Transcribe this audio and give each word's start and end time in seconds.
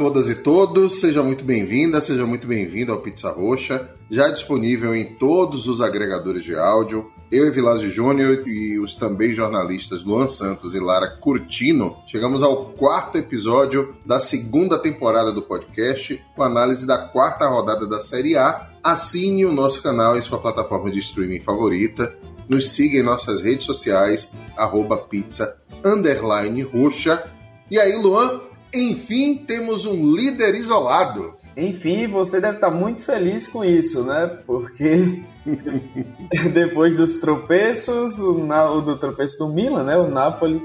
Todas 0.00 0.30
e 0.30 0.34
todos, 0.34 0.98
seja 0.98 1.22
muito 1.22 1.44
bem-vinda, 1.44 2.00
seja 2.00 2.24
muito 2.24 2.46
bem-vindo 2.46 2.90
ao 2.90 3.02
Pizza 3.02 3.30
Roxa, 3.30 3.86
já 4.10 4.30
disponível 4.30 4.94
em 4.94 5.04
todos 5.04 5.68
os 5.68 5.82
agregadores 5.82 6.42
de 6.42 6.56
áudio. 6.56 7.10
Eu, 7.30 7.46
Evilásio 7.46 7.90
Júnior 7.90 8.48
e 8.48 8.78
os 8.78 8.96
também 8.96 9.34
jornalistas 9.34 10.02
Luan 10.02 10.26
Santos 10.26 10.74
e 10.74 10.80
Lara 10.80 11.06
Curtino 11.06 11.98
chegamos 12.06 12.42
ao 12.42 12.70
quarto 12.70 13.18
episódio 13.18 13.94
da 14.06 14.20
segunda 14.20 14.78
temporada 14.78 15.30
do 15.32 15.42
podcast, 15.42 16.18
com 16.34 16.42
análise 16.42 16.86
da 16.86 16.96
quarta 16.96 17.46
rodada 17.46 17.86
da 17.86 18.00
Série 18.00 18.38
A. 18.38 18.70
Assine 18.82 19.44
o 19.44 19.52
nosso 19.52 19.82
canal 19.82 20.16
em 20.16 20.22
sua 20.22 20.38
plataforma 20.38 20.90
de 20.90 21.00
streaming 21.00 21.40
favorita. 21.40 22.16
Nos 22.48 22.70
siga 22.70 22.96
em 22.96 23.02
nossas 23.02 23.42
redes 23.42 23.66
sociais, 23.66 24.32
arroba 24.56 24.96
pizza, 24.96 25.58
underline 25.84 26.62
roxa. 26.62 27.22
E 27.70 27.78
aí, 27.78 27.94
Luan, 28.00 28.40
enfim, 28.72 29.44
temos 29.46 29.86
um 29.86 30.14
líder 30.14 30.54
isolado. 30.54 31.34
Enfim, 31.56 32.06
você 32.06 32.40
deve 32.40 32.56
estar 32.56 32.70
muito 32.70 33.02
feliz 33.02 33.46
com 33.46 33.64
isso, 33.64 34.04
né? 34.04 34.38
Porque 34.46 35.22
depois 36.52 36.96
dos 36.96 37.16
tropeços, 37.18 38.18
o, 38.18 38.46
o, 38.46 38.80
do 38.80 38.96
tropeço 38.96 39.38
do 39.38 39.48
Milan, 39.48 39.84
né? 39.84 39.96
O 39.96 40.08
Napoli 40.08 40.62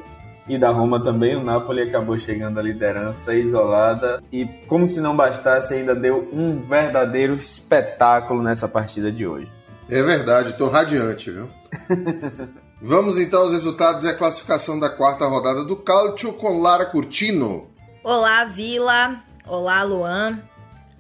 e 0.48 0.58
da 0.58 0.70
Roma 0.70 1.02
também, 1.02 1.36
o 1.36 1.44
Napoli 1.44 1.82
acabou 1.82 2.18
chegando 2.20 2.60
à 2.60 2.64
liderança 2.64 3.34
isolada 3.34 4.22
e, 4.32 4.46
como 4.68 4.88
se 4.88 5.02
não 5.02 5.16
bastasse, 5.16 5.74
ainda 5.74 5.96
deu 5.96 6.30
um 6.32 6.62
verdadeiro 6.62 7.36
espetáculo 7.36 8.44
nessa 8.44 8.68
partida 8.68 9.12
de 9.12 9.26
hoje. 9.26 9.52
É 9.90 10.02
verdade, 10.04 10.50
estou 10.50 10.70
radiante, 10.70 11.32
viu? 11.32 11.50
Vamos 12.82 13.18
então 13.18 13.42
aos 13.42 13.54
resultados 13.54 14.04
e 14.04 14.08
a 14.08 14.14
classificação 14.14 14.80
da 14.80 14.90
quarta 14.90 15.26
rodada 15.26 15.64
do 15.64 15.76
Calcio 15.76 16.34
com 16.34 16.62
Lara 16.62 16.86
Curtino. 16.86 17.68
Olá, 18.08 18.46
Vila. 18.46 19.16
Olá, 19.48 19.82
Luan. 19.82 20.40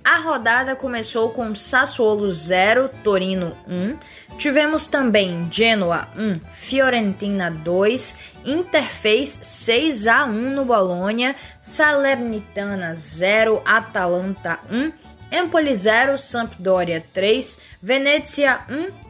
A 0.03 0.17
rodada 0.17 0.75
começou 0.75 1.30
com 1.30 1.53
Sassuolo 1.53 2.31
0, 2.31 2.89
Torino 3.03 3.56
1. 3.67 3.95
Tivemos 4.39 4.88
também 4.88 5.47
Genoa 5.52 6.08
1, 6.17 6.39
Fiorentina 6.56 7.52
2, 7.52 8.17
Inter 8.44 8.86
fez 8.86 9.30
6 9.30 10.08
a 10.08 10.25
1 10.25 10.31
no 10.56 10.66
Bolonha, 10.66 11.36
Salernitana 11.62 12.95
0, 12.95 13.62
Atalanta 13.64 14.59
1, 14.72 14.92
Empoli 15.31 15.75
0, 15.75 16.17
Sampdoria 16.17 17.06
3, 17.14 17.59
Venezia 17.84 18.62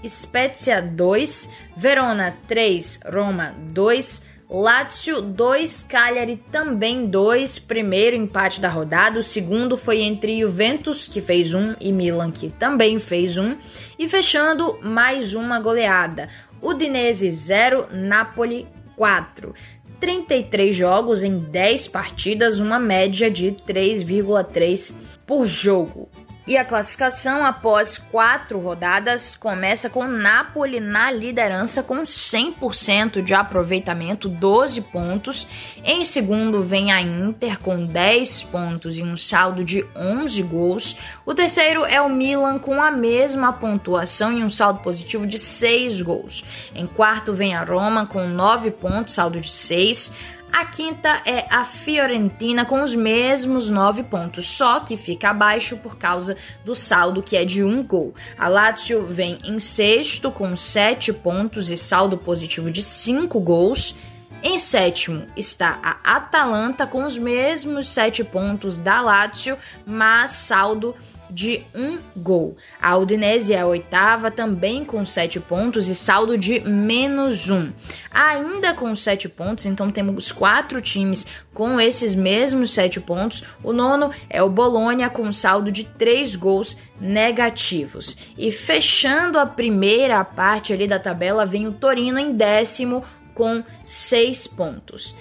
1, 0.03 0.09
Spezia 0.09 0.81
2, 0.81 1.49
Verona 1.77 2.35
3, 2.45 2.99
Roma 3.05 3.55
2, 3.57 4.34
Lazio 4.47 5.21
2, 5.21 5.83
Cagliari 5.89 6.37
também 6.51 7.07
2, 7.07 7.57
primeiro 7.59 8.15
empate 8.15 8.61
da 8.61 8.69
rodada, 8.69 9.19
o 9.19 9.23
segundo 9.23 9.75
foi 9.75 10.01
entre 10.01 10.39
Juventus, 10.39 11.07
que 11.07 11.19
fez 11.19 11.53
um, 11.53 11.73
e 11.79 11.91
Milan, 11.91 12.29
que 12.29 12.49
também 12.51 12.99
fez 12.99 13.37
um, 13.37 13.55
e 13.97 14.07
fechando 14.07 14.77
mais 14.83 15.33
uma 15.33 15.59
goleada, 15.59 16.29
Udinese 16.61 17.31
0, 17.31 17.87
Napoli 17.91 18.67
4. 18.95 19.53
33 19.99 20.75
jogos 20.75 21.23
em 21.23 21.39
10 21.39 21.87
partidas, 21.87 22.59
uma 22.59 22.77
média 22.77 23.31
de 23.31 23.47
3,3 23.67 24.93
por 25.25 25.47
jogo. 25.47 26.07
E 26.47 26.57
a 26.57 26.63
classificação 26.63 27.43
após 27.43 27.97
quatro 27.97 28.59
rodadas 28.59 29.35
começa 29.35 29.89
com 29.89 30.05
Napoli 30.05 30.79
na 30.79 31.09
liderança 31.11 31.81
com 31.81 32.03
100% 32.03 33.23
de 33.23 33.33
aproveitamento, 33.33 34.29
12 34.29 34.79
pontos. 34.81 35.47
Em 35.83 36.05
segundo 36.05 36.61
vem 36.61 36.91
a 36.91 37.01
Inter 37.01 37.57
com 37.59 37.87
10 37.87 38.43
pontos 38.43 38.95
e 38.95 39.01
um 39.01 39.17
saldo 39.17 39.63
de 39.63 39.83
11 39.95 40.39
gols. 40.43 40.95
O 41.25 41.33
terceiro 41.33 41.83
é 41.83 41.99
o 41.99 42.09
Milan 42.09 42.59
com 42.59 42.79
a 42.79 42.91
mesma 42.91 43.51
pontuação 43.51 44.31
e 44.31 44.43
um 44.43 44.49
saldo 44.49 44.81
positivo 44.81 45.25
de 45.25 45.39
6 45.39 46.03
gols. 46.03 46.45
Em 46.75 46.85
quarto 46.85 47.33
vem 47.33 47.55
a 47.55 47.63
Roma 47.63 48.05
com 48.05 48.27
9 48.27 48.69
pontos, 48.69 49.15
saldo 49.15 49.41
de 49.41 49.51
6. 49.51 50.11
A 50.51 50.65
quinta 50.65 51.21
é 51.25 51.45
a 51.49 51.65
Fiorentina 51.65 52.65
com 52.65 52.81
os 52.81 52.95
mesmos 52.95 53.69
nove 53.69 54.03
pontos, 54.03 54.47
só 54.47 54.79
que 54.79 54.95
fica 54.95 55.29
abaixo 55.29 55.75
por 55.77 55.97
causa 55.97 56.37
do 56.63 56.73
saldo 56.73 57.21
que 57.21 57.35
é 57.35 57.43
de 57.43 57.61
um 57.61 57.83
gol. 57.83 58.13
A 58.37 58.47
Lazio 58.47 59.05
vem 59.05 59.37
em 59.43 59.59
sexto 59.59 60.31
com 60.31 60.55
sete 60.55 61.11
pontos 61.11 61.69
e 61.69 61.77
saldo 61.77 62.17
positivo 62.17 62.71
de 62.71 62.81
cinco 62.81 63.39
gols. 63.39 63.95
Em 64.41 64.57
sétimo 64.57 65.25
está 65.35 65.79
a 65.83 66.17
Atalanta 66.17 66.87
com 66.87 67.03
os 67.03 67.17
mesmos 67.17 67.89
sete 67.89 68.23
pontos 68.23 68.77
da 68.77 69.01
Lazio, 69.01 69.57
mas 69.85 70.31
saldo 70.31 70.93
positivo 70.93 71.14
de 71.29 71.63
um 71.73 71.97
gol. 72.15 72.57
A 72.81 72.95
Udinese 72.97 73.53
é 73.53 73.59
a 73.59 73.65
oitava, 73.65 74.29
também 74.31 74.85
com 74.85 75.05
sete 75.05 75.39
pontos 75.39 75.87
e 75.87 75.95
saldo 75.95 76.37
de 76.37 76.59
menos 76.61 77.49
um. 77.49 77.71
Ainda 78.11 78.73
com 78.73 78.95
sete 78.95 79.27
pontos, 79.27 79.65
então 79.65 79.91
temos 79.91 80.31
quatro 80.31 80.81
times 80.81 81.25
com 81.53 81.79
esses 81.79 82.15
mesmos 82.15 82.71
sete 82.71 82.99
pontos. 82.99 83.43
O 83.63 83.73
nono 83.73 84.11
é 84.29 84.41
o 84.41 84.49
Bolonha 84.49 85.09
com 85.09 85.31
saldo 85.31 85.71
de 85.71 85.83
três 85.83 86.35
gols 86.35 86.77
negativos. 86.99 88.17
E 88.37 88.51
fechando 88.51 89.37
a 89.37 89.45
primeira 89.45 90.23
parte 90.23 90.73
ali 90.73 90.87
da 90.87 90.99
tabela, 90.99 91.45
vem 91.45 91.67
o 91.67 91.73
Torino 91.73 92.19
em 92.19 92.33
décimo 92.33 93.03
com 93.33 93.63
seis 93.85 94.47
pontos. 94.47 95.15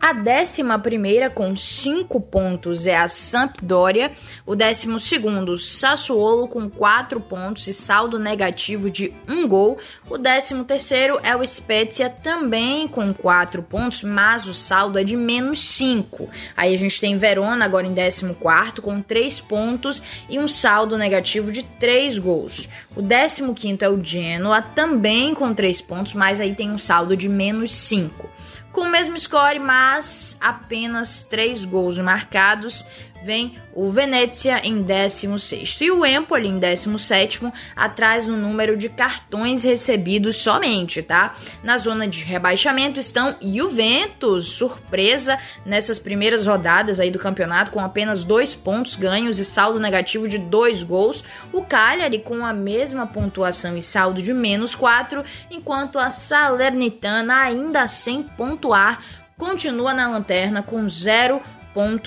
A 0.00 0.12
décima 0.12 0.78
primeira 0.78 1.28
com 1.28 1.56
cinco 1.56 2.20
pontos 2.20 2.86
é 2.86 2.96
a 2.96 3.08
Sampdoria, 3.08 4.12
o 4.46 4.54
décimo 4.54 5.00
segundo 5.00 5.58
Sassuolo 5.58 6.46
com 6.46 6.70
quatro 6.70 7.20
pontos 7.20 7.66
e 7.66 7.74
saldo 7.74 8.16
negativo 8.16 8.88
de 8.88 9.12
um 9.28 9.48
gol, 9.48 9.76
o 10.08 10.16
décimo 10.16 10.62
terceiro 10.62 11.18
é 11.24 11.34
o 11.34 11.44
Spezia 11.44 12.08
também 12.08 12.86
com 12.86 13.12
quatro 13.12 13.60
pontos, 13.60 14.04
mas 14.04 14.46
o 14.46 14.54
saldo 14.54 15.00
é 15.00 15.04
de 15.04 15.16
menos 15.16 15.58
cinco. 15.58 16.30
Aí 16.56 16.72
a 16.72 16.78
gente 16.78 17.00
tem 17.00 17.18
Verona 17.18 17.64
agora 17.64 17.86
em 17.86 17.92
décimo 17.92 18.36
quarto 18.36 18.80
com 18.80 19.02
três 19.02 19.40
pontos 19.40 20.00
e 20.28 20.38
um 20.38 20.46
saldo 20.46 20.96
negativo 20.96 21.50
de 21.50 21.64
três 21.64 22.20
gols. 22.20 22.68
O 22.94 23.02
décimo 23.02 23.52
quinto 23.52 23.84
é 23.84 23.88
o 23.88 24.02
Genoa 24.02 24.62
também 24.62 25.34
com 25.34 25.52
três 25.52 25.80
pontos, 25.80 26.14
mas 26.14 26.40
aí 26.40 26.54
tem 26.54 26.70
um 26.70 26.78
saldo 26.78 27.16
de 27.16 27.28
menos 27.28 27.74
cinco 27.74 28.30
com 28.78 28.84
o 28.84 28.90
mesmo 28.90 29.18
score, 29.18 29.58
mas 29.58 30.36
apenas 30.40 31.24
3 31.24 31.64
gols 31.64 31.98
marcados 31.98 32.86
vem 33.24 33.58
o 33.74 33.90
Venezia 33.92 34.60
em 34.66 34.82
16 34.82 35.80
e 35.80 35.90
o 35.90 36.04
Empoli 36.04 36.48
em 36.48 36.58
17 36.58 37.52
atrás 37.76 38.26
no 38.26 38.36
número 38.36 38.76
de 38.76 38.88
cartões 38.88 39.64
recebidos 39.64 40.36
somente, 40.38 41.02
tá? 41.02 41.34
Na 41.62 41.78
zona 41.78 42.08
de 42.08 42.24
rebaixamento 42.24 42.98
estão 42.98 43.36
Juventus, 43.40 44.52
surpresa 44.52 45.38
nessas 45.64 45.98
primeiras 45.98 46.46
rodadas 46.46 46.98
aí 46.98 47.10
do 47.10 47.18
campeonato 47.18 47.70
com 47.70 47.80
apenas 47.80 48.24
dois 48.24 48.54
pontos 48.54 48.96
ganhos 48.96 49.38
e 49.38 49.44
saldo 49.44 49.78
negativo 49.78 50.26
de 50.26 50.38
dois 50.38 50.82
gols. 50.82 51.24
O 51.52 51.62
Cagliari 51.62 52.18
com 52.18 52.44
a 52.44 52.52
mesma 52.52 53.06
pontuação 53.06 53.76
e 53.76 53.82
saldo 53.82 54.22
de 54.22 54.32
menos 54.32 54.74
4, 54.74 55.24
enquanto 55.50 55.98
a 55.98 56.10
Salernitana 56.10 57.42
ainda 57.42 57.86
sem 57.86 58.22
pontuar 58.22 59.02
continua 59.36 59.94
na 59.94 60.08
lanterna 60.08 60.62
com 60.62 60.88
zero 60.88 61.40
ponto 61.40 61.57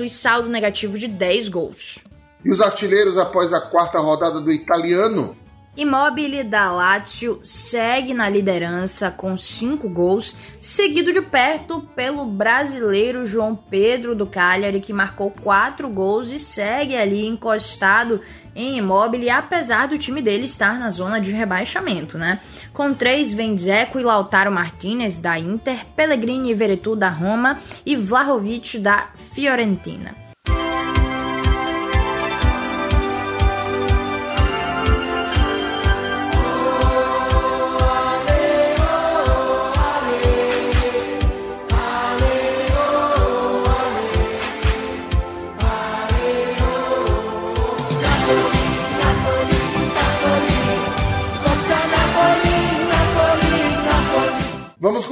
e 0.03 0.09
saldo 0.09 0.49
negativo 0.49 0.97
de 0.97 1.07
10 1.07 1.49
gols. 1.49 1.99
E 2.43 2.51
os 2.51 2.61
artilheiros 2.61 3.17
após 3.17 3.53
a 3.53 3.61
quarta 3.61 3.99
rodada 3.99 4.41
do 4.41 4.51
italiano? 4.51 5.35
Immobile 5.77 6.43
da 6.43 6.69
Lazio 6.69 7.39
segue 7.41 8.13
na 8.13 8.27
liderança 8.27 9.09
com 9.09 9.37
5 9.37 9.87
gols, 9.87 10.35
seguido 10.59 11.13
de 11.13 11.21
perto 11.21 11.79
pelo 11.95 12.25
brasileiro 12.25 13.25
João 13.25 13.55
Pedro 13.55 14.13
do 14.13 14.27
Cagliari, 14.27 14.81
que 14.81 14.91
marcou 14.91 15.31
4 15.31 15.87
gols 15.87 16.29
e 16.29 16.39
segue 16.39 16.97
ali 16.97 17.25
encostado 17.25 18.19
em 18.55 18.77
Immobile, 18.77 19.29
apesar 19.29 19.87
do 19.87 19.97
time 19.97 20.21
dele 20.21 20.45
estar 20.45 20.79
na 20.79 20.89
zona 20.89 21.19
de 21.19 21.31
rebaixamento, 21.31 22.17
né? 22.17 22.39
Com 22.73 22.93
3 22.93 23.33
vem 23.33 23.55
e 23.99 24.03
Lautaro 24.03 24.51
Martinez 24.51 25.19
da 25.19 25.37
Inter, 25.37 25.85
Pellegrini 25.95 26.51
e 26.51 26.53
Veretu 26.53 26.95
da 26.95 27.09
Roma 27.09 27.59
e 27.85 27.95
Vlahovic 27.95 28.79
da 28.79 29.09
Fiorentina. 29.33 30.30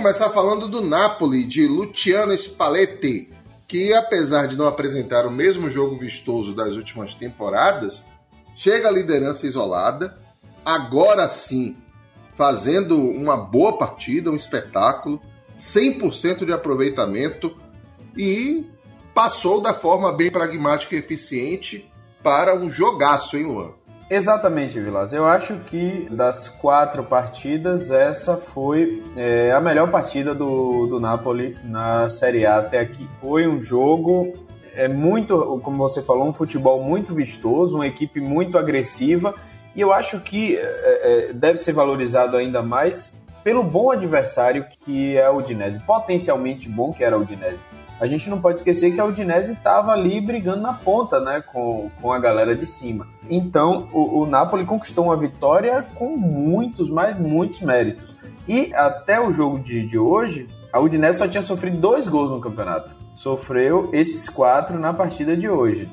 Começar 0.09 0.31
falando 0.31 0.67
do 0.67 0.81
Napoli, 0.81 1.43
de 1.43 1.67
Luciano 1.67 2.33
Spalletti. 2.33 3.29
que 3.67 3.93
apesar 3.93 4.47
de 4.47 4.57
não 4.57 4.65
apresentar 4.65 5.27
o 5.27 5.29
mesmo 5.29 5.69
jogo 5.69 5.95
vistoso 5.99 6.55
das 6.55 6.73
últimas 6.73 7.13
temporadas, 7.13 8.03
chega 8.55 8.87
à 8.87 8.91
liderança 8.91 9.45
isolada, 9.45 10.17
agora 10.65 11.29
sim 11.29 11.77
fazendo 12.35 12.99
uma 12.99 13.37
boa 13.37 13.77
partida, 13.77 14.31
um 14.31 14.35
espetáculo, 14.35 15.21
100% 15.55 16.43
de 16.43 16.51
aproveitamento 16.51 17.55
e 18.17 18.65
passou 19.13 19.61
da 19.61 19.75
forma 19.75 20.11
bem 20.11 20.31
pragmática 20.31 20.95
e 20.95 20.99
eficiente 20.99 21.87
para 22.23 22.55
um 22.55 22.67
jogaço, 22.67 23.37
hein, 23.37 23.45
Luan? 23.45 23.73
Exatamente, 24.09 24.79
Vilas. 24.79 25.13
Eu 25.13 25.25
acho 25.25 25.55
que 25.67 26.07
das 26.09 26.49
quatro 26.49 27.03
partidas, 27.03 27.91
essa 27.91 28.37
foi 28.37 29.03
é, 29.15 29.51
a 29.51 29.61
melhor 29.61 29.91
partida 29.91 30.33
do, 30.33 30.87
do 30.87 30.99
Napoli 30.99 31.55
na 31.63 32.09
Série 32.09 32.45
A 32.45 32.57
até 32.57 32.79
aqui. 32.79 33.07
Foi 33.21 33.47
um 33.47 33.61
jogo 33.61 34.33
é 34.75 34.87
muito, 34.87 35.59
como 35.61 35.77
você 35.77 36.01
falou, 36.01 36.27
um 36.27 36.33
futebol 36.33 36.81
muito 36.81 37.13
vistoso, 37.13 37.75
uma 37.75 37.87
equipe 37.87 38.21
muito 38.21 38.57
agressiva 38.57 39.35
e 39.75 39.81
eu 39.81 39.91
acho 39.91 40.19
que 40.19 40.55
é, 40.55 41.29
é, 41.29 41.33
deve 41.33 41.59
ser 41.59 41.73
valorizado 41.73 42.37
ainda 42.37 42.61
mais 42.63 43.19
pelo 43.43 43.63
bom 43.63 43.91
adversário 43.91 44.65
que 44.79 45.17
é 45.17 45.25
a 45.25 45.31
Udinese, 45.31 45.79
potencialmente 45.81 46.69
bom 46.69 46.93
que 46.93 47.03
era 47.03 47.15
a 47.15 47.19
Udinese. 47.19 47.59
A 47.99 48.07
gente 48.07 48.29
não 48.29 48.39
pode 48.39 48.59
esquecer 48.59 48.93
que 48.93 48.99
a 48.99 49.05
Udinese 49.05 49.53
estava 49.53 49.91
ali 49.91 50.21
brigando 50.21 50.61
na 50.61 50.73
ponta, 50.73 51.19
né, 51.19 51.41
com, 51.41 51.91
com 52.01 52.13
a 52.13 52.19
galera 52.19 52.55
de 52.55 52.65
cima. 52.65 53.05
Então, 53.29 53.89
o, 53.91 54.21
o 54.21 54.25
Napoli 54.25 54.65
conquistou 54.65 55.05
uma 55.05 55.17
vitória 55.17 55.85
com 55.95 56.15
muitos, 56.15 56.89
mas 56.89 57.19
muitos 57.19 57.59
méritos. 57.59 58.15
E 58.47 58.73
até 58.73 59.19
o 59.19 59.33
jogo 59.33 59.59
de, 59.59 59.85
de 59.85 59.99
hoje, 59.99 60.47
a 60.71 60.79
Udinese 60.79 61.19
só 61.19 61.27
tinha 61.27 61.41
sofrido 61.41 61.77
dois 61.77 62.07
gols 62.07 62.31
no 62.31 62.39
campeonato. 62.39 62.89
Sofreu 63.15 63.89
esses 63.91 64.29
quatro 64.29 64.79
na 64.79 64.93
partida 64.93 65.35
de 65.35 65.49
hoje. 65.49 65.91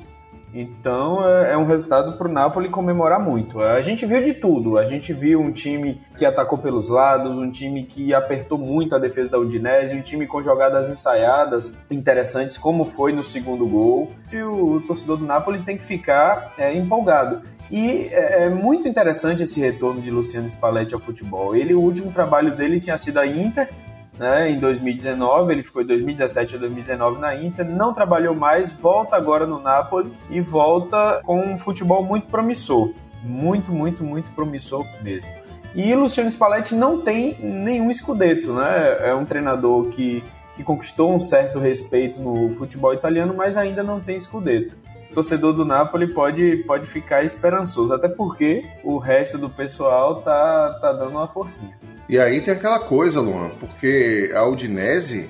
Então 0.58 1.26
é, 1.28 1.52
é 1.52 1.56
um 1.56 1.66
resultado 1.66 2.16
para 2.16 2.26
o 2.26 2.32
Napoli 2.32 2.70
comemorar 2.70 3.20
muito. 3.20 3.60
A 3.60 3.82
gente 3.82 4.06
viu 4.06 4.22
de 4.22 4.32
tudo. 4.32 4.78
A 4.78 4.86
gente 4.86 5.12
viu 5.12 5.38
um 5.38 5.52
time 5.52 6.00
que 6.16 6.24
atacou 6.24 6.56
pelos 6.56 6.88
lados, 6.88 7.36
um 7.36 7.50
time 7.50 7.84
que 7.84 8.14
apertou 8.14 8.56
muito 8.56 8.94
a 8.94 8.98
defesa 8.98 9.28
da 9.28 9.38
Udinese, 9.38 9.94
um 9.94 10.00
time 10.00 10.26
com 10.26 10.42
jogadas 10.42 10.88
ensaiadas 10.88 11.74
interessantes, 11.90 12.56
como 12.56 12.86
foi 12.86 13.12
no 13.12 13.22
segundo 13.22 13.66
gol. 13.66 14.10
E 14.32 14.38
o, 14.38 14.76
o 14.76 14.80
torcedor 14.80 15.18
do 15.18 15.26
Napoli 15.26 15.58
tem 15.58 15.76
que 15.76 15.84
ficar 15.84 16.54
é, 16.56 16.74
empolgado. 16.74 17.42
E 17.70 18.08
é, 18.12 18.44
é 18.44 18.48
muito 18.48 18.88
interessante 18.88 19.42
esse 19.42 19.60
retorno 19.60 20.00
de 20.00 20.10
Luciano 20.10 20.48
Spalletti 20.48 20.94
ao 20.94 21.00
futebol. 21.00 21.54
Ele, 21.54 21.74
o 21.74 21.80
último 21.80 22.12
trabalho 22.12 22.54
dele 22.54 22.80
tinha 22.80 22.96
sido 22.96 23.18
a 23.18 23.26
Inter, 23.26 23.68
né, 24.18 24.50
em 24.50 24.58
2019, 24.58 25.52
ele 25.52 25.62
ficou 25.62 25.82
em 25.82 25.86
2017 25.86 26.56
a 26.56 26.58
2019 26.58 27.20
na 27.20 27.34
Inter, 27.36 27.68
não 27.68 27.92
trabalhou 27.92 28.34
mais, 28.34 28.70
volta 28.70 29.16
agora 29.16 29.46
no 29.46 29.60
Napoli 29.60 30.12
e 30.30 30.40
volta 30.40 31.20
com 31.24 31.38
um 31.38 31.58
futebol 31.58 32.02
muito 32.02 32.26
promissor, 32.26 32.92
muito, 33.22 33.70
muito, 33.70 34.02
muito 34.02 34.30
promissor 34.32 34.86
mesmo. 35.02 35.28
E 35.74 35.94
Luciano 35.94 36.30
Spalletti 36.30 36.74
não 36.74 37.02
tem 37.02 37.36
nenhum 37.38 37.90
escudeto, 37.90 38.54
né? 38.54 38.96
É 39.00 39.14
um 39.14 39.26
treinador 39.26 39.90
que, 39.90 40.24
que 40.56 40.64
conquistou 40.64 41.14
um 41.14 41.20
certo 41.20 41.58
respeito 41.58 42.18
no 42.18 42.54
futebol 42.54 42.94
italiano, 42.94 43.34
mas 43.36 43.58
ainda 43.58 43.82
não 43.82 44.00
tem 44.00 44.16
escudeto. 44.16 44.74
O 45.10 45.14
torcedor 45.14 45.52
do 45.52 45.66
Napoli 45.66 46.12
pode, 46.14 46.64
pode 46.66 46.86
ficar 46.86 47.24
esperançoso, 47.24 47.92
até 47.92 48.08
porque 48.08 48.64
o 48.82 48.96
resto 48.96 49.36
do 49.36 49.50
pessoal 49.50 50.22
tá, 50.22 50.78
tá 50.80 50.92
dando 50.94 51.10
uma 51.10 51.28
forcinha. 51.28 51.76
E 52.08 52.18
aí 52.18 52.40
tem 52.40 52.54
aquela 52.54 52.78
coisa, 52.78 53.20
Luan, 53.20 53.50
porque 53.58 54.30
a 54.34 54.46
Udinese 54.46 55.28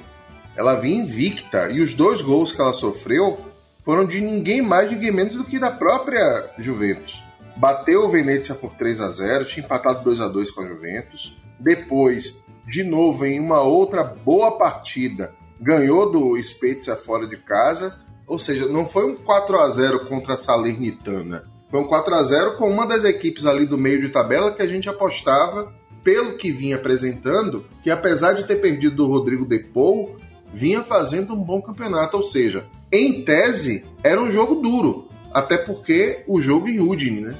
ela 0.56 0.74
vinha 0.74 1.02
invicta 1.02 1.70
e 1.70 1.80
os 1.80 1.94
dois 1.94 2.20
gols 2.22 2.52
que 2.52 2.60
ela 2.60 2.72
sofreu 2.72 3.38
foram 3.84 4.04
de 4.04 4.20
ninguém 4.20 4.60
mais, 4.60 4.90
ninguém 4.90 5.12
menos 5.12 5.36
do 5.36 5.44
que 5.44 5.58
da 5.58 5.70
própria 5.70 6.50
Juventus. 6.58 7.22
Bateu 7.56 8.04
o 8.04 8.10
Venezia 8.10 8.54
por 8.54 8.74
3 8.74 9.00
a 9.00 9.08
0 9.08 9.44
tinha 9.46 9.64
empatado 9.64 10.04
2 10.04 10.20
a 10.20 10.28
2 10.28 10.50
com 10.50 10.62
a 10.62 10.66
Juventus. 10.66 11.36
Depois, 11.58 12.36
de 12.66 12.84
novo, 12.84 13.24
em 13.24 13.40
uma 13.40 13.62
outra 13.62 14.04
boa 14.04 14.58
partida, 14.58 15.32
ganhou 15.58 16.10
do 16.10 16.42
Spezia 16.42 16.96
fora 16.96 17.26
de 17.26 17.36
casa. 17.36 17.98
Ou 18.26 18.38
seja, 18.38 18.66
não 18.66 18.86
foi 18.86 19.06
um 19.06 19.14
4 19.14 19.58
a 19.58 19.68
0 19.70 20.00
contra 20.06 20.34
a 20.34 20.36
Salernitana. 20.36 21.44
Foi 21.70 21.80
um 21.80 21.86
4 21.86 22.14
a 22.14 22.22
0 22.22 22.56
com 22.56 22.68
uma 22.68 22.86
das 22.86 23.04
equipes 23.04 23.46
ali 23.46 23.64
do 23.64 23.78
meio 23.78 24.00
de 24.00 24.08
tabela 24.08 24.52
que 24.52 24.62
a 24.62 24.68
gente 24.68 24.88
apostava 24.88 25.72
pelo 26.06 26.36
que 26.36 26.52
vinha 26.52 26.76
apresentando, 26.76 27.66
que 27.82 27.90
apesar 27.90 28.34
de 28.34 28.44
ter 28.44 28.60
perdido 28.60 29.04
o 29.04 29.08
Rodrigo 29.10 29.44
Depou, 29.44 30.14
vinha 30.54 30.80
fazendo 30.84 31.34
um 31.34 31.42
bom 31.42 31.60
campeonato. 31.60 32.16
Ou 32.16 32.22
seja, 32.22 32.64
em 32.92 33.24
tese, 33.24 33.84
era 34.04 34.20
um 34.20 34.30
jogo 34.30 34.54
duro. 34.54 35.08
Até 35.34 35.58
porque 35.58 36.22
o 36.28 36.40
jogo 36.40 36.68
em 36.68 36.78
Udine, 36.78 37.22
né? 37.22 37.34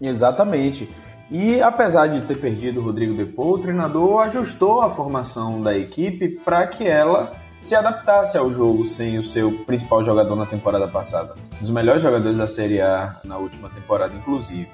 Exatamente. 0.00 0.90
E 1.30 1.62
apesar 1.62 2.08
de 2.08 2.22
ter 2.22 2.34
perdido 2.40 2.80
o 2.80 2.82
Rodrigo 2.82 3.14
Depou, 3.14 3.54
o 3.54 3.58
treinador 3.60 4.22
ajustou 4.22 4.80
a 4.82 4.90
formação 4.90 5.62
da 5.62 5.78
equipe 5.78 6.30
para 6.44 6.66
que 6.66 6.82
ela 6.82 7.30
se 7.60 7.76
adaptasse 7.76 8.36
ao 8.36 8.52
jogo 8.52 8.86
sem 8.86 9.20
o 9.20 9.24
seu 9.24 9.52
principal 9.52 10.02
jogador 10.02 10.34
na 10.34 10.46
temporada 10.46 10.88
passada. 10.88 11.36
Um 11.58 11.60
dos 11.60 11.70
melhores 11.70 12.02
jogadores 12.02 12.36
da 12.36 12.48
Série 12.48 12.80
A 12.80 13.20
na 13.24 13.38
última 13.38 13.68
temporada, 13.70 14.12
inclusive. 14.16 14.68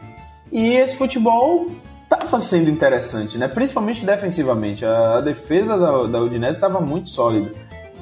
E 0.50 0.69
esse 0.69 0.97
futebol 0.97 1.71
estava 2.06 2.41
sendo 2.41 2.70
interessante, 2.70 3.37
né? 3.37 3.49
Principalmente 3.49 4.05
defensivamente. 4.05 4.85
A, 4.85 5.19
a 5.19 5.20
defesa 5.20 5.76
da, 5.76 6.05
da 6.05 6.20
Udinese 6.20 6.53
estava 6.53 6.81
muito 6.81 7.11
sólida 7.11 7.53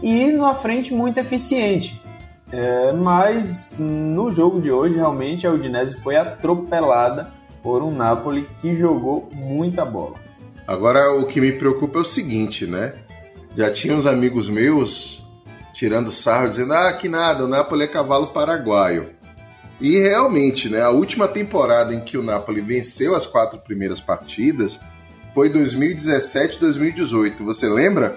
e 0.02 0.26
na 0.32 0.54
frente 0.54 0.92
muito 0.92 1.18
eficiente. 1.18 2.00
É, 2.52 2.92
mas 2.92 3.76
no 3.78 4.30
jogo 4.30 4.60
de 4.60 4.70
hoje, 4.70 4.96
realmente, 4.96 5.46
a 5.46 5.52
Udinese 5.52 5.94
foi 5.96 6.16
atropelada 6.16 7.32
por 7.62 7.82
um 7.82 7.90
Napoli 7.90 8.46
que 8.60 8.76
jogou 8.76 9.28
muita 9.32 9.84
bola. 9.84 10.16
Agora, 10.66 11.12
o 11.14 11.26
que 11.26 11.40
me 11.40 11.52
preocupa 11.52 11.98
é 11.98 12.02
o 12.02 12.04
seguinte, 12.04 12.66
né? 12.66 12.94
Já 13.56 13.72
tinha 13.72 13.94
uns 13.94 14.06
amigos 14.06 14.48
meus 14.48 15.24
tirando 15.72 16.12
sarro, 16.12 16.48
dizendo: 16.48 16.74
ah, 16.74 16.92
que 16.92 17.08
nada, 17.08 17.44
o 17.44 17.48
Napoli 17.48 17.84
é 17.84 17.86
cavalo 17.86 18.28
paraguaio. 18.28 19.10
E 19.80 19.98
realmente, 19.98 20.68
né, 20.68 20.82
a 20.82 20.90
última 20.90 21.26
temporada 21.26 21.94
em 21.94 22.00
que 22.00 22.16
o 22.16 22.22
Napoli 22.22 22.60
venceu 22.60 23.14
as 23.14 23.26
quatro 23.26 23.58
primeiras 23.58 24.00
partidas 24.00 24.78
foi 25.34 25.50
2017-2018. 25.50 27.44
Você 27.44 27.68
lembra? 27.68 28.16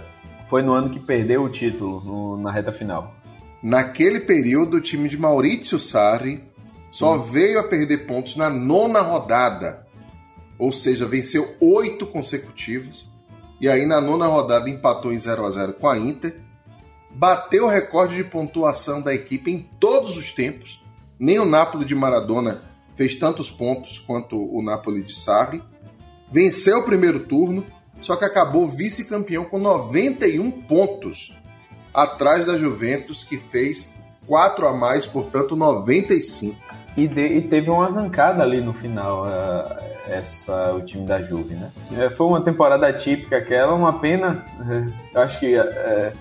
Foi 0.50 0.62
no 0.62 0.74
ano 0.74 0.90
que 0.90 1.00
perdeu 1.00 1.44
o 1.44 1.50
título 1.50 2.02
no, 2.02 2.38
na 2.38 2.52
reta 2.52 2.72
final. 2.72 3.16
Naquele 3.62 4.20
período, 4.20 4.78
o 4.78 4.82
time 4.82 5.10
de 5.10 5.18
Maurizio 5.18 5.80
Sarri 5.80 6.44
só 6.92 7.16
hum. 7.16 7.24
veio 7.24 7.60
a 7.60 7.64
perder 7.64 8.06
pontos 8.06 8.38
na 8.38 8.50
nona 8.50 9.02
rodada. 9.02 9.86
Ou 10.60 10.72
seja, 10.72 11.08
venceu 11.08 11.56
oito 11.60 12.06
consecutivos. 12.06 13.12
E 13.60 13.68
aí, 13.68 13.86
na 13.86 14.00
nona 14.00 14.28
rodada, 14.28 14.70
empatou 14.70 15.12
em 15.12 15.20
0 15.20 15.44
a 15.44 15.50
0 15.52 15.74
com 15.74 15.88
a 15.88 15.98
Inter. 15.98 16.40
Bateu 17.10 17.66
o 17.66 17.70
recorde 17.70 18.16
de 18.16 18.24
pontuação 18.24 19.02
da 19.02 19.14
equipe 19.14 19.52
em 19.52 19.68
todos 19.80 20.16
os 20.18 20.32
tempos 20.32 20.86
nem 21.20 21.40
o 21.40 21.46
Napoli 21.46 21.86
de 21.86 21.96
Maradona 21.96 22.62
fez 22.96 23.16
tantos 23.16 23.50
pontos 23.50 24.00
quanto 24.00 24.38
o 24.38 24.62
Napoli 24.62 25.04
de 25.04 25.16
Sarri. 25.16 25.62
Venceu 26.32 26.80
o 26.80 26.84
primeiro 26.84 27.22
turno, 27.22 27.64
só 28.02 28.16
que 28.16 28.26
acabou 28.26 28.68
vice-campeão 28.68 29.46
com 29.46 29.58
91 29.60 30.52
pontos, 30.52 31.38
atrás 31.94 32.46
da 32.46 32.58
Juventus, 32.58 33.24
que 33.24 33.38
fez 33.38 33.94
4 34.26 34.68
a 34.68 34.74
mais, 34.74 35.06
portanto 35.06 35.56
95. 35.56 36.56
E, 36.98 37.08
de, 37.08 37.22
e 37.22 37.42
teve 37.42 37.70
uma 37.70 37.86
arrancada 37.86 38.42
ali 38.42 38.60
no 38.60 38.74
final, 38.74 39.26
uh, 39.26 40.10
essa, 40.10 40.74
o 40.74 40.82
time 40.82 41.06
da 41.06 41.22
Juve, 41.22 41.54
né? 41.54 41.72
É, 41.96 42.10
foi 42.10 42.26
uma 42.26 42.42
temporada 42.42 42.92
típica 42.92 43.38
aquela, 43.38 43.74
uma 43.74 44.00
pena. 44.00 44.44
Eu 45.14 45.22
acho 45.22 45.40
que 45.40 45.56
uh, 45.56 46.12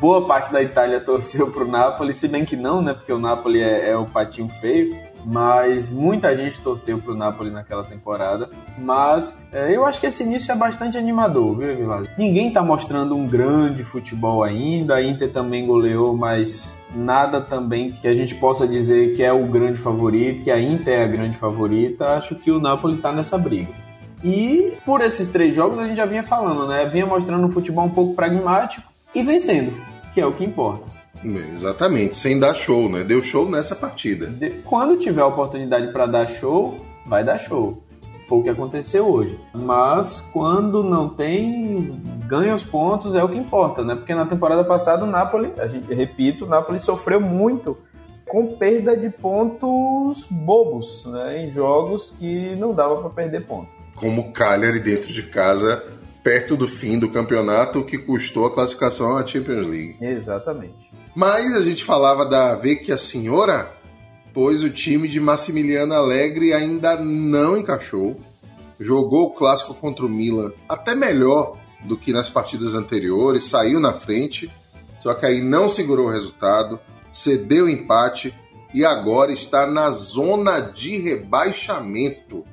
boa 0.00 0.26
parte 0.26 0.52
da 0.52 0.62
Itália 0.62 1.00
torceu 1.04 1.50
para 1.50 1.64
o 1.64 1.68
Napoli, 1.68 2.14
se 2.14 2.28
bem 2.28 2.44
que 2.44 2.56
não, 2.56 2.82
né? 2.82 2.94
Porque 2.94 3.12
o 3.12 3.18
Napoli 3.18 3.60
é, 3.60 3.90
é 3.90 3.96
o 3.96 4.04
patinho 4.04 4.48
feio. 4.48 4.96
Mas 5.24 5.90
muita 5.92 6.34
gente 6.34 6.60
torceu 6.60 6.98
para 6.98 7.12
o 7.12 7.16
Napoli 7.16 7.50
naquela 7.50 7.84
temporada. 7.84 8.48
Mas 8.78 9.36
é, 9.52 9.74
eu 9.76 9.84
acho 9.84 10.00
que 10.00 10.06
esse 10.06 10.22
início 10.22 10.52
é 10.52 10.54
bastante 10.54 10.96
animador, 10.96 11.58
viu, 11.58 11.76
Vilas? 11.76 12.08
Ninguém 12.16 12.48
está 12.48 12.62
mostrando 12.62 13.14
um 13.14 13.26
grande 13.26 13.82
futebol 13.82 14.42
ainda. 14.42 14.94
A 14.94 15.02
Inter 15.02 15.30
também 15.30 15.66
goleou, 15.66 16.16
mas 16.16 16.74
nada 16.94 17.40
também 17.40 17.90
que 17.90 18.08
a 18.08 18.12
gente 18.12 18.34
possa 18.36 18.66
dizer 18.66 19.14
que 19.16 19.22
é 19.22 19.32
o 19.32 19.44
grande 19.46 19.78
favorito, 19.78 20.44
que 20.44 20.50
a 20.50 20.60
Inter 20.60 21.00
é 21.00 21.04
a 21.04 21.08
grande 21.08 21.36
favorita. 21.36 22.16
Acho 22.16 22.34
que 22.34 22.50
o 22.50 22.60
Napoli 22.60 22.94
está 22.94 23.12
nessa 23.12 23.36
briga. 23.36 23.72
E 24.24 24.72
por 24.84 25.00
esses 25.00 25.30
três 25.30 25.54
jogos 25.54 25.78
a 25.78 25.86
gente 25.86 25.96
já 25.96 26.06
vinha 26.06 26.22
falando, 26.22 26.66
né? 26.66 26.86
Vinha 26.86 27.06
mostrando 27.06 27.46
um 27.46 27.52
futebol 27.52 27.84
um 27.84 27.90
pouco 27.90 28.14
pragmático 28.14 28.87
e 29.14 29.22
vencendo, 29.22 29.74
que 30.14 30.20
é 30.20 30.26
o 30.26 30.32
que 30.32 30.44
importa. 30.44 30.84
Exatamente, 31.54 32.16
sem 32.16 32.38
dar 32.38 32.54
show, 32.54 32.88
né? 32.88 33.02
Deu 33.02 33.22
show 33.22 33.48
nessa 33.48 33.74
partida. 33.74 34.32
Quando 34.64 34.98
tiver 34.98 35.22
a 35.22 35.26
oportunidade 35.26 35.92
para 35.92 36.06
dar 36.06 36.28
show, 36.28 36.76
vai 37.06 37.24
dar 37.24 37.38
show. 37.38 37.82
Foi 38.28 38.38
o 38.38 38.42
que 38.42 38.50
aconteceu 38.50 39.10
hoje. 39.10 39.38
Mas 39.54 40.20
quando 40.32 40.82
não 40.84 41.08
tem, 41.08 42.00
ganha 42.26 42.54
os 42.54 42.62
pontos 42.62 43.14
é 43.14 43.24
o 43.24 43.28
que 43.28 43.38
importa, 43.38 43.82
né? 43.82 43.94
Porque 43.94 44.14
na 44.14 44.26
temporada 44.26 44.62
passada 44.62 45.04
o 45.04 45.06
Napoli, 45.06 45.50
a 45.58 45.66
gente 45.66 45.92
repito, 45.92 46.44
o 46.44 46.48
Napoli 46.48 46.78
sofreu 46.78 47.20
muito 47.20 47.76
com 48.28 48.54
perda 48.56 48.94
de 48.94 49.08
pontos 49.08 50.26
bobos, 50.30 51.06
né? 51.06 51.42
Em 51.42 51.50
jogos 51.50 52.14
que 52.18 52.54
não 52.56 52.74
dava 52.74 52.96
para 52.96 53.10
perder 53.10 53.46
pontos. 53.46 53.70
Como 53.96 54.20
o 54.20 54.32
Cagliari 54.32 54.78
dentro 54.78 55.10
de 55.10 55.22
casa, 55.22 55.82
perto 56.22 56.56
do 56.56 56.68
fim 56.68 56.98
do 56.98 57.10
campeonato, 57.10 57.84
que 57.84 57.98
custou 57.98 58.46
a 58.46 58.50
classificação 58.52 59.16
à 59.16 59.26
Champions 59.26 59.66
League. 59.66 59.96
Exatamente. 60.00 60.90
Mas 61.14 61.54
a 61.54 61.62
gente 61.62 61.84
falava 61.84 62.24
da 62.24 62.54
Vecchia 62.54 62.98
Senhora, 62.98 63.72
pois 64.32 64.62
o 64.62 64.70
time 64.70 65.08
de 65.08 65.18
Massimiliano 65.18 65.94
Alegre 65.94 66.52
ainda 66.52 66.96
não 66.96 67.56
encaixou. 67.56 68.16
Jogou 68.78 69.26
o 69.26 69.34
clássico 69.34 69.74
contra 69.74 70.06
o 70.06 70.08
Milan 70.08 70.52
até 70.68 70.94
melhor 70.94 71.56
do 71.84 71.96
que 71.96 72.12
nas 72.12 72.28
partidas 72.28 72.74
anteriores, 72.74 73.46
saiu 73.46 73.80
na 73.80 73.92
frente, 73.92 74.50
só 75.02 75.14
que 75.14 75.26
aí 75.26 75.40
não 75.40 75.68
segurou 75.68 76.06
o 76.06 76.10
resultado, 76.10 76.78
cedeu 77.12 77.64
o 77.64 77.68
empate 77.68 78.34
e 78.74 78.84
agora 78.84 79.32
está 79.32 79.66
na 79.66 79.90
zona 79.90 80.60
de 80.60 80.98
rebaixamento. 80.98 82.44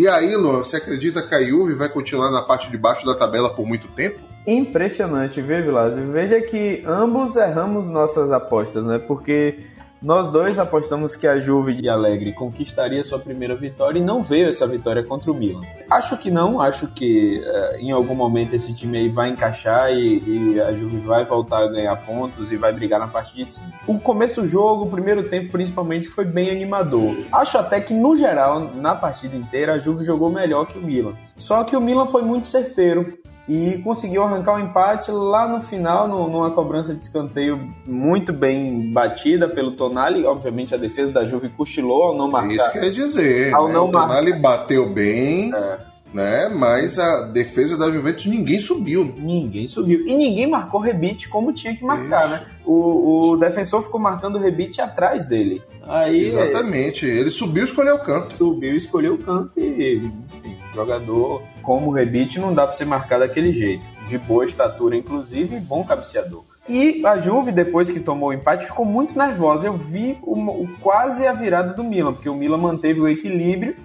E 0.00 0.08
aí, 0.08 0.34
Luan, 0.34 0.64
você 0.64 0.78
acredita 0.78 1.20
que 1.20 1.34
a 1.34 1.42
Juve 1.42 1.74
vai 1.74 1.86
continuar 1.86 2.30
na 2.30 2.40
parte 2.40 2.70
de 2.70 2.78
baixo 2.78 3.04
da 3.04 3.14
tabela 3.14 3.50
por 3.50 3.66
muito 3.66 3.86
tempo? 3.88 4.18
Impressionante, 4.46 5.42
viu, 5.42 5.62
Vilásio? 5.62 6.10
Veja 6.10 6.40
que 6.40 6.82
ambos 6.86 7.36
erramos 7.36 7.90
nossas 7.90 8.32
apostas, 8.32 8.82
né? 8.82 8.98
Porque 8.98 9.58
nós 10.02 10.30
dois 10.30 10.58
apostamos 10.58 11.14
que 11.14 11.26
a 11.26 11.38
Juve 11.38 11.74
de 11.74 11.88
Alegre 11.88 12.32
conquistaria 12.32 13.04
sua 13.04 13.18
primeira 13.18 13.54
vitória 13.54 13.98
e 13.98 14.02
não 14.02 14.22
veio 14.22 14.48
essa 14.48 14.66
vitória 14.66 15.02
contra 15.02 15.30
o 15.30 15.34
Milan. 15.34 15.60
Acho 15.90 16.16
que 16.16 16.30
não, 16.30 16.60
acho 16.60 16.86
que 16.88 17.38
uh, 17.38 17.76
em 17.76 17.90
algum 17.90 18.14
momento 18.14 18.54
esse 18.54 18.74
time 18.74 18.96
aí 18.96 19.08
vai 19.10 19.28
encaixar 19.28 19.92
e, 19.92 20.54
e, 20.54 20.60
a 20.60 20.72
Juve 20.72 20.98
vai 21.00 21.24
voltar 21.24 21.64
a 21.64 21.68
ganhar 21.68 21.94
pontos 21.96 22.50
e 22.50 22.56
vai 22.56 22.72
brigar 22.72 22.98
na 22.98 23.08
parte 23.08 23.34
de 23.34 23.44
cima. 23.44 23.72
O 23.86 23.98
começo 23.98 24.40
do 24.40 24.48
jogo, 24.48 24.84
o 24.84 24.90
primeiro 24.90 25.22
tempo 25.24 25.52
principalmente, 25.52 26.08
foi 26.08 26.24
bem 26.24 26.50
animador. 26.50 27.14
Acho 27.30 27.58
até 27.58 27.80
que 27.80 27.92
no 27.92 28.16
geral, 28.16 28.70
na 28.74 28.94
partida 28.94 29.36
inteira, 29.36 29.74
a 29.74 29.78
Juve 29.78 30.02
jogou 30.02 30.30
melhor 30.30 30.66
que 30.66 30.78
o 30.78 30.82
Milan. 30.82 31.14
Só 31.36 31.62
que 31.62 31.76
o 31.76 31.80
Milan 31.80 32.06
foi 32.06 32.22
muito 32.22 32.48
certeiro 32.48 33.18
e 33.50 33.78
conseguiu 33.78 34.22
arrancar 34.22 34.52
o 34.52 34.56
um 34.58 34.60
empate 34.60 35.10
lá 35.10 35.48
no 35.48 35.60
final, 35.60 36.06
no, 36.06 36.28
numa 36.28 36.52
cobrança 36.52 36.94
de 36.94 37.02
escanteio 37.02 37.60
muito 37.84 38.32
bem 38.32 38.92
batida 38.92 39.48
pelo 39.48 39.72
Tonali. 39.72 40.24
Obviamente 40.24 40.72
a 40.72 40.78
defesa 40.78 41.10
da 41.10 41.24
Juve 41.24 41.48
cochilou 41.48 42.04
ao 42.04 42.16
não 42.16 42.30
marcar. 42.30 42.54
Isso 42.54 42.72
quer 42.72 42.92
dizer, 42.92 43.52
ao 43.52 43.66
né? 43.66 43.74
não 43.74 43.88
o 43.88 43.90
Tonali 43.90 44.30
marcar. 44.30 44.40
bateu 44.40 44.88
bem. 44.88 45.52
É. 45.52 45.78
Né? 46.14 46.48
Mas 46.48 46.98
a 46.98 47.22
defesa 47.22 47.76
da 47.76 47.90
Juventus 47.90 48.26
ninguém 48.26 48.60
subiu. 48.60 49.12
Ninguém 49.16 49.68
subiu. 49.68 50.06
E 50.06 50.14
ninguém 50.14 50.46
marcou 50.48 50.80
rebite 50.80 51.28
como 51.28 51.52
tinha 51.52 51.74
que 51.74 51.84
marcar, 51.84 52.26
Isso. 52.26 52.34
né? 52.34 52.46
O, 52.64 53.32
o 53.32 53.36
defensor 53.36 53.82
ficou 53.82 54.00
marcando 54.00 54.36
o 54.36 54.40
rebite 54.40 54.80
atrás 54.80 55.24
dele. 55.24 55.60
Aí, 55.86 56.26
Exatamente. 56.26 57.04
Ele 57.04 57.30
subiu 57.30 57.64
e 57.64 57.66
escolheu 57.66 57.96
o 57.96 58.00
canto. 58.00 58.36
Subiu 58.36 58.74
e 58.74 58.76
escolheu 58.76 59.14
o 59.14 59.18
canto 59.18 59.58
e 59.58 59.96
enfim, 59.96 60.56
jogador 60.74 61.42
como 61.70 61.86
o 61.86 61.92
Rebite 61.92 62.40
não 62.40 62.52
dá 62.52 62.66
para 62.66 62.72
ser 62.72 62.84
marcado 62.84 63.24
daquele 63.24 63.52
jeito. 63.52 63.84
De 64.08 64.18
boa 64.18 64.44
estatura, 64.44 64.96
inclusive, 64.96 65.54
e 65.54 65.60
bom 65.60 65.84
cabeceador. 65.84 66.42
E 66.68 67.00
a 67.06 67.16
Juve, 67.16 67.52
depois 67.52 67.88
que 67.88 68.00
tomou 68.00 68.30
o 68.30 68.32
empate, 68.32 68.66
ficou 68.66 68.84
muito 68.84 69.16
nervosa. 69.16 69.68
Eu 69.68 69.74
vi 69.74 70.18
o, 70.20 70.34
o, 70.34 70.68
quase 70.80 71.28
a 71.28 71.32
virada 71.32 71.72
do 71.72 71.84
Milan, 71.84 72.12
porque 72.12 72.28
o 72.28 72.34
Milan 72.34 72.56
manteve 72.56 73.00
o 73.00 73.06
equilíbrio 73.06 73.76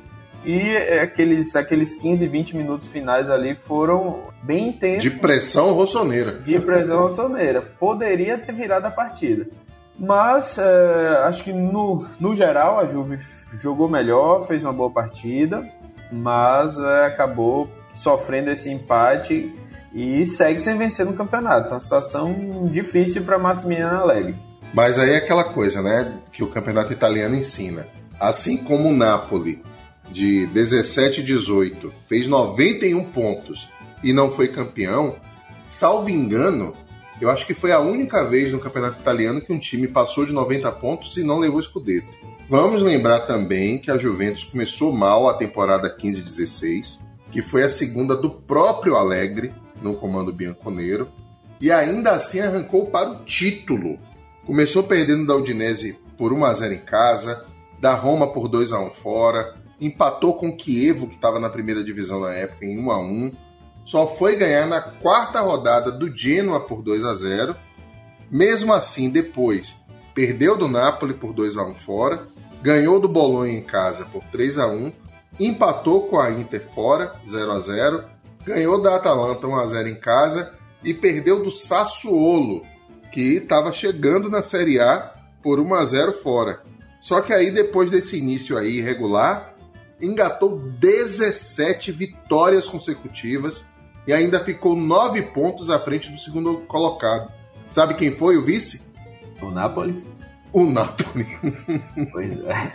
e 0.43 0.59
é, 0.59 1.01
aqueles, 1.01 1.55
aqueles 1.55 1.93
15, 1.93 2.25
20 2.25 2.57
minutos 2.57 2.91
finais 2.91 3.29
ali 3.29 3.55
foram 3.55 4.23
bem 4.41 4.69
intensos. 4.69 5.03
De 5.03 5.11
pressão 5.11 5.71
rossoneira. 5.73 6.39
De 6.39 6.59
pressão 6.59 7.01
rossoneira. 7.01 7.61
Poderia 7.61 8.35
ter 8.39 8.51
virado 8.51 8.87
a 8.87 8.91
partida. 8.91 9.45
Mas 9.95 10.57
é, 10.57 11.23
acho 11.25 11.43
que 11.43 11.53
no, 11.53 12.03
no 12.19 12.33
geral 12.33 12.79
a 12.79 12.87
Juve 12.87 13.19
jogou 13.61 13.87
melhor, 13.87 14.47
fez 14.47 14.63
uma 14.63 14.73
boa 14.73 14.89
partida 14.89 15.63
mas 16.11 16.77
é, 16.77 17.05
acabou 17.05 17.69
sofrendo 17.93 18.51
esse 18.51 18.69
empate 18.69 19.53
e 19.93 20.25
segue 20.25 20.59
sem 20.59 20.77
vencer 20.77 21.05
no 21.05 21.13
campeonato. 21.13 21.73
Uma 21.73 21.79
situação 21.79 22.67
difícil 22.71 23.23
para 23.23 23.39
Massimiliano 23.39 23.97
Alegre. 23.99 24.35
Mas 24.73 24.99
aí 24.99 25.11
é 25.11 25.17
aquela 25.17 25.43
coisa, 25.43 25.81
né, 25.81 26.19
que 26.33 26.43
o 26.43 26.47
campeonato 26.47 26.91
italiano 26.91 27.35
ensina. 27.35 27.87
Assim 28.19 28.57
como 28.57 28.89
o 28.89 28.95
Napoli, 28.95 29.63
de 30.11 30.47
17 30.47 31.21
e 31.21 31.23
18, 31.23 31.93
fez 32.05 32.27
91 32.27 33.03
pontos 33.05 33.69
e 34.03 34.13
não 34.13 34.29
foi 34.29 34.49
campeão, 34.49 35.15
salvo 35.69 36.09
engano, 36.09 36.75
eu 37.19 37.29
acho 37.29 37.45
que 37.45 37.53
foi 37.53 37.71
a 37.71 37.79
única 37.79 38.23
vez 38.23 38.51
no 38.51 38.59
campeonato 38.59 38.99
italiano 38.99 39.41
que 39.41 39.53
um 39.53 39.59
time 39.59 39.87
passou 39.87 40.25
de 40.25 40.33
90 40.33 40.71
pontos 40.73 41.15
e 41.17 41.23
não 41.23 41.39
levou 41.39 41.59
escudeto. 41.59 42.07
Vamos 42.47 42.83
lembrar 42.83 43.21
também 43.21 43.79
que 43.79 43.89
a 43.89 43.97
Juventus 43.97 44.43
começou 44.43 44.91
mal 44.91 45.27
a 45.27 45.33
temporada 45.33 45.89
15-16, 45.89 46.99
que 47.31 47.41
foi 47.41 47.63
a 47.63 47.69
segunda 47.69 48.15
do 48.15 48.29
próprio 48.29 48.95
Alegre 48.95 49.51
no 49.81 49.95
comando 49.95 50.31
bianconeiro, 50.31 51.09
e 51.59 51.71
ainda 51.71 52.11
assim 52.11 52.39
arrancou 52.39 52.85
para 52.85 53.09
o 53.09 53.25
título. 53.25 53.97
Começou 54.45 54.83
perdendo 54.83 55.25
da 55.25 55.35
Udinese 55.35 55.97
por 56.19 56.31
1 56.31 56.45
a 56.45 56.53
0 56.53 56.73
em 56.75 56.79
casa, 56.79 57.45
da 57.79 57.95
Roma 57.95 58.31
por 58.31 58.47
2 58.47 58.71
a 58.73 58.79
1 58.79 58.91
fora, 58.91 59.55
empatou 59.81 60.35
com 60.35 60.49
o 60.49 60.57
Chievo, 60.57 61.07
que 61.07 61.15
estava 61.15 61.39
na 61.39 61.49
primeira 61.49 61.83
divisão 61.83 62.19
na 62.19 62.31
época, 62.31 62.63
em 62.63 62.77
1 62.77 62.91
a 62.91 62.99
1 62.99 63.31
só 63.85 64.07
foi 64.07 64.35
ganhar 64.35 64.67
na 64.67 64.81
quarta 64.81 65.41
rodada 65.41 65.91
do 65.91 66.15
Genoa 66.15 66.59
por 66.59 66.81
2 66.81 67.05
a 67.05 67.13
0 67.13 67.55
Mesmo 68.31 68.73
assim, 68.73 69.11
depois, 69.11 69.75
perdeu 70.15 70.57
do 70.57 70.67
Napoli 70.67 71.13
por 71.13 71.33
2 71.33 71.55
a 71.57 71.63
1 71.63 71.75
fora 71.75 72.34
ganhou 72.61 72.99
do 72.99 73.07
Bolonha 73.07 73.53
em 73.53 73.63
casa 73.63 74.05
por 74.05 74.23
3 74.25 74.57
a 74.57 74.67
1 74.67 74.91
empatou 75.39 76.07
com 76.07 76.19
a 76.19 76.31
Inter 76.31 76.63
fora, 76.73 77.13
0 77.27 77.51
a 77.51 77.59
0 77.59 78.03
ganhou 78.45 78.81
da 78.81 78.95
Atalanta 78.95 79.47
1 79.47 79.55
a 79.55 79.67
0 79.67 79.89
em 79.89 79.99
casa 79.99 80.53
e 80.83 80.93
perdeu 80.93 81.43
do 81.43 81.51
Sassuolo, 81.51 82.61
que 83.11 83.37
estava 83.37 83.73
chegando 83.73 84.29
na 84.29 84.43
Série 84.43 84.79
A 84.79 85.13
por 85.41 85.59
1 85.59 85.73
a 85.73 85.83
0 85.83 86.13
fora. 86.13 86.61
Só 87.01 87.21
que 87.21 87.33
aí 87.33 87.51
depois 87.51 87.89
desse 87.89 88.17
início 88.17 88.57
aí 88.57 88.77
irregular, 88.77 89.55
engatou 90.01 90.57
17 90.57 91.91
vitórias 91.91 92.67
consecutivas 92.67 93.65
e 94.07 94.13
ainda 94.13 94.39
ficou 94.39 94.75
9 94.75 95.21
pontos 95.23 95.69
à 95.69 95.79
frente 95.79 96.11
do 96.11 96.19
segundo 96.19 96.57
colocado. 96.67 97.31
Sabe 97.69 97.95
quem 97.95 98.11
foi 98.11 98.37
o 98.37 98.43
vice? 98.43 98.83
O 99.41 99.49
Napoli 99.49 100.14
o 100.55 100.65
Napoli. 100.65 101.27
Pois 102.11 102.39
é. 102.45 102.71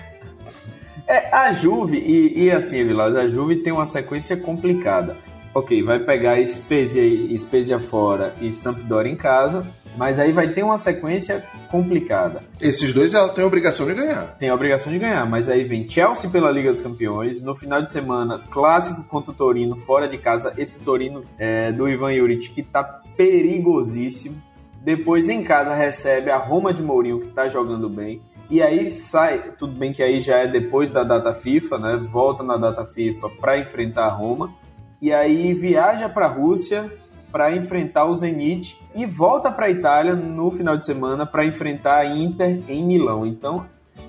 É, 1.07 1.35
a 1.35 1.53
Juve, 1.53 1.97
e, 1.97 2.45
e 2.45 2.51
assim, 2.51 2.85
Vilas, 2.85 3.17
a 3.17 3.27
Juve 3.27 3.57
tem 3.57 3.73
uma 3.73 3.87
sequência 3.87 4.37
complicada. 4.37 5.17
Ok, 5.53 5.83
vai 5.83 5.99
pegar 5.99 6.47
Spezia, 6.47 7.03
Spezia 7.37 7.81
fora 7.81 8.35
e 8.41 8.53
Sampdoria 8.53 9.11
em 9.11 9.17
casa, 9.17 9.67
mas 9.97 10.21
aí 10.21 10.31
vai 10.31 10.53
ter 10.53 10.63
uma 10.63 10.79
sequência 10.79 11.45
complicada. 11.69 12.43
Esses 12.61 12.93
dois 12.93 13.15
ela 13.15 13.31
tem 13.31 13.43
a 13.43 13.47
obrigação 13.47 13.87
de 13.87 13.95
ganhar. 13.95 14.37
Tem 14.39 14.51
a 14.51 14.55
obrigação 14.55 14.93
de 14.93 14.99
ganhar, 14.99 15.29
mas 15.29 15.49
aí 15.49 15.65
vem 15.65 15.89
Chelsea 15.89 16.31
pela 16.31 16.51
Liga 16.51 16.71
dos 16.71 16.81
Campeões, 16.81 17.43
no 17.43 17.57
final 17.57 17.83
de 17.83 17.91
semana, 17.91 18.41
clássico 18.51 19.03
contra 19.05 19.33
o 19.33 19.35
Torino, 19.35 19.75
fora 19.75 20.07
de 20.07 20.19
casa, 20.19 20.53
esse 20.57 20.79
Torino 20.81 21.25
é, 21.39 21.73
do 21.73 21.89
Ivan 21.89 22.15
Juric 22.15 22.51
que 22.51 22.63
tá 22.63 22.85
perigosíssimo. 23.17 24.41
Depois 24.81 25.29
em 25.29 25.45
casa 25.45 25.75
recebe 25.75 26.31
a 26.31 26.39
Roma 26.39 26.73
de 26.73 26.83
Mourinho, 26.83 27.21
que 27.21 27.29
está 27.29 27.49
jogando 27.49 27.89
bem. 27.89 28.23
E 28.49 28.63
aí 28.63 28.91
sai, 28.91 29.53
tudo 29.59 29.79
bem 29.79 29.93
que 29.93 30.03
aí 30.03 30.21
já 30.21 30.39
é 30.39 30.47
depois 30.47 30.91
da 30.91 31.05
data 31.05 31.33
FIFA, 31.33 31.79
né? 31.79 31.97
Volta 31.97 32.43
na 32.43 32.57
data 32.57 32.85
FIFA 32.85 33.29
para 33.41 33.59
enfrentar 33.59 34.07
a 34.07 34.11
Roma. 34.11 34.53
E 35.01 35.13
aí 35.13 35.55
viaja 35.55 36.09
para 36.09 36.27
a 36.27 36.29
Rússia 36.29 36.91
para 37.31 37.55
enfrentar 37.55 38.07
o 38.07 38.17
Zenit 38.17 38.77
e 38.95 39.07
volta 39.07 39.53
para 39.53 39.67
a 39.67 39.71
Itália 39.71 40.15
no 40.15 40.51
final 40.51 40.77
de 40.77 40.85
semana 40.85 41.25
para 41.25 41.45
enfrentar 41.45 41.99
a 41.99 42.07
Inter 42.07 42.61
em 42.69 42.85
Milão. 42.85 43.25
Então, 43.25 43.67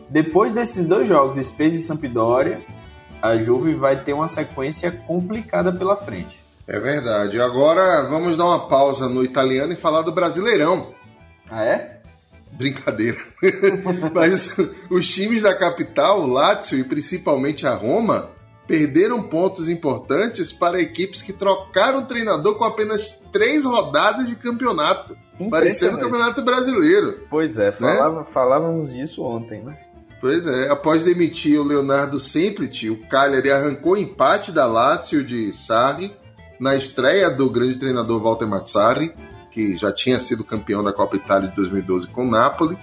depois 0.10 0.52
desses 0.52 0.88
dois 0.88 1.08
jogos, 1.08 1.38
Spezia 1.38 1.80
e 1.80 1.84
Sampdoria, 1.84 2.60
a 3.22 3.38
Juve 3.38 3.74
vai 3.74 4.04
ter 4.04 4.14
uma 4.14 4.28
sequência 4.28 4.92
complicada 4.92 5.72
pela 5.72 5.96
frente. 5.96 6.41
É 6.68 6.80
verdade. 6.80 7.40
Agora 7.40 8.04
vamos 8.04 8.38
dar 8.38 8.46
uma 8.46 8.68
pausa 8.68 9.10
no 9.10 9.24
italiano 9.24 9.74
e 9.74 9.76
falar 9.76 10.02
do 10.02 10.12
Brasileirão. 10.12 10.94
Ah, 11.50 11.66
é? 11.66 12.02
Brincadeira. 12.52 13.18
Mas 14.14 14.56
os 14.90 15.08
times 15.10 15.42
da 15.42 15.56
capital, 15.56 16.22
o 16.22 16.28
Lazio 16.28 16.80
e 16.80 16.84
principalmente 16.84 17.66
a 17.66 17.74
Roma, 17.74 18.30
perderam 18.68 19.24
pontos 19.24 19.68
importantes 19.68 20.52
para 20.52 20.80
equipes 20.80 21.22
que 21.22 21.34
trocaram 21.34 22.06
treinador 22.06 22.56
com 22.56 22.64
apenas 22.64 23.20
três 23.32 23.66
rodadas 23.66 24.28
de 24.28 24.36
campeonato, 24.36 25.18
parecendo 25.50 25.98
o 25.98 26.00
Campeonato 26.00 26.42
Brasileiro. 26.42 27.26
Pois 27.30 27.58
é, 27.58 27.66
né? 27.66 27.72
falava, 27.72 28.20
né? 28.20 28.26
falávamos 28.32 28.94
disso 28.94 29.24
ontem, 29.24 29.62
né? 29.62 29.78
Pois 30.22 30.46
é, 30.46 30.70
após 30.70 31.04
demitir 31.04 31.60
o 31.60 31.64
Leonardo 31.64 32.20
Semplici, 32.20 32.90
o 32.90 33.08
Cagliari 33.08 33.52
arrancou 33.52 33.98
empate 33.98 34.52
da 34.52 34.68
Lazio 34.68 35.24
de 35.24 35.52
Sarri 35.52 36.16
na 36.62 36.76
estreia 36.76 37.28
do 37.28 37.50
grande 37.50 37.80
treinador 37.80 38.22
Walter 38.22 38.46
Mazzarri, 38.46 39.12
que 39.52 39.76
já 39.76 39.92
tinha 39.92 40.20
sido 40.20 40.44
campeão 40.44 40.84
da 40.84 40.94
Copa 40.94 41.16
Itália 41.16 41.50
de 41.50 41.56
2012 41.56 42.08
com 42.10 42.28
o 42.28 42.30
Napoli. 42.30 42.78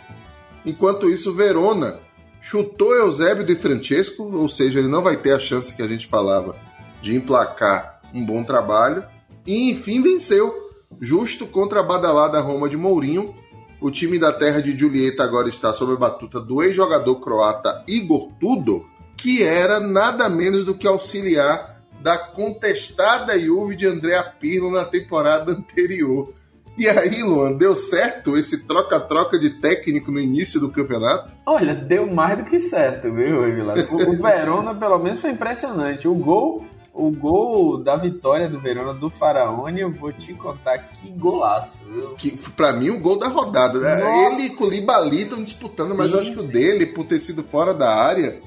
Enquanto 0.66 1.08
isso, 1.08 1.32
Verona 1.32 2.00
chutou 2.40 2.92
Eusébio 2.92 3.46
de 3.46 3.54
Francesco, 3.54 4.24
ou 4.36 4.48
seja, 4.48 4.80
ele 4.80 4.88
não 4.88 5.00
vai 5.00 5.16
ter 5.16 5.32
a 5.32 5.38
chance 5.38 5.72
que 5.72 5.80
a 5.80 5.86
gente 5.86 6.08
falava 6.08 6.56
de 7.00 7.14
emplacar 7.14 8.00
um 8.12 8.26
bom 8.26 8.42
trabalho. 8.42 9.04
E 9.46 9.70
enfim 9.70 10.02
venceu, 10.02 10.52
justo 11.00 11.46
contra 11.46 11.78
a 11.78 11.84
badalada 11.84 12.40
Roma 12.40 12.68
de 12.68 12.76
Mourinho. 12.76 13.32
O 13.80 13.92
time 13.92 14.18
da 14.18 14.32
terra 14.32 14.60
de 14.60 14.76
Julieta 14.76 15.22
agora 15.22 15.48
está 15.48 15.72
sob 15.72 15.92
a 15.92 15.96
batuta 15.96 16.40
do 16.40 16.64
ex-jogador 16.64 17.20
croata 17.20 17.84
Igor 17.86 18.32
Tudor, 18.40 18.84
que 19.16 19.44
era 19.44 19.78
nada 19.78 20.28
menos 20.28 20.64
do 20.64 20.74
que 20.74 20.88
auxiliar 20.88 21.77
da 22.08 22.16
contestada 22.16 23.38
Juve 23.38 23.76
de 23.76 23.86
Andrea 23.86 24.22
Pirlo 24.22 24.70
na 24.70 24.82
temporada 24.82 25.52
anterior. 25.52 26.32
E 26.78 26.88
aí, 26.88 27.22
Luan, 27.22 27.52
deu 27.52 27.76
certo 27.76 28.34
esse 28.34 28.64
troca-troca 28.64 29.38
de 29.38 29.50
técnico 29.50 30.10
no 30.10 30.18
início 30.18 30.58
do 30.58 30.70
campeonato? 30.70 31.30
Olha, 31.44 31.74
deu 31.74 32.06
mais 32.06 32.38
do 32.38 32.46
que 32.46 32.58
certo, 32.58 33.12
viu, 33.12 33.42
Vilar? 33.54 33.76
O, 33.90 34.12
o 34.12 34.16
Verona, 34.16 34.74
pelo 34.74 34.98
menos, 34.98 35.20
foi 35.20 35.32
impressionante. 35.32 36.08
O 36.08 36.14
gol 36.14 36.64
o 36.94 37.12
gol 37.12 37.78
da 37.78 37.94
vitória 37.94 38.48
do 38.48 38.58
Verona 38.58 38.92
do 38.92 39.08
Faraone, 39.08 39.82
eu 39.82 39.92
vou 39.92 40.12
te 40.12 40.34
contar 40.34 40.78
que 40.78 41.10
golaço. 41.10 41.84
Viu? 41.88 42.14
Que, 42.16 42.36
pra 42.56 42.72
mim, 42.72 42.90
o 42.90 42.98
gol 42.98 43.18
da 43.18 43.28
rodada. 43.28 43.78
É, 43.78 44.02
Nossa. 44.02 44.34
Ele 44.34 44.46
e 44.46 44.48
o 44.48 44.56
Koulibaly 44.56 45.22
estão 45.22 45.44
disputando, 45.44 45.94
mas 45.94 46.10
sim, 46.10 46.16
eu 46.16 46.22
acho 46.22 46.32
que 46.32 46.40
o 46.40 46.48
dele, 46.48 46.86
por 46.86 47.04
ter 47.04 47.20
sido 47.20 47.44
fora 47.44 47.72
da 47.72 47.94
área, 47.94 48.40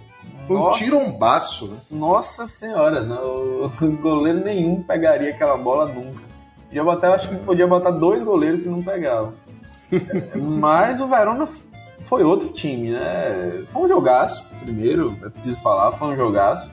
foi 0.51 0.61
um 0.61 0.71
tirombaço. 0.71 1.67
Né? 1.67 1.77
Nossa 1.91 2.47
senhora, 2.47 3.01
não, 3.01 3.69
goleiro 4.01 4.43
nenhum 4.43 4.81
pegaria 4.81 5.31
aquela 5.31 5.57
bola 5.57 5.85
nunca. 5.85 6.21
Podia 6.67 6.83
botar, 6.83 7.13
acho 7.13 7.29
que 7.29 7.35
podia 7.35 7.67
botar 7.67 7.91
dois 7.91 8.23
goleiros 8.23 8.61
que 8.61 8.69
não 8.69 8.81
pegavam. 8.81 9.33
Mas 10.35 11.01
o 11.01 11.07
Verona 11.07 11.47
foi 12.01 12.23
outro 12.23 12.49
time, 12.49 12.91
né? 12.91 13.65
Foi 13.69 13.83
um 13.83 13.87
jogaço, 13.87 14.45
primeiro, 14.63 15.17
é 15.23 15.29
preciso 15.29 15.57
falar, 15.61 15.91
foi 15.91 16.09
um 16.09 16.15
jogaço. 16.15 16.71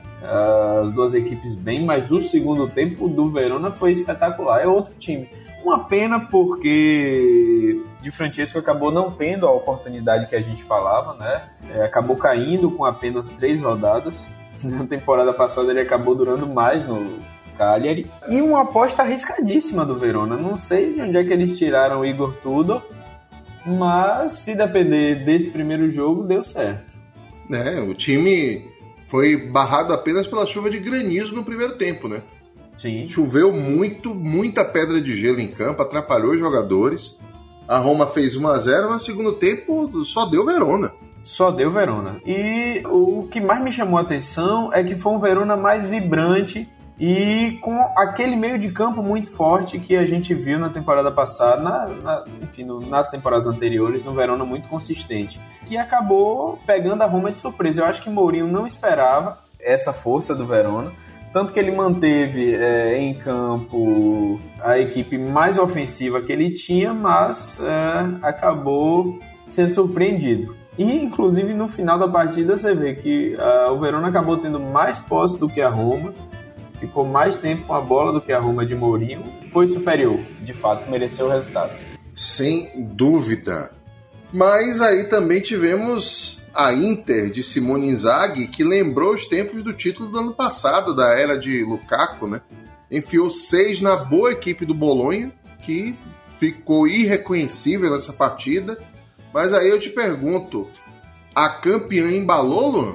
As 0.82 0.92
duas 0.92 1.14
equipes 1.14 1.54
bem, 1.54 1.84
mas 1.84 2.10
o 2.10 2.20
segundo 2.20 2.66
tempo 2.66 3.08
do 3.08 3.30
Verona 3.30 3.70
foi 3.70 3.92
espetacular. 3.92 4.60
É 4.60 4.66
outro 4.66 4.92
time. 4.98 5.28
Uma 5.62 5.84
pena 5.84 6.18
porque 6.18 7.80
Di 8.08 8.10
Francesco 8.10 8.58
acabou 8.58 8.90
não 8.90 9.10
tendo 9.10 9.46
a 9.46 9.52
oportunidade 9.52 10.26
que 10.26 10.34
a 10.34 10.40
gente 10.40 10.64
falava, 10.64 11.12
né? 11.14 11.42
É, 11.74 11.82
acabou 11.82 12.16
caindo 12.16 12.70
com 12.70 12.84
apenas 12.84 13.28
três 13.28 13.60
rodadas. 13.60 14.24
Na 14.64 14.86
temporada 14.86 15.32
passada 15.32 15.70
ele 15.70 15.80
acabou 15.80 16.14
durando 16.14 16.46
mais 16.46 16.86
no, 16.86 17.18
Cagliari. 17.58 18.06
E 18.28 18.40
uma 18.40 18.62
aposta 18.62 19.02
arriscadíssima 19.02 19.84
do 19.84 19.98
Verona. 19.98 20.36
Não 20.36 20.56
sei 20.56 20.94
de 20.94 21.02
onde 21.02 21.18
é 21.18 21.24
que 21.24 21.32
eles 21.32 21.58
tiraram 21.58 22.00
o 22.00 22.06
Igor 22.06 22.32
Tudor, 22.42 22.82
mas 23.66 24.32
se 24.32 24.54
depender 24.54 25.16
desse 25.16 25.50
primeiro 25.50 25.90
jogo, 25.90 26.22
deu 26.22 26.42
certo. 26.42 26.96
É, 27.50 27.80
o 27.80 27.94
time 27.94 28.70
foi 29.06 29.36
barrado 29.36 29.92
apenas 29.92 30.26
pela 30.26 30.46
chuva 30.46 30.70
de 30.70 30.78
granizo 30.78 31.34
no 31.34 31.44
primeiro 31.44 31.76
tempo, 31.76 32.08
né? 32.08 32.22
Sim. 32.78 33.06
Choveu 33.06 33.52
muito, 33.52 34.14
muita 34.14 34.64
pedra 34.64 35.00
de 35.00 35.14
gelo 35.14 35.40
em 35.40 35.48
campo, 35.48 35.82
atrapalhou 35.82 36.32
os 36.32 36.38
jogadores. 36.38 37.18
A 37.68 37.76
Roma 37.76 38.06
fez 38.06 38.34
1 38.34 38.48
a 38.48 38.58
0 38.58 38.84
mas 38.84 38.94
no 38.94 39.00
segundo 39.00 39.32
tempo 39.34 40.02
só 40.02 40.24
deu 40.24 40.46
Verona. 40.46 40.90
Só 41.22 41.50
deu 41.50 41.70
Verona. 41.70 42.16
E 42.24 42.82
o 42.86 43.28
que 43.30 43.42
mais 43.42 43.62
me 43.62 43.70
chamou 43.70 43.98
a 43.98 44.02
atenção 44.02 44.72
é 44.72 44.82
que 44.82 44.96
foi 44.96 45.12
um 45.12 45.18
Verona 45.18 45.54
mais 45.54 45.82
vibrante 45.82 46.66
e 46.98 47.58
com 47.60 47.78
aquele 47.94 48.34
meio 48.34 48.58
de 48.58 48.70
campo 48.70 49.02
muito 49.02 49.30
forte 49.30 49.78
que 49.78 49.94
a 49.94 50.06
gente 50.06 50.32
viu 50.32 50.58
na 50.58 50.70
temporada 50.70 51.12
passada, 51.12 51.62
na, 51.62 51.86
na, 51.88 52.24
enfim, 52.42 52.64
no, 52.64 52.80
nas 52.80 53.08
temporadas 53.10 53.46
anteriores, 53.46 54.06
um 54.06 54.14
Verona 54.14 54.46
muito 54.46 54.66
consistente, 54.68 55.38
que 55.66 55.76
acabou 55.76 56.58
pegando 56.66 57.02
a 57.02 57.06
Roma 57.06 57.30
de 57.30 57.40
surpresa. 57.40 57.82
Eu 57.82 57.86
acho 57.86 58.02
que 58.02 58.08
Mourinho 58.08 58.48
não 58.48 58.66
esperava 58.66 59.38
essa 59.60 59.92
força 59.92 60.34
do 60.34 60.46
Verona, 60.46 60.90
tanto 61.32 61.52
que 61.52 61.58
ele 61.58 61.70
manteve 61.70 62.54
é, 62.54 62.98
em 62.98 63.14
campo 63.14 64.40
a 64.60 64.78
equipe 64.78 65.16
mais 65.18 65.58
ofensiva 65.58 66.20
que 66.20 66.32
ele 66.32 66.50
tinha, 66.50 66.92
mas 66.92 67.60
é, 67.62 68.26
acabou 68.26 69.18
sendo 69.48 69.72
surpreendido. 69.72 70.56
E, 70.78 70.84
inclusive, 71.02 71.52
no 71.54 71.68
final 71.68 71.98
da 71.98 72.06
partida, 72.06 72.56
você 72.56 72.72
vê 72.72 72.94
que 72.94 73.36
uh, 73.36 73.72
o 73.72 73.80
Verona 73.80 74.08
acabou 74.08 74.36
tendo 74.36 74.60
mais 74.60 74.96
posse 74.96 75.38
do 75.38 75.48
que 75.48 75.60
a 75.60 75.68
Roma, 75.68 76.14
ficou 76.78 77.04
mais 77.04 77.36
tempo 77.36 77.64
com 77.64 77.74
a 77.74 77.80
bola 77.80 78.12
do 78.12 78.20
que 78.20 78.32
a 78.32 78.38
Roma 78.38 78.64
de 78.64 78.76
Mourinho, 78.76 79.24
foi 79.50 79.66
superior, 79.66 80.20
de 80.40 80.52
fato, 80.52 80.88
mereceu 80.88 81.26
o 81.26 81.30
resultado. 81.30 81.72
Sem 82.14 82.86
dúvida. 82.94 83.72
Mas 84.32 84.80
aí 84.80 85.04
também 85.04 85.40
tivemos 85.40 86.37
a 86.58 86.72
Inter 86.72 87.30
de 87.30 87.44
Simone 87.44 87.86
Inzaghi, 87.86 88.48
que 88.48 88.64
lembrou 88.64 89.14
os 89.14 89.26
tempos 89.26 89.62
do 89.62 89.72
título 89.72 90.10
do 90.10 90.18
ano 90.18 90.34
passado, 90.34 90.92
da 90.92 91.16
era 91.16 91.38
de 91.38 91.62
Lukaku, 91.62 92.26
né? 92.26 92.40
Enfiou 92.90 93.30
seis 93.30 93.80
na 93.80 93.94
boa 93.94 94.32
equipe 94.32 94.66
do 94.66 94.74
Bolonha, 94.74 95.30
que 95.62 95.96
ficou 96.36 96.88
irreconhecível 96.88 97.92
nessa 97.92 98.12
partida. 98.12 98.76
Mas 99.32 99.52
aí 99.52 99.68
eu 99.68 99.78
te 99.78 99.88
pergunto, 99.90 100.66
a 101.32 101.48
campeã 101.48 102.10
embalou, 102.10 102.68
Luan? 102.72 102.94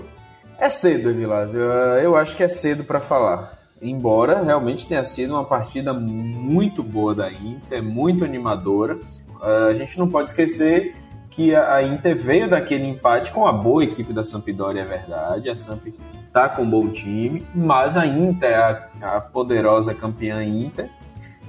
É 0.60 0.70
cedo, 0.70 1.14
Vilásio. 1.14 1.62
Eu 1.62 2.18
acho 2.18 2.36
que 2.36 2.44
é 2.44 2.50
cedo 2.50 2.84
para 2.84 3.00
falar 3.00 3.64
embora 3.82 4.42
realmente 4.42 4.88
tenha 4.88 5.04
sido 5.04 5.34
uma 5.34 5.44
partida 5.44 5.94
muito 5.94 6.82
boa 6.82 7.14
da 7.14 7.30
Inter, 7.30 7.84
muito 7.84 8.24
animadora, 8.24 8.96
uh, 8.96 9.68
a 9.70 9.74
gente 9.74 10.00
não 10.00 10.08
pode 10.08 10.30
esquecer 10.30 10.96
que 11.36 11.56
a 11.56 11.82
Inter 11.82 12.16
veio 12.16 12.50
daquele 12.50 12.86
empate 12.86 13.32
com 13.32 13.46
a 13.46 13.52
boa 13.52 13.84
equipe 13.84 14.14
da 14.14 14.24
Sampdoria, 14.24 14.82
é 14.82 14.86
verdade, 14.86 15.50
a 15.50 15.56
Samp 15.56 15.88
tá 16.32 16.50
com 16.50 16.64
um 16.64 16.70
bom 16.70 16.90
time, 16.90 17.46
mas 17.54 17.96
a 17.96 18.06
Inter, 18.06 18.58
a, 18.58 19.18
a 19.18 19.22
poderosa 19.22 19.94
campeã 19.94 20.44
Inter, 20.44 20.90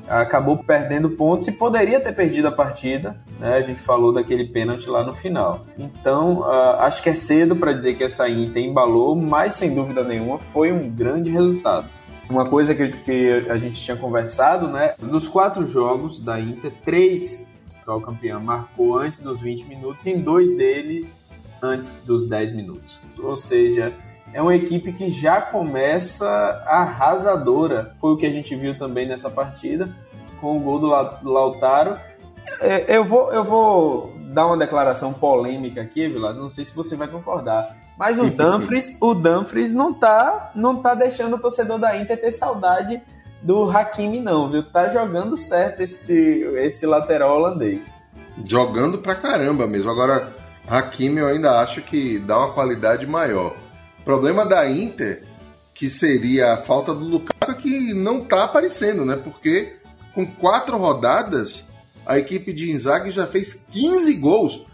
acabou 0.09 0.59
perdendo 0.59 1.11
pontos 1.11 1.49
e 1.49 1.53
poderia 1.53 2.01
ter 2.01 2.13
perdido 2.13 2.49
a 2.49 2.53
partida. 2.53 3.17
Né? 3.39 3.55
A 3.55 3.63
gente 3.63 3.81
falou 3.81 4.13
daquele 4.13 4.45
pênalti 4.45 4.89
lá 4.89 5.03
no 5.03 5.13
final. 5.13 5.67
Então, 5.79 6.41
uh, 6.41 6.81
acho 6.81 7.03
que 7.03 7.09
é 7.09 7.15
cedo 7.15 7.57
para 7.57 7.73
dizer 7.73 7.95
que 7.95 8.05
essa 8.05 8.29
Inter 8.29 8.63
embalou, 8.63 9.17
mas 9.17 9.55
sem 9.55 9.75
dúvida 9.75 10.05
nenhuma 10.05 10.39
foi 10.39 10.71
um 10.73 10.91
grande 10.91 11.31
resultado. 11.31 11.87
Uma 12.29 12.47
coisa 12.47 12.75
que, 12.75 12.89
que 12.89 13.47
a 13.51 13.57
gente 13.57 13.83
tinha 13.83 13.97
conversado, 13.97 14.69
né? 14.69 14.95
Nos 14.99 15.29
quatro 15.29 15.67
jogos 15.67 16.21
da 16.21 16.41
Inter, 16.41 16.73
três 16.83 17.47
o 17.93 18.01
campeão 18.01 18.41
marcou 18.41 18.99
antes 18.99 19.21
dos 19.21 19.41
20 19.41 19.67
minutos 19.67 20.07
e 20.07 20.11
em 20.11 20.21
dois 20.21 20.57
dele 20.57 21.09
antes 21.63 21.95
dos 22.05 22.29
10 22.29 22.53
minutos. 22.53 23.01
Ou 23.19 23.37
seja, 23.37 23.93
é 24.33 24.41
uma 24.43 24.55
equipe 24.55 24.93
que 24.93 25.11
já 25.11 25.41
começa 25.41 26.29
arrasadora. 26.67 27.95
Foi 28.01 28.13
o 28.13 28.17
que 28.17 28.27
a 28.27 28.31
gente 28.31 28.55
viu 28.57 28.77
também 28.77 29.07
nessa 29.07 29.31
partida, 29.31 29.95
com 30.41 30.57
o 30.57 30.61
gol 30.61 30.79
do 30.79 30.87
Lautaro. 31.31 31.99
É, 32.61 32.97
eu 32.97 33.05
vou, 33.05 33.33
eu 33.33 33.45
vou 33.45 34.13
dar 34.33 34.47
uma 34.47 34.57
declaração 34.57 35.13
polêmica 35.13 35.81
aqui, 35.81 36.09
Vilas, 36.09 36.37
não 36.37 36.51
sei 36.51 36.65
se 36.65 36.75
você 36.75 36.97
vai 36.97 37.09
concordar. 37.09 37.77
Mas 37.97 38.19
o 38.19 38.27
Dumfries, 38.31 38.97
o 39.01 39.15
Dumfries 39.15 39.73
não 39.73 39.95
tá, 39.95 40.51
não 40.55 40.83
tá 40.83 40.95
deixando 40.95 41.37
o 41.37 41.39
torcedor 41.39 41.79
da 41.79 41.97
Inter 41.97 42.21
ter 42.21 42.33
saudade 42.33 43.01
do 43.45 43.71
Hakimi 43.71 44.21
não, 44.21 44.51
viu? 44.51 44.63
Tá 44.63 44.89
jogando 44.89 45.37
certo 45.37 45.83
esse 45.83 46.13
esse 46.57 46.87
lateral 46.87 47.37
holandês. 47.37 47.93
Jogando 48.49 48.99
pra 48.99 49.15
caramba 49.15 49.67
mesmo. 49.67 49.91
Agora, 49.91 50.33
Hakimi 50.67 51.19
eu 51.19 51.29
ainda 51.29 51.61
acho 51.61 51.83
que 51.83 52.19
dá 52.19 52.39
uma 52.39 52.53
qualidade 52.53 53.07
maior. 53.07 53.55
Problema 54.03 54.47
da 54.47 54.69
Inter 54.69 55.23
que 55.75 55.91
seria 55.91 56.55
a 56.55 56.57
falta 56.57 56.95
do 56.95 57.05
Lukaku 57.05 57.55
que 57.57 57.93
não 57.93 58.25
tá 58.25 58.45
aparecendo, 58.45 59.05
né? 59.05 59.17
Porque 59.17 59.77
com 60.15 60.25
quatro 60.25 60.79
rodadas 60.79 61.65
a 62.07 62.19
equipe 62.19 62.53
de 62.53 62.71
Inzaghi 62.71 63.11
já 63.11 63.27
fez 63.27 63.67
15 63.71 64.15
gols. 64.15 64.65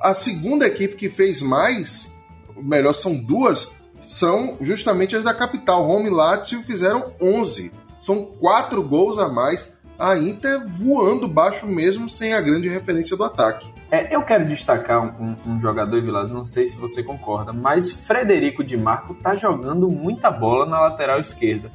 A 0.00 0.14
segunda 0.14 0.66
equipe 0.66 0.96
que 0.96 1.08
fez 1.08 1.42
mais 1.42 2.14
melhor, 2.56 2.94
são 2.94 3.16
duas, 3.16 3.72
são 4.02 4.56
justamente 4.60 5.16
as 5.16 5.24
da 5.24 5.34
capital. 5.34 5.84
Roma 5.84 6.06
e 6.06 6.10
Lazio 6.10 6.62
fizeram 6.62 7.12
11. 7.20 7.79
São 8.00 8.24
quatro 8.24 8.82
gols 8.82 9.18
a 9.18 9.28
mais. 9.28 9.78
A 9.98 10.16
Inter 10.16 10.66
voando 10.66 11.28
baixo 11.28 11.66
mesmo, 11.66 12.08
sem 12.08 12.32
a 12.32 12.40
grande 12.40 12.70
referência 12.70 13.14
do 13.14 13.22
ataque. 13.22 13.70
É, 13.90 14.14
eu 14.14 14.22
quero 14.22 14.46
destacar 14.46 15.04
um, 15.20 15.36
um, 15.46 15.60
jogador, 15.60 16.00
Vilas, 16.00 16.30
não 16.30 16.44
sei 16.44 16.66
se 16.66 16.76
você 16.78 17.02
concorda, 17.02 17.52
mas 17.52 17.90
Frederico 17.90 18.64
Di 18.64 18.78
Marco 18.78 19.14
tá 19.14 19.34
jogando 19.34 19.88
muita 19.90 20.30
bola 20.30 20.64
na 20.64 20.80
lateral 20.80 21.20
esquerda. 21.20 21.70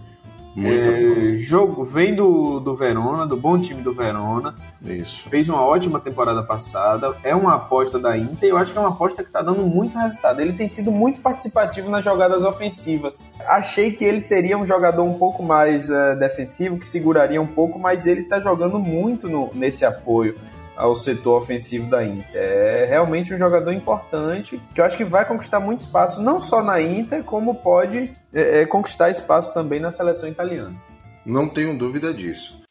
Muito 0.55 0.89
é, 0.89 1.35
jogo 1.35 1.83
vem 1.83 2.15
do, 2.15 2.61
do 2.61 2.75
Verona, 2.75 3.27
do 3.27 3.35
bom 3.35 3.59
time 3.59 3.81
do 3.81 3.91
Verona. 3.91 4.55
Isso. 4.81 5.27
Fez 5.29 5.49
uma 5.49 5.61
ótima 5.61 5.99
temporada 5.99 6.41
passada. 6.41 7.13
É 7.23 7.35
uma 7.35 7.55
aposta 7.55 7.99
da 7.99 8.17
Inter. 8.17 8.49
Eu 8.49 8.57
acho 8.57 8.71
que 8.71 8.77
é 8.77 8.81
uma 8.81 8.91
aposta 8.91 9.21
que 9.21 9.27
está 9.29 9.41
dando 9.41 9.63
muito 9.63 9.97
resultado. 9.97 10.39
Ele 10.39 10.53
tem 10.53 10.69
sido 10.69 10.91
muito 10.91 11.19
participativo 11.19 11.89
nas 11.89 12.05
jogadas 12.05 12.45
ofensivas. 12.45 13.21
Achei 13.45 13.91
que 13.91 14.05
ele 14.05 14.21
seria 14.21 14.57
um 14.57 14.65
jogador 14.65 15.03
um 15.03 15.15
pouco 15.15 15.43
mais 15.43 15.89
uh, 15.89 16.17
defensivo, 16.17 16.77
que 16.77 16.87
seguraria 16.87 17.41
um 17.41 17.47
pouco, 17.47 17.77
mas 17.77 18.05
ele 18.07 18.21
está 18.21 18.39
jogando 18.39 18.79
muito 18.79 19.27
no, 19.27 19.51
nesse 19.53 19.85
apoio 19.85 20.35
ao 20.75 20.95
setor 20.95 21.37
ofensivo 21.37 21.89
da 21.89 22.03
Inter. 22.03 22.25
É 22.33 22.85
realmente 22.87 23.33
um 23.33 23.37
jogador 23.37 23.71
importante 23.71 24.61
que 24.73 24.81
eu 24.81 24.85
acho 24.85 24.97
que 24.97 25.05
vai 25.05 25.25
conquistar 25.25 25.59
muito 25.59 25.81
espaço, 25.81 26.21
não 26.21 26.39
só 26.39 26.61
na 26.63 26.81
Inter, 26.81 27.23
como 27.23 27.55
pode 27.55 28.13
é, 28.33 28.61
é, 28.61 28.65
conquistar 28.65 29.09
espaço 29.09 29.53
também 29.53 29.79
na 29.79 29.91
seleção 29.91 30.29
italiana. 30.29 30.73
Não 31.25 31.47
tenho 31.49 31.77
dúvida 31.77 32.13
disso. 32.13 32.63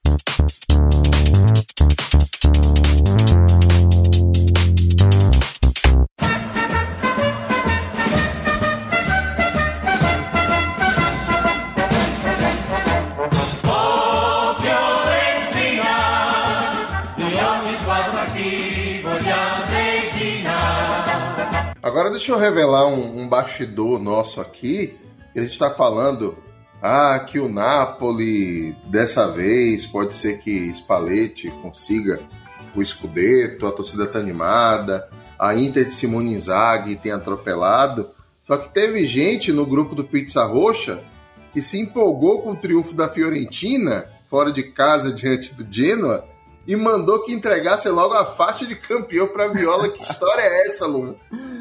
Deixa 22.14 22.30
eu 22.30 22.38
revelar 22.38 22.86
um, 22.86 23.22
um 23.22 23.28
bastidor 23.28 23.98
nosso 23.98 24.40
aqui. 24.40 24.96
A 25.34 25.40
gente 25.40 25.50
está 25.50 25.68
falando 25.68 26.38
ah, 26.80 27.18
que 27.18 27.40
o 27.40 27.48
Napoli 27.48 28.72
dessa 28.84 29.26
vez 29.28 29.84
pode 29.84 30.14
ser 30.14 30.38
que 30.38 30.72
Spalletti 30.72 31.50
consiga 31.60 32.20
o 32.72 32.84
Scudetto, 32.84 33.66
a 33.66 33.72
torcida 33.72 34.06
tá 34.06 34.20
animada, 34.20 35.08
a 35.36 35.56
Inter 35.56 35.86
de 35.86 35.92
Simone 35.92 36.34
Inzaghi 36.34 36.94
tem 36.94 37.10
atropelado. 37.10 38.10
Só 38.46 38.58
que 38.58 38.72
teve 38.72 39.04
gente 39.08 39.52
no 39.52 39.66
grupo 39.66 39.96
do 39.96 40.04
Pizza 40.04 40.44
Roxa 40.44 41.02
que 41.52 41.60
se 41.60 41.80
empolgou 41.80 42.42
com 42.42 42.52
o 42.52 42.56
triunfo 42.56 42.94
da 42.94 43.08
Fiorentina 43.08 44.06
fora 44.30 44.52
de 44.52 44.62
casa 44.62 45.12
diante 45.12 45.52
do 45.52 45.66
Genoa 45.68 46.24
e 46.66 46.74
mandou 46.74 47.22
que 47.22 47.32
entregasse 47.32 47.88
logo 47.88 48.14
a 48.14 48.24
faixa 48.24 48.66
de 48.66 48.74
campeão 48.74 49.28
para 49.28 49.48
Viola. 49.48 49.88
Que 49.88 50.02
história 50.02 50.42
é 50.42 50.66
essa, 50.66 50.86
Luma? 50.86 51.14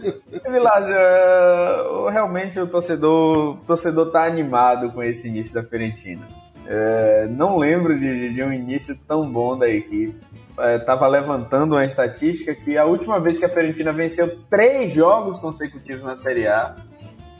Vilásio, 0.49 0.93
é, 0.93 2.11
realmente 2.11 2.59
o 2.59 2.67
torcedor, 2.67 3.55
o 3.55 3.57
torcedor 3.65 4.11
tá 4.11 4.25
animado 4.25 4.91
com 4.91 5.03
esse 5.03 5.27
início 5.27 5.53
da 5.53 5.63
Fiorentina. 5.63 6.25
É, 6.65 7.27
não 7.29 7.57
lembro 7.57 7.97
de, 7.97 8.33
de, 8.33 8.41
um 8.41 8.53
início 8.53 8.97
tão 9.07 9.29
bom 9.29 9.57
da 9.57 9.69
equipe. 9.69 10.15
É, 10.57 11.07
levantando 11.07 11.73
uma 11.73 11.83
estatística 11.83 12.53
que 12.53 12.77
a 12.77 12.85
última 12.85 13.19
vez 13.19 13.39
que 13.39 13.45
a 13.45 13.49
Fiorentina 13.49 13.91
venceu 13.91 14.37
três 14.49 14.93
jogos 14.93 15.39
consecutivos 15.39 16.03
na 16.03 16.15
Série 16.17 16.47
A 16.47 16.75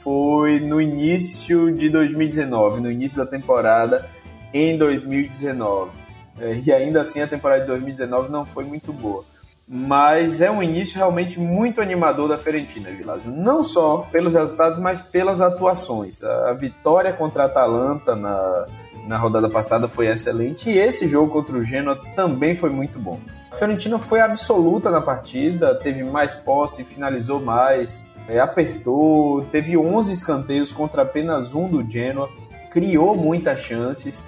foi 0.02 0.60
no 0.60 0.80
início 0.80 1.72
de 1.72 1.88
2019, 1.88 2.80
no 2.80 2.90
início 2.90 3.16
da 3.16 3.24
temporada 3.24 4.04
em 4.52 4.76
2019. 4.76 6.03
É, 6.38 6.54
e 6.64 6.72
ainda 6.72 7.00
assim 7.00 7.20
a 7.20 7.26
temporada 7.26 7.62
de 7.62 7.66
2019 7.68 8.30
não 8.30 8.44
foi 8.44 8.64
muito 8.64 8.92
boa. 8.92 9.24
Mas 9.66 10.42
é 10.42 10.50
um 10.50 10.62
início 10.62 10.96
realmente 10.96 11.40
muito 11.40 11.80
animador 11.80 12.28
da 12.28 12.36
Fiorentina, 12.36 12.90
Vilásio. 12.90 13.30
Não 13.30 13.64
só 13.64 14.06
pelos 14.12 14.34
resultados, 14.34 14.78
mas 14.78 15.00
pelas 15.00 15.40
atuações. 15.40 16.22
A 16.22 16.52
vitória 16.52 17.12
contra 17.12 17.44
a 17.44 17.46
Atalanta 17.46 18.14
na, 18.14 18.66
na 19.06 19.16
rodada 19.16 19.48
passada 19.48 19.88
foi 19.88 20.08
excelente 20.08 20.68
e 20.68 20.78
esse 20.78 21.08
jogo 21.08 21.32
contra 21.32 21.56
o 21.56 21.62
Genoa 21.62 21.98
também 22.14 22.54
foi 22.54 22.68
muito 22.68 22.98
bom. 22.98 23.18
A 23.50 23.56
Fiorentina 23.56 23.98
foi 23.98 24.20
absoluta 24.20 24.90
na 24.90 25.00
partida, 25.00 25.74
teve 25.74 26.04
mais 26.04 26.34
posse, 26.34 26.84
finalizou 26.84 27.40
mais, 27.40 28.06
é, 28.28 28.40
apertou, 28.40 29.42
teve 29.50 29.78
11 29.78 30.12
escanteios 30.12 30.72
contra 30.72 31.02
apenas 31.02 31.54
um 31.54 31.68
do 31.68 31.88
Genoa, 31.88 32.28
criou 32.70 33.16
muitas 33.16 33.60
chances 33.60 34.22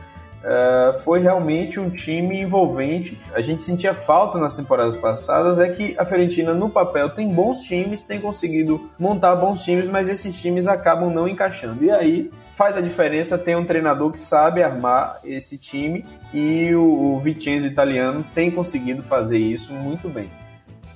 Uh, 0.46 0.96
foi 1.00 1.18
realmente 1.18 1.80
um 1.80 1.90
time 1.90 2.40
envolvente. 2.40 3.20
A 3.34 3.40
gente 3.40 3.64
sentia 3.64 3.92
falta 3.92 4.38
nas 4.38 4.54
temporadas 4.54 4.94
passadas 4.94 5.58
é 5.58 5.68
que 5.68 5.96
a 5.98 6.04
Fiorentina 6.04 6.54
no 6.54 6.70
papel 6.70 7.10
tem 7.10 7.34
bons 7.34 7.64
times, 7.64 8.00
tem 8.00 8.20
conseguido 8.20 8.88
montar 8.96 9.34
bons 9.34 9.64
times, 9.64 9.88
mas 9.88 10.08
esses 10.08 10.40
times 10.40 10.68
acabam 10.68 11.12
não 11.12 11.26
encaixando. 11.26 11.82
E 11.82 11.90
aí 11.90 12.30
faz 12.54 12.76
a 12.76 12.80
diferença 12.80 13.36
ter 13.36 13.56
um 13.56 13.64
treinador 13.64 14.12
que 14.12 14.20
sabe 14.20 14.62
armar 14.62 15.18
esse 15.24 15.58
time 15.58 16.06
e 16.32 16.72
o, 16.76 17.16
o 17.16 17.18
Vicenzo 17.18 17.66
italiano 17.66 18.24
tem 18.32 18.48
conseguido 18.48 19.02
fazer 19.02 19.38
isso 19.38 19.72
muito 19.72 20.08
bem. 20.08 20.30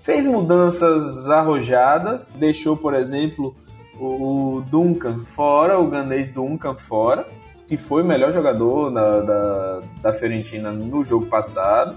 Fez 0.00 0.24
mudanças 0.24 1.28
arrojadas, 1.28 2.32
deixou, 2.38 2.76
por 2.76 2.94
exemplo, 2.94 3.56
o 3.98 4.62
Duncan 4.70 5.24
fora, 5.24 5.76
o 5.76 5.88
ganês 5.88 6.30
Duncan 6.30 6.76
fora, 6.76 7.26
que 7.70 7.76
foi 7.76 8.02
o 8.02 8.04
melhor 8.04 8.32
jogador 8.32 8.90
da, 8.90 9.20
da, 9.20 9.80
da 10.02 10.12
Fiorentina 10.12 10.72
no 10.72 11.04
jogo 11.04 11.26
passado. 11.26 11.94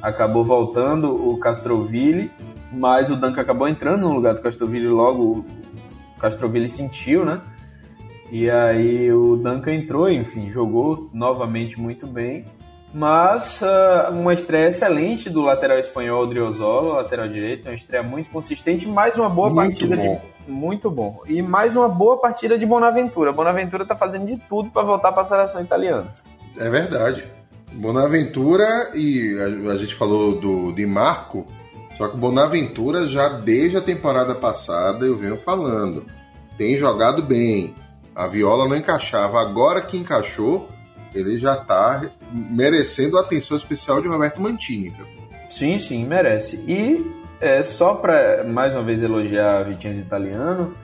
Acabou 0.00 0.44
voltando 0.44 1.12
o 1.12 1.36
Castroville, 1.38 2.30
mas 2.72 3.10
o 3.10 3.16
Duncan 3.16 3.40
acabou 3.40 3.66
entrando 3.66 4.02
no 4.02 4.14
lugar 4.14 4.34
do 4.34 4.40
Castroville 4.40 4.86
logo. 4.86 5.44
O 6.16 6.20
Castroville 6.20 6.68
sentiu, 6.68 7.24
né? 7.24 7.40
E 8.30 8.48
aí 8.48 9.12
o 9.12 9.34
Duncan 9.34 9.74
entrou, 9.74 10.08
enfim, 10.08 10.48
jogou 10.48 11.10
novamente 11.12 11.80
muito 11.80 12.06
bem. 12.06 12.44
Mas 12.94 13.60
uh, 13.62 14.12
uma 14.12 14.32
estreia 14.32 14.68
excelente 14.68 15.28
do 15.28 15.40
lateral 15.40 15.76
espanhol 15.76 16.24
Driozola, 16.28 17.02
lateral 17.02 17.26
direito, 17.26 17.66
uma 17.66 17.74
estreia 17.74 18.04
muito 18.04 18.30
consistente, 18.30 18.86
mais 18.86 19.16
uma 19.16 19.28
boa 19.28 19.50
muito 19.50 19.70
partida 19.70 19.96
bom. 19.96 20.02
de 20.02 20.35
muito 20.46 20.90
bom. 20.90 21.22
E 21.26 21.42
mais 21.42 21.74
uma 21.76 21.88
boa 21.88 22.18
partida 22.18 22.58
de 22.58 22.66
Bonaventura. 22.66 23.32
Bonaventura 23.32 23.82
está 23.82 23.96
fazendo 23.96 24.26
de 24.26 24.36
tudo 24.48 24.70
para 24.70 24.82
voltar 24.82 25.12
para 25.12 25.22
a 25.22 25.24
seleção 25.24 25.60
italiana. 25.60 26.06
É 26.58 26.70
verdade. 26.70 27.26
Bonaventura 27.72 28.64
e 28.94 29.36
a, 29.38 29.72
a, 29.72 29.76
gente 29.76 29.94
falou 29.94 30.40
do 30.40 30.72
Di 30.72 30.86
Marco, 30.86 31.46
só 31.98 32.08
que 32.08 32.16
Bonaventura 32.16 33.06
já 33.06 33.28
desde 33.28 33.76
a 33.76 33.82
temporada 33.82 34.34
passada 34.34 35.04
eu 35.04 35.16
venho 35.16 35.36
falando, 35.36 36.06
tem 36.56 36.76
jogado 36.76 37.22
bem. 37.22 37.74
A 38.14 38.26
Viola 38.26 38.66
não 38.66 38.76
encaixava, 38.76 39.42
agora 39.42 39.82
que 39.82 39.98
encaixou, 39.98 40.70
ele 41.14 41.38
já 41.38 41.54
está 41.54 42.02
merecendo 42.32 43.18
a 43.18 43.20
atenção 43.20 43.56
especial 43.56 44.00
de 44.00 44.08
Roberto 44.08 44.40
Mantini. 44.40 44.94
Sim, 45.50 45.78
sim, 45.78 46.04
merece. 46.06 46.56
E 46.66 47.25
é, 47.40 47.62
só 47.62 47.94
para 47.94 48.44
mais 48.44 48.72
uma 48.72 48.82
vez 48.82 49.02
elogiar 49.02 49.64
Vitinho 49.64 49.94
Italiano, 49.94 50.74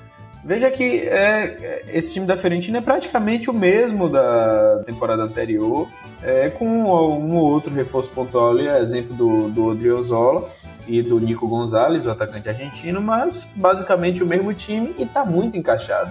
veja 0.45 0.71
que 0.71 1.01
é, 1.01 1.85
esse 1.89 2.13
time 2.13 2.27
da 2.27 2.37
Fiorentina 2.37 2.79
é 2.79 2.81
praticamente 2.81 3.49
o 3.49 3.53
mesmo 3.53 4.09
da 4.09 4.83
temporada 4.85 5.23
anterior, 5.23 5.89
é, 6.23 6.51
com 6.51 6.67
um 6.67 6.87
ou 6.87 7.53
outro 7.53 7.73
reforço 7.73 8.11
pontual, 8.11 8.51
ali, 8.51 8.67
exemplo 8.69 9.15
do, 9.15 9.49
do 9.49 9.67
Odriozola 9.67 10.49
e 10.87 11.01
do 11.01 11.19
Nico 11.21 11.47
Gonzalez, 11.47 12.07
o 12.07 12.11
atacante 12.11 12.49
argentino, 12.49 13.01
mas 13.01 13.49
basicamente 13.55 14.23
o 14.23 14.27
mesmo 14.27 14.53
time 14.53 14.95
e 14.99 15.05
está 15.05 15.25
muito 15.25 15.57
encaixado. 15.57 16.11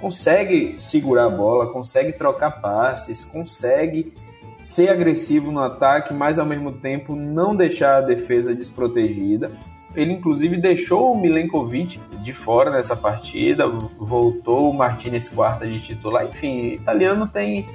Consegue 0.00 0.78
segurar 0.78 1.26
a 1.26 1.28
bola, 1.28 1.66
consegue 1.66 2.12
trocar 2.12 2.60
passes, 2.60 3.24
consegue 3.24 4.12
ser 4.62 4.88
agressivo 4.88 5.50
no 5.50 5.60
ataque, 5.60 6.12
mas 6.12 6.38
ao 6.38 6.46
mesmo 6.46 6.72
tempo 6.72 7.14
não 7.14 7.54
deixar 7.54 7.98
a 7.98 8.00
defesa 8.00 8.54
desprotegida. 8.54 9.50
Ele 9.94 10.12
inclusive 10.12 10.56
deixou 10.56 11.12
o 11.12 11.20
Milenkovic 11.20 12.00
de 12.22 12.32
fora 12.32 12.70
nessa 12.70 12.94
partida, 12.94 13.68
voltou 13.68 14.70
o 14.70 14.74
Martinez 14.74 15.28
quarta 15.28 15.66
de 15.66 15.80
titular. 15.80 16.24
Enfim, 16.24 16.72
italiano 16.74 17.26
tem 17.26 17.66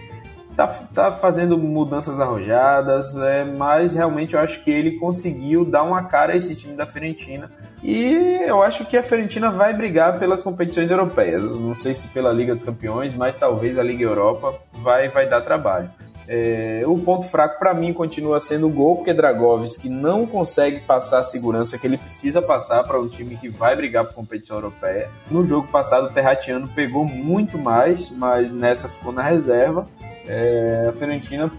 tá, 0.56 0.68
tá 0.94 1.12
fazendo 1.12 1.58
mudanças 1.58 2.20
arrojadas, 2.20 3.18
é, 3.18 3.44
mas 3.44 3.94
realmente 3.94 4.34
eu 4.34 4.40
acho 4.40 4.64
que 4.64 4.72
ele 4.72 4.98
conseguiu 4.98 5.66
dar 5.66 5.84
uma 5.84 6.04
cara 6.04 6.34
a 6.34 6.36
esse 6.36 6.56
time 6.56 6.76
da 6.76 6.86
Fiorentina. 6.86 7.52
E 7.84 8.40
eu 8.48 8.64
acho 8.64 8.86
que 8.86 8.98
a 8.98 9.04
Fiorentina 9.04 9.52
vai 9.52 9.74
brigar 9.74 10.18
pelas 10.18 10.42
competições 10.42 10.90
europeias. 10.90 11.44
Não 11.44 11.76
sei 11.76 11.94
se 11.94 12.08
pela 12.08 12.32
Liga 12.32 12.56
dos 12.56 12.64
Campeões, 12.64 13.14
mas 13.14 13.38
talvez 13.38 13.78
a 13.78 13.84
Liga 13.84 14.04
Europa 14.04 14.56
vai, 14.74 15.10
vai 15.10 15.28
dar 15.28 15.42
trabalho. 15.42 15.90
É, 16.28 16.82
o 16.86 16.98
ponto 16.98 17.28
fraco 17.28 17.60
para 17.60 17.74
mim 17.74 17.94
continua 17.94 18.40
sendo 18.40 18.68
o 18.68 18.70
gol, 18.70 18.98
porque 18.98 19.14
Dragovski 19.14 19.90
não 19.90 20.26
consegue 20.26 20.80
passar 20.80 21.20
a 21.20 21.24
segurança 21.24 21.78
que 21.78 21.86
ele 21.86 21.98
precisa 21.98 22.42
passar 22.42 22.84
para 22.84 23.00
um 23.00 23.08
time 23.08 23.36
que 23.36 23.48
vai 23.48 23.76
brigar 23.76 24.06
por 24.06 24.14
competição 24.14 24.58
europeia. 24.58 25.10
No 25.30 25.46
jogo 25.46 25.68
passado, 25.68 26.08
o 26.08 26.12
Terratiano 26.12 26.68
pegou 26.68 27.06
muito 27.06 27.58
mais, 27.58 28.10
mas 28.10 28.52
nessa 28.52 28.88
ficou 28.88 29.12
na 29.12 29.22
reserva. 29.22 29.88
É, 30.28 30.88
a 30.90 30.94
Fiorentina, 30.94 31.52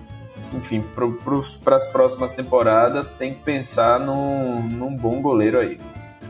enfim, 0.52 0.84
para 1.64 1.76
as 1.76 1.86
próximas 1.86 2.32
temporadas, 2.32 3.10
tem 3.10 3.34
que 3.34 3.42
pensar 3.42 4.00
num, 4.00 4.62
num 4.62 4.96
bom 4.96 5.22
goleiro 5.22 5.60
aí. 5.60 5.78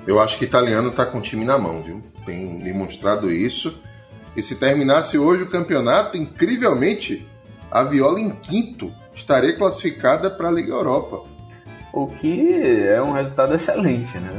Eu 0.07 0.21
acho 0.21 0.39
que 0.39 0.45
o 0.45 0.47
italiano 0.47 0.91
está 0.91 1.07
com 1.07 1.19
o 1.19 1.21
time 1.21 1.45
na 1.45 1.59
mão, 1.59 1.83
viu? 1.83 2.03
Tem 2.25 2.59
demonstrado 2.59 3.31
isso. 3.31 3.81
E 4.37 4.43
se 4.43 4.57
terminasse 4.57 5.19
hoje 5.19 5.43
o 5.43 5.49
campeonato, 5.49 6.17
incrivelmente 6.17 7.27
a 7.71 7.83
Viola 7.85 8.21
em 8.21 8.31
quinto 8.31 8.93
estaria 9.15 9.57
classificada 9.57 10.31
para 10.31 10.49
a 10.49 10.53
Liga 10.53 10.73
Europa. 10.73 11.23
O 11.93 12.07
que 12.07 12.83
é 12.87 13.01
um 13.01 13.13
resultado 13.13 13.55
excelente, 13.55 14.19
né? 14.19 14.31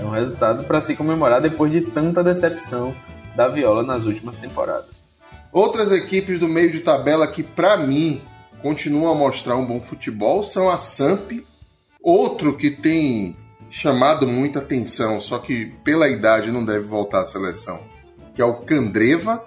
É 0.00 0.04
um 0.04 0.10
resultado 0.10 0.64
para 0.64 0.80
se 0.80 0.96
comemorar 0.96 1.40
depois 1.40 1.70
de 1.70 1.82
tanta 1.82 2.24
decepção 2.24 2.94
da 3.36 3.48
Viola 3.48 3.82
nas 3.82 4.04
últimas 4.04 4.36
temporadas. 4.36 5.02
Outras 5.52 5.92
equipes 5.92 6.38
do 6.38 6.48
meio 6.48 6.72
de 6.72 6.80
tabela 6.80 7.26
que, 7.26 7.42
para 7.42 7.76
mim, 7.76 8.22
continuam 8.62 9.12
a 9.12 9.14
mostrar 9.14 9.56
um 9.56 9.66
bom 9.66 9.80
futebol 9.80 10.42
são 10.42 10.68
a 10.70 10.78
Samp, 10.78 11.32
outro 12.02 12.56
que 12.56 12.70
tem 12.70 13.36
chamado 13.68 14.26
muita 14.26 14.60
atenção, 14.60 15.20
só 15.20 15.38
que 15.38 15.66
pela 15.84 16.08
idade 16.08 16.50
não 16.50 16.64
deve 16.64 16.86
voltar 16.86 17.20
à 17.20 17.26
seleção, 17.26 17.80
que 18.34 18.40
é 18.40 18.44
o 18.44 18.60
Candreva, 18.60 19.44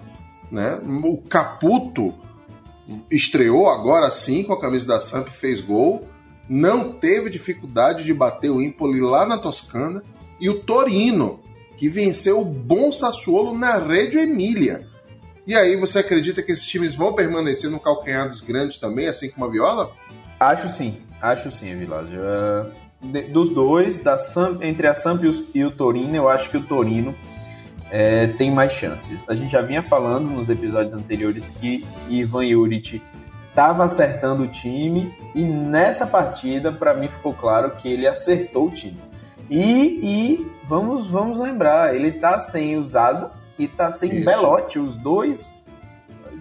né? 0.52 0.80
O 1.04 1.18
Caputo 1.18 2.14
estreou 3.10 3.70
agora 3.70 4.12
sim 4.12 4.44
com 4.44 4.54
a 4.54 4.60
camisa 4.60 4.88
da 4.88 5.00
Samp, 5.00 5.28
fez 5.30 5.62
gol, 5.62 6.08
não 6.48 6.92
teve 6.92 7.30
dificuldade 7.30 8.04
de 8.04 8.14
bater 8.14 8.50
o 8.50 8.62
Empoli 8.62 9.02
lá 9.02 9.26
na 9.26 9.38
Toscana, 9.38 10.04
e 10.40 10.50
o 10.50 10.60
Torino, 10.60 11.40
que 11.78 11.90
venceu 11.90 12.40
o 12.40 12.46
bom 12.46 12.92
Sassuolo 12.92 13.58
na 13.58 13.78
Reggio 13.78 14.20
Emília. 14.20 14.88
E 15.48 15.56
aí, 15.56 15.76
você 15.76 16.00
acredita 16.00 16.42
que 16.42 16.52
esses 16.52 16.66
times 16.66 16.96
vão 16.96 17.14
permanecer 17.14 17.70
no 17.70 17.80
calcanhar 17.80 18.30
dos 18.30 18.42
grandes 18.42 18.80
também, 18.80 19.08
assim 19.08 19.30
como 19.30 19.46
a 19.46 19.50
Viola? 19.50 19.92
Acho 20.40 20.70
sim, 20.70 20.98
acho 21.22 21.52
sim, 21.52 21.76
Vilásio. 21.76 22.20
Uh, 22.20 23.32
dos 23.32 23.50
dois, 23.50 24.00
da 24.00 24.18
Sam, 24.18 24.58
entre 24.62 24.88
a 24.88 24.94
Samp 24.94 25.24
e 25.54 25.64
o 25.64 25.72
Torino, 25.72 26.16
eu 26.16 26.28
acho 26.28 26.50
que 26.50 26.58
o 26.58 26.64
Torino 26.64 27.16
é, 27.92 28.28
tem 28.28 28.52
mais 28.52 28.74
chances. 28.74 29.24
A 29.28 29.36
gente 29.36 29.52
já 29.52 29.62
vinha 29.62 29.82
falando 29.82 30.30
nos 30.30 30.50
episódios 30.50 30.94
anteriores 30.94 31.50
que 31.50 31.86
Ivan 32.10 32.46
Juric 32.46 33.02
estava 33.50 33.86
acertando 33.86 34.44
o 34.44 34.48
time 34.48 35.14
e 35.34 35.42
nessa 35.42 36.06
partida, 36.06 36.72
para 36.72 36.94
mim, 36.94 37.08
ficou 37.08 37.34
claro 37.34 37.72
que 37.72 37.88
ele 37.88 38.08
acertou 38.08 38.68
o 38.68 38.72
time. 38.72 39.00
E, 39.50 40.00
e 40.04 40.52
vamos, 40.68 41.08
vamos 41.08 41.40
lembrar, 41.40 41.96
ele 41.96 42.12
tá 42.12 42.38
sem 42.40 42.78
o 42.78 42.84
Zaza 42.84 43.32
e 43.58 43.68
tá 43.68 43.92
sem 43.92 44.16
Isso. 44.16 44.26
Belotti, 44.26 44.80
os 44.80 44.96
dois 44.96 45.48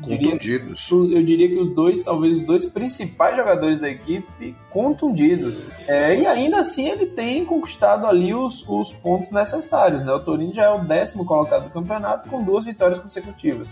contundidos. 0.04 0.86
Diria, 0.88 1.18
eu 1.18 1.22
diria 1.22 1.48
que 1.48 1.56
os 1.56 1.74
dois, 1.74 2.02
talvez 2.02 2.38
os 2.38 2.42
dois 2.42 2.64
principais 2.64 3.36
jogadores 3.36 3.80
da 3.80 3.88
equipe 3.88 4.54
contundidos. 4.70 5.58
É, 5.86 6.16
e 6.16 6.26
ainda 6.26 6.60
assim 6.60 6.88
ele 6.88 7.06
tem 7.06 7.44
conquistado 7.44 8.06
ali 8.06 8.34
os, 8.34 8.68
os 8.68 8.92
pontos 8.92 9.30
necessários. 9.30 10.02
Né? 10.04 10.12
O 10.12 10.20
Torino 10.20 10.54
já 10.54 10.64
é 10.64 10.70
o 10.70 10.84
décimo 10.84 11.24
colocado 11.24 11.64
do 11.64 11.70
campeonato 11.70 12.28
com 12.28 12.42
duas 12.42 12.64
vitórias 12.64 13.00
consecutivas. 13.00 13.66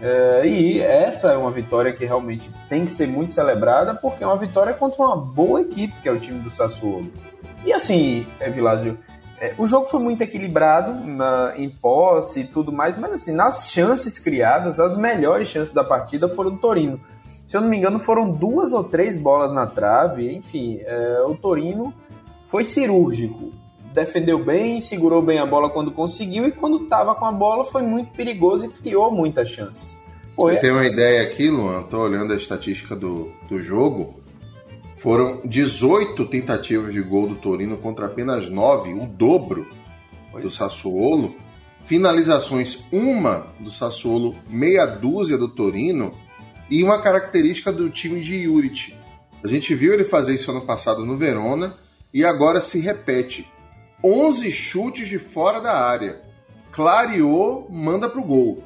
É, 0.00 0.46
e 0.46 0.80
essa 0.80 1.32
é 1.32 1.36
uma 1.36 1.50
vitória 1.50 1.92
que 1.92 2.04
realmente 2.04 2.48
tem 2.68 2.84
que 2.84 2.92
ser 2.92 3.08
muito 3.08 3.32
celebrada, 3.32 3.94
porque 3.94 4.22
é 4.22 4.26
uma 4.26 4.36
vitória 4.36 4.72
contra 4.72 5.02
uma 5.02 5.16
boa 5.16 5.60
equipe, 5.60 5.94
que 6.00 6.08
é 6.08 6.12
o 6.12 6.20
time 6.20 6.40
do 6.40 6.50
Sassuolo. 6.50 7.10
E 7.64 7.72
assim, 7.72 8.26
é, 8.38 8.48
Vilásio, 8.48 8.96
é, 9.40 9.54
o 9.56 9.66
jogo 9.66 9.86
foi 9.86 10.00
muito 10.00 10.22
equilibrado 10.22 10.92
na, 11.06 11.54
em 11.56 11.68
posse 11.68 12.40
e 12.40 12.44
tudo 12.44 12.72
mais, 12.72 12.96
mas 12.96 13.12
assim, 13.12 13.32
nas 13.32 13.70
chances 13.70 14.18
criadas, 14.18 14.80
as 14.80 14.96
melhores 14.96 15.48
chances 15.48 15.72
da 15.72 15.84
partida 15.84 16.28
foram 16.28 16.50
do 16.50 16.58
Torino. 16.58 17.00
Se 17.46 17.56
eu 17.56 17.60
não 17.60 17.68
me 17.68 17.76
engano, 17.76 17.98
foram 17.98 18.30
duas 18.30 18.72
ou 18.72 18.84
três 18.84 19.16
bolas 19.16 19.52
na 19.52 19.66
trave, 19.66 20.34
enfim, 20.34 20.80
é, 20.82 21.22
o 21.26 21.34
Torino 21.34 21.94
foi 22.46 22.64
cirúrgico. 22.64 23.52
Defendeu 23.94 24.44
bem, 24.44 24.80
segurou 24.80 25.22
bem 25.22 25.38
a 25.38 25.46
bola 25.46 25.70
quando 25.70 25.90
conseguiu 25.90 26.46
e 26.46 26.52
quando 26.52 26.82
estava 26.82 27.14
com 27.14 27.24
a 27.24 27.32
bola 27.32 27.64
foi 27.64 27.82
muito 27.82 28.12
perigoso 28.12 28.66
e 28.66 28.68
criou 28.68 29.10
muitas 29.10 29.48
chances. 29.48 29.96
Foi... 30.36 30.56
Tem 30.56 30.70
uma 30.70 30.86
ideia 30.86 31.22
aqui, 31.22 31.48
Luan? 31.48 31.82
Tô 31.84 31.98
olhando 32.00 32.32
a 32.32 32.36
estatística 32.36 32.94
do, 32.94 33.32
do 33.48 33.62
jogo. 33.62 34.14
Foram 34.98 35.42
18 35.44 36.26
tentativas 36.26 36.92
de 36.92 37.00
gol 37.00 37.28
do 37.28 37.36
Torino 37.36 37.76
contra 37.76 38.06
apenas 38.06 38.48
9, 38.48 38.94
o 38.94 39.06
dobro 39.06 39.70
do 40.42 40.50
Sassuolo. 40.50 41.36
Finalizações, 41.86 42.84
uma 42.90 43.46
do 43.60 43.70
Sassuolo, 43.70 44.34
meia 44.48 44.84
dúzia 44.84 45.38
do 45.38 45.48
Torino. 45.48 46.14
E 46.68 46.82
uma 46.82 47.00
característica 47.00 47.72
do 47.72 47.88
time 47.88 48.20
de 48.20 48.42
Juric. 48.42 48.94
A 49.42 49.46
gente 49.46 49.74
viu 49.74 49.94
ele 49.94 50.04
fazer 50.04 50.34
isso 50.34 50.50
ano 50.50 50.66
passado 50.66 51.06
no 51.06 51.16
Verona 51.16 51.76
e 52.12 52.24
agora 52.24 52.60
se 52.60 52.80
repete. 52.80 53.48
11 54.02 54.50
chutes 54.50 55.08
de 55.08 55.18
fora 55.18 55.60
da 55.60 55.74
área. 55.80 56.20
Clareou, 56.72 57.68
manda 57.70 58.08
pro 58.08 58.22
gol. 58.22 58.62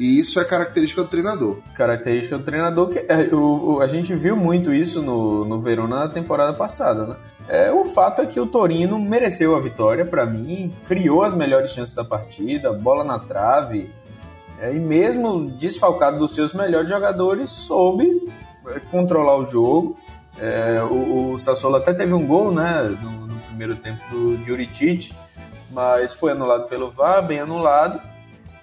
E 0.00 0.18
isso 0.18 0.40
é 0.40 0.44
característica 0.44 1.02
do 1.02 1.08
treinador. 1.08 1.58
Característica 1.74 2.38
do 2.38 2.42
treinador 2.42 2.88
que 2.88 3.00
é, 3.00 3.34
o, 3.34 3.74
o, 3.74 3.80
a 3.82 3.86
gente 3.86 4.14
viu 4.14 4.34
muito 4.34 4.72
isso 4.72 5.02
no, 5.02 5.44
no 5.44 5.60
Verona 5.60 6.00
na 6.00 6.08
temporada 6.08 6.54
passada, 6.54 7.06
né? 7.06 7.16
É, 7.46 7.70
o 7.70 7.84
fato 7.84 8.22
é 8.22 8.26
que 8.26 8.40
o 8.40 8.46
Torino 8.46 8.98
mereceu 8.98 9.54
a 9.54 9.60
vitória, 9.60 10.06
para 10.06 10.24
mim, 10.24 10.72
criou 10.86 11.22
as 11.22 11.34
melhores 11.34 11.72
chances 11.72 11.94
da 11.94 12.02
partida, 12.04 12.72
bola 12.72 13.04
na 13.04 13.18
trave, 13.18 13.92
é, 14.58 14.72
e 14.72 14.78
mesmo 14.78 15.44
desfalcado 15.44 16.18
dos 16.18 16.34
seus 16.34 16.54
melhores 16.54 16.88
jogadores, 16.88 17.50
soube 17.50 18.26
é, 18.68 18.78
controlar 18.90 19.36
o 19.36 19.44
jogo. 19.44 19.98
É, 20.38 20.80
o, 20.82 21.32
o 21.32 21.38
Sassuolo 21.38 21.76
até 21.76 21.92
teve 21.92 22.14
um 22.14 22.26
gol, 22.26 22.50
né, 22.50 22.96
no, 23.02 23.26
no 23.26 23.38
primeiro 23.40 23.76
tempo 23.76 24.00
do 24.10 24.42
Juricic, 24.46 25.12
mas 25.70 26.14
foi 26.14 26.32
anulado 26.32 26.68
pelo 26.68 26.90
VAR, 26.90 27.26
bem 27.26 27.40
anulado. 27.40 28.00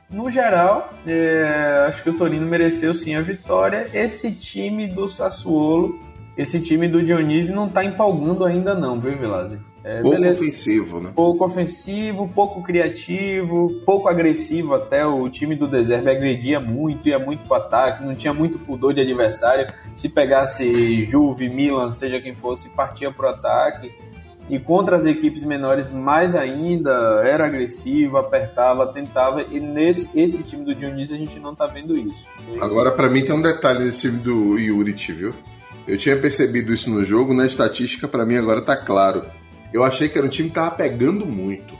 No 0.09 0.31
geral, 0.31 0.93
é, 1.05 1.85
acho 1.87 2.01
que 2.01 2.09
o 2.09 2.17
Torino 2.17 2.45
mereceu 2.45 2.93
sim 2.93 3.15
a 3.15 3.21
vitória. 3.21 3.89
Esse 3.93 4.31
time 4.31 4.87
do 4.87 5.09
Sassuolo, 5.09 5.99
esse 6.37 6.61
time 6.61 6.87
do 6.87 7.03
Dionísio 7.03 7.53
não 7.53 7.67
está 7.67 7.83
empolgando 7.83 8.45
ainda 8.45 8.73
não, 8.73 8.99
viu, 8.99 9.17
Vilazzi? 9.17 9.59
É, 9.83 10.01
pouco 10.01 10.17
beleza. 10.17 10.41
ofensivo, 10.41 10.99
né? 10.99 11.11
Pouco 11.15 11.45
ofensivo, 11.45 12.27
pouco 12.27 12.61
criativo, 12.61 13.69
pouco 13.85 14.09
agressivo 14.09 14.75
até. 14.75 15.05
O 15.05 15.29
time 15.29 15.55
do 15.55 15.67
Deserve 15.67 16.09
agredia 16.09 16.59
muito, 16.59 17.07
ia 17.07 17.17
muito 17.17 17.47
para 17.47 17.63
ataque, 17.63 18.03
não 18.03 18.13
tinha 18.13 18.33
muito 18.33 18.59
pudor 18.59 18.93
de 18.93 19.01
adversário. 19.01 19.73
Se 19.95 20.09
pegasse 20.09 21.03
Juve, 21.03 21.49
Milan, 21.49 21.91
seja 21.91 22.19
quem 22.19 22.35
fosse, 22.35 22.69
partia 22.69 23.11
pro 23.11 23.29
ataque. 23.29 23.91
E 24.49 24.57
contra 24.57 24.95
as 24.95 25.05
equipes 25.05 25.43
menores, 25.43 25.89
mais 25.91 26.33
ainda, 26.33 27.21
era 27.25 27.45
agressivo, 27.45 28.17
apertava, 28.17 28.87
tentava. 28.87 29.43
E 29.43 29.59
nesse 29.59 30.09
esse 30.17 30.41
time 30.43 30.63
do 30.63 30.73
Dionísio 30.73 31.15
a 31.15 31.19
gente 31.19 31.39
não 31.39 31.53
tá 31.53 31.67
vendo 31.67 31.97
isso. 31.97 32.25
Agora, 32.61 32.91
para 32.91 33.09
mim, 33.09 33.23
tem 33.23 33.35
um 33.35 33.41
detalhe 33.41 33.83
nesse 33.83 34.01
time 34.01 34.19
do 34.19 34.57
Yurit, 34.57 35.11
viu? 35.11 35.33
Eu 35.85 35.97
tinha 35.97 36.17
percebido 36.17 36.73
isso 36.73 36.89
no 36.89 37.03
jogo, 37.03 37.33
na 37.33 37.45
estatística, 37.45 38.07
para 38.07 38.25
mim 38.25 38.35
agora 38.35 38.61
tá 38.61 38.75
claro. 38.75 39.25
Eu 39.73 39.83
achei 39.83 40.07
que 40.07 40.17
era 40.17 40.27
um 40.27 40.29
time 40.29 40.49
que 40.49 40.55
tava 40.55 40.71
pegando 40.71 41.25
muito. 41.25 41.77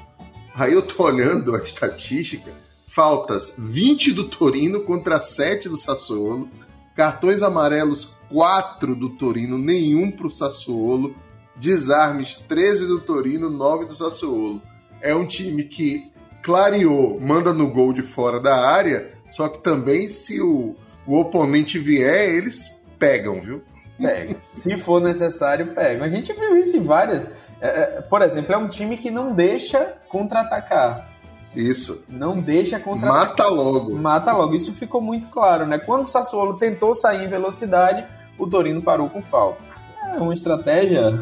Aí 0.56 0.74
eu 0.74 0.82
tô 0.82 1.04
olhando 1.04 1.56
a 1.56 1.60
estatística, 1.60 2.52
faltas 2.88 3.54
20 3.58 4.14
do 4.14 4.24
Torino 4.26 4.82
contra 4.82 5.22
7 5.22 5.70
do 5.70 5.78
Sassuolo, 5.78 6.50
cartões 6.96 7.42
amarelos 7.42 8.14
4 8.30 8.96
do 8.96 9.10
Torino, 9.10 9.58
nenhum 9.58 10.10
pro 10.10 10.32
Sassuolo 10.32 11.16
desarmes 11.60 12.36
13 12.48 12.88
do 12.88 13.00
Torino, 13.02 13.50
9 13.50 13.86
do 13.86 13.96
Sassuolo. 13.96 14.62
É 15.02 15.14
um 15.16 15.26
time 15.26 15.64
que 15.64 16.12
clareou, 16.42 17.20
manda 17.20 17.54
no 17.54 17.68
gol 17.68 17.94
de 17.94 18.02
fora 18.02 18.40
da 18.40 18.66
área, 18.66 19.12
só 19.32 19.50
que 19.50 19.60
também 19.60 20.10
se 20.10 20.42
o, 20.42 20.76
o 21.06 21.18
oponente 21.18 21.78
vier, 21.78 22.30
eles 22.30 22.82
pegam, 22.98 23.42
viu? 23.42 23.62
Pega. 24.00 24.38
se 24.40 24.78
for 24.78 25.02
necessário, 25.02 25.74
pegam. 25.74 26.06
A 26.06 26.10
gente 26.10 26.32
viu 26.34 26.56
isso 26.58 26.78
em 26.78 26.84
várias. 26.84 27.30
É, 27.60 27.68
é, 27.68 28.02
por 28.02 28.22
exemplo, 28.22 28.54
é 28.54 28.58
um 28.58 28.68
time 28.68 28.98
que 28.98 29.10
não 29.10 29.34
deixa 29.34 29.94
contra-atacar. 30.08 31.10
Isso. 31.56 32.04
Não 32.08 32.40
deixa 32.40 32.80
contra 32.80 33.10
Mata 33.10 33.48
logo. 33.48 33.96
Mata 33.96 34.32
logo. 34.32 34.54
Isso 34.54 34.72
ficou 34.74 35.02
muito 35.02 35.28
claro, 35.28 35.66
né? 35.66 35.80
Quando 35.80 36.04
o 36.04 36.08
Sassuolo 36.08 36.58
tentou 36.58 36.94
sair 36.94 37.26
em 37.26 37.28
velocidade, 37.28 38.06
o 38.38 38.46
Torino 38.46 38.82
parou 38.82 39.10
com 39.10 39.24
falta. 39.24 39.60
É 40.14 40.20
uma 40.20 40.34
estratégia 40.34 41.20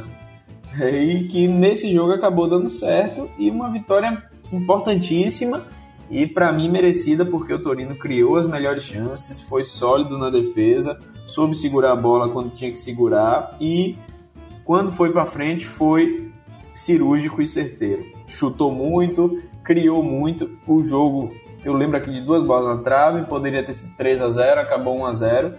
e 0.92 1.24
que 1.24 1.48
nesse 1.48 1.94
jogo 1.94 2.14
acabou 2.14 2.48
dando 2.48 2.70
certo 2.70 3.30
e 3.38 3.50
uma 3.50 3.70
vitória 3.70 4.24
importantíssima 4.52 5.66
e 6.10 6.28
para 6.28 6.52
mim 6.52 6.70
merecida 6.70 7.26
porque 7.26 7.54
o 7.54 7.62
Torino 7.62 7.96
criou 7.96 8.38
as 8.38 8.46
melhores 8.46 8.84
chances, 8.84 9.42
foi 9.42 9.64
sólido 9.64 10.18
na 10.18 10.30
defesa, 10.30 11.00
soube 11.28 11.56
segurar 11.56 11.94
a 11.94 11.96
bola 11.96 12.30
quando 12.30 12.54
tinha 12.54 12.72
que 12.72 12.78
segurar 12.78 13.56
e 13.60 13.98
quando 14.64 14.92
foi 14.92 15.12
para 15.12 15.26
frente 15.26 15.66
foi 15.66 16.32
cirúrgico 16.74 17.42
e 17.42 17.48
certeiro. 17.48 18.04
Chutou 18.28 18.72
muito, 18.72 19.42
criou 19.64 20.04
muito. 20.04 20.58
O 20.68 20.84
jogo, 20.84 21.34
eu 21.64 21.74
lembro 21.74 21.98
aqui 21.98 22.12
de 22.12 22.22
duas 22.22 22.44
bolas 22.44 22.78
na 22.78 22.84
trave, 22.84 23.26
poderia 23.26 23.64
ter 23.64 23.74
sido 23.74 23.96
3 23.96 24.22
a 24.22 24.30
0, 24.30 24.62
acabou 24.62 25.00
1 25.00 25.06
a 25.06 25.14
0, 25.14 25.54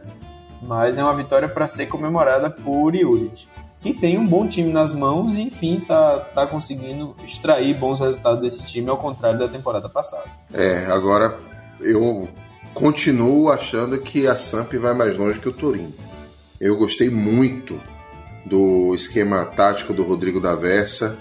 mas 0.66 0.98
é 0.98 1.02
uma 1.02 1.14
vitória 1.14 1.48
para 1.48 1.66
ser 1.66 1.86
comemorada 1.86 2.50
por 2.50 2.94
Juric 2.94 3.46
que 3.80 3.92
tem 3.92 4.18
um 4.18 4.26
bom 4.26 4.46
time 4.48 4.72
nas 4.72 4.94
mãos 4.94 5.34
e, 5.34 5.42
enfim, 5.42 5.80
tá, 5.86 6.18
tá 6.34 6.46
conseguindo 6.46 7.14
extrair 7.26 7.76
bons 7.76 8.00
resultados 8.00 8.40
desse 8.40 8.62
time, 8.64 8.88
ao 8.88 8.96
contrário 8.96 9.38
da 9.38 9.48
temporada 9.48 9.88
passada. 9.88 10.24
É, 10.52 10.86
agora 10.86 11.38
eu 11.80 12.28
continuo 12.74 13.50
achando 13.50 13.98
que 13.98 14.26
a 14.26 14.36
Samp 14.36 14.72
vai 14.74 14.94
mais 14.94 15.16
longe 15.16 15.38
que 15.38 15.48
o 15.48 15.52
Torino. 15.52 15.92
Eu 16.60 16.76
gostei 16.76 17.10
muito 17.10 17.80
do 18.44 18.94
esquema 18.94 19.44
tático 19.44 19.92
do 19.92 20.02
Rodrigo 20.02 20.40
da 20.40 20.54
Versa. 20.54 21.16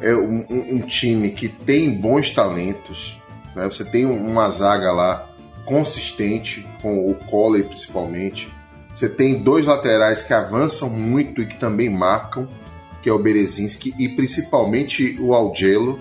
É 0.00 0.14
um, 0.14 0.46
um 0.50 0.80
time 0.80 1.30
que 1.30 1.48
tem 1.48 1.94
bons 1.94 2.30
talentos. 2.30 3.18
Né? 3.54 3.64
Você 3.64 3.84
tem 3.84 4.04
uma 4.04 4.48
zaga 4.50 4.92
lá 4.92 5.28
consistente, 5.64 6.66
com 6.80 7.10
o 7.10 7.14
Colley 7.14 7.62
principalmente. 7.62 8.52
Você 8.94 9.08
tem 9.08 9.42
dois 9.42 9.66
laterais 9.66 10.22
que 10.22 10.32
avançam 10.32 10.88
muito 10.88 11.40
e 11.40 11.46
que 11.46 11.58
também 11.58 11.88
marcam, 11.88 12.48
que 13.02 13.08
é 13.08 13.12
o 13.12 13.18
Berezinski 13.18 13.94
e 13.98 14.08
principalmente 14.10 15.16
o 15.20 15.34
Algelo. 15.34 15.98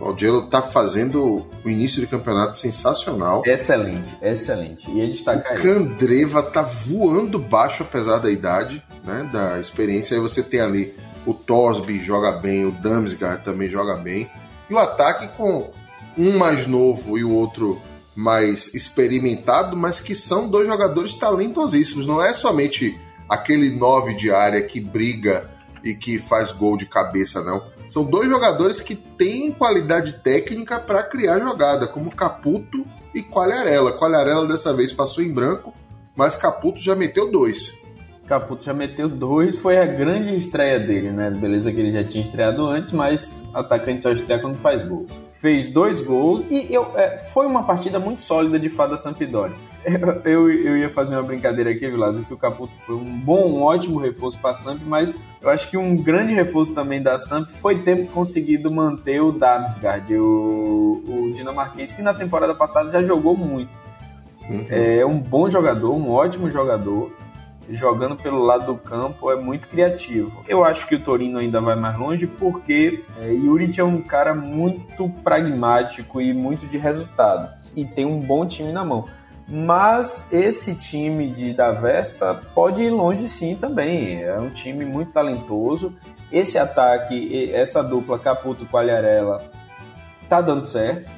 O 0.00 0.06
Algelo 0.06 0.44
está 0.44 0.60
fazendo 0.60 1.46
o 1.64 1.70
início 1.70 2.00
de 2.00 2.06
campeonato 2.06 2.58
sensacional. 2.58 3.42
Excelente, 3.46 4.14
excelente. 4.20 4.90
E 4.90 5.00
ele 5.00 5.12
destaca 5.12 5.50
aí. 5.50 5.56
Candreva 5.56 6.42
tá 6.42 6.62
voando 6.62 7.38
baixo 7.38 7.82
apesar 7.82 8.18
da 8.18 8.30
idade, 8.30 8.82
né, 9.04 9.28
da 9.32 9.60
experiência. 9.60 10.16
Aí 10.16 10.20
você 10.20 10.42
tem 10.42 10.60
ali 10.60 10.94
o 11.24 11.32
Torsby 11.32 12.00
joga 12.00 12.32
bem, 12.32 12.66
o 12.66 12.72
Damsgaard 12.72 13.44
também 13.44 13.68
joga 13.68 13.96
bem. 13.96 14.28
E 14.68 14.74
o 14.74 14.78
ataque 14.78 15.28
com 15.36 15.70
um 16.18 16.36
mais 16.36 16.66
novo 16.66 17.16
e 17.16 17.24
o 17.24 17.32
outro 17.32 17.80
mais 18.14 18.74
experimentado, 18.74 19.76
mas 19.76 20.00
que 20.00 20.14
são 20.14 20.48
dois 20.48 20.66
jogadores 20.66 21.14
talentosíssimos. 21.14 22.06
Não 22.06 22.22
é 22.22 22.34
somente 22.34 22.98
aquele 23.28 23.70
nove 23.70 24.14
de 24.14 24.30
área 24.30 24.62
que 24.62 24.80
briga 24.80 25.50
e 25.82 25.94
que 25.94 26.18
faz 26.18 26.50
gol 26.50 26.76
de 26.76 26.86
cabeça, 26.86 27.42
não. 27.42 27.62
São 27.88 28.04
dois 28.04 28.28
jogadores 28.28 28.80
que 28.80 28.94
têm 28.94 29.52
qualidade 29.52 30.14
técnica 30.14 30.80
para 30.80 31.02
criar 31.02 31.38
jogada, 31.38 31.86
como 31.86 32.10
Caputo 32.10 32.86
e 33.14 33.22
Qualharela. 33.22 33.92
Qualharela 33.92 34.46
dessa 34.46 34.72
vez 34.72 34.92
passou 34.92 35.22
em 35.22 35.32
branco, 35.32 35.74
mas 36.16 36.36
Caputo 36.36 36.80
já 36.80 36.94
meteu 36.94 37.30
dois. 37.30 37.78
Caputo 38.26 38.64
já 38.64 38.72
meteu 38.72 39.08
dois, 39.08 39.58
foi 39.58 39.76
a 39.76 39.84
grande 39.84 40.34
estreia 40.34 40.80
dele, 40.80 41.10
né? 41.10 41.30
Beleza 41.30 41.70
que 41.70 41.78
ele 41.78 41.92
já 41.92 42.02
tinha 42.02 42.24
estreado 42.24 42.66
antes, 42.66 42.92
mas 42.92 43.44
atacante 43.52 44.02
só 44.02 44.12
estreia 44.12 44.40
quando 44.40 44.56
faz 44.56 44.82
gol. 44.82 45.06
Fez 45.44 45.68
dois 45.68 46.00
gols 46.00 46.46
e 46.50 46.72
eu, 46.72 46.90
é, 46.96 47.18
foi 47.18 47.44
uma 47.44 47.64
partida 47.64 48.00
muito 48.00 48.22
sólida 48.22 48.58
de 48.58 48.70
fato 48.70 48.92
da 48.92 48.98
Sampdoria. 48.98 49.54
Eu, 49.84 50.22
eu, 50.24 50.50
eu, 50.50 50.78
ia 50.78 50.88
fazer 50.88 51.16
uma 51.16 51.22
brincadeira 51.22 51.68
aqui, 51.68 51.86
Vilazo, 51.86 52.24
que 52.24 52.32
o 52.32 52.36
Caputo 52.38 52.72
foi 52.86 52.94
um 52.94 53.04
bom, 53.04 53.50
um 53.50 53.62
ótimo 53.62 53.98
reforço 53.98 54.38
para 54.38 54.52
a 54.52 54.54
Samp, 54.54 54.80
mas 54.86 55.14
eu 55.42 55.50
acho 55.50 55.68
que 55.68 55.76
um 55.76 55.94
grande 55.96 56.32
reforço 56.32 56.74
também 56.74 57.02
da 57.02 57.20
Samp 57.20 57.46
foi 57.60 57.76
ter 57.76 58.06
conseguido 58.06 58.70
manter 58.70 59.20
o 59.20 59.32
Damsgaard, 59.32 60.16
o, 60.16 61.02
o 61.06 61.32
dinamarquês, 61.36 61.92
que 61.92 62.00
na 62.00 62.14
temporada 62.14 62.54
passada 62.54 62.90
já 62.90 63.02
jogou 63.02 63.36
muito. 63.36 63.78
Uhum. 64.48 64.66
É 64.70 65.04
um 65.04 65.18
bom 65.18 65.50
jogador, 65.50 65.94
um 65.94 66.10
ótimo 66.10 66.50
jogador 66.50 67.12
jogando 67.70 68.16
pelo 68.16 68.42
lado 68.42 68.66
do 68.66 68.76
campo 68.76 69.30
é 69.30 69.36
muito 69.36 69.68
criativo. 69.68 70.44
Eu 70.48 70.64
acho 70.64 70.86
que 70.86 70.94
o 70.94 71.00
Torino 71.00 71.38
ainda 71.38 71.60
vai 71.60 71.76
mais 71.76 71.98
longe 71.98 72.26
porque 72.26 73.04
é, 73.20 73.28
Juric 73.28 73.80
é 73.80 73.84
um 73.84 74.00
cara 74.00 74.34
muito 74.34 75.08
pragmático 75.22 76.20
e 76.20 76.32
muito 76.32 76.66
de 76.66 76.78
resultado 76.78 77.52
e 77.76 77.84
tem 77.84 78.04
um 78.04 78.20
bom 78.20 78.46
time 78.46 78.72
na 78.72 78.84
mão. 78.84 79.06
Mas 79.46 80.26
esse 80.32 80.74
time 80.74 81.28
de 81.28 81.52
Davessa 81.52 82.40
pode 82.54 82.82
ir 82.82 82.90
longe 82.90 83.28
sim 83.28 83.54
também. 83.54 84.22
É 84.22 84.38
um 84.38 84.48
time 84.48 84.84
muito 84.86 85.12
talentoso. 85.12 85.94
Esse 86.32 86.58
ataque, 86.58 87.52
essa 87.52 87.82
dupla 87.82 88.18
Caputo 88.18 88.64
Quagliarella 88.64 89.44
tá 90.28 90.40
dando 90.40 90.64
certo. 90.64 91.10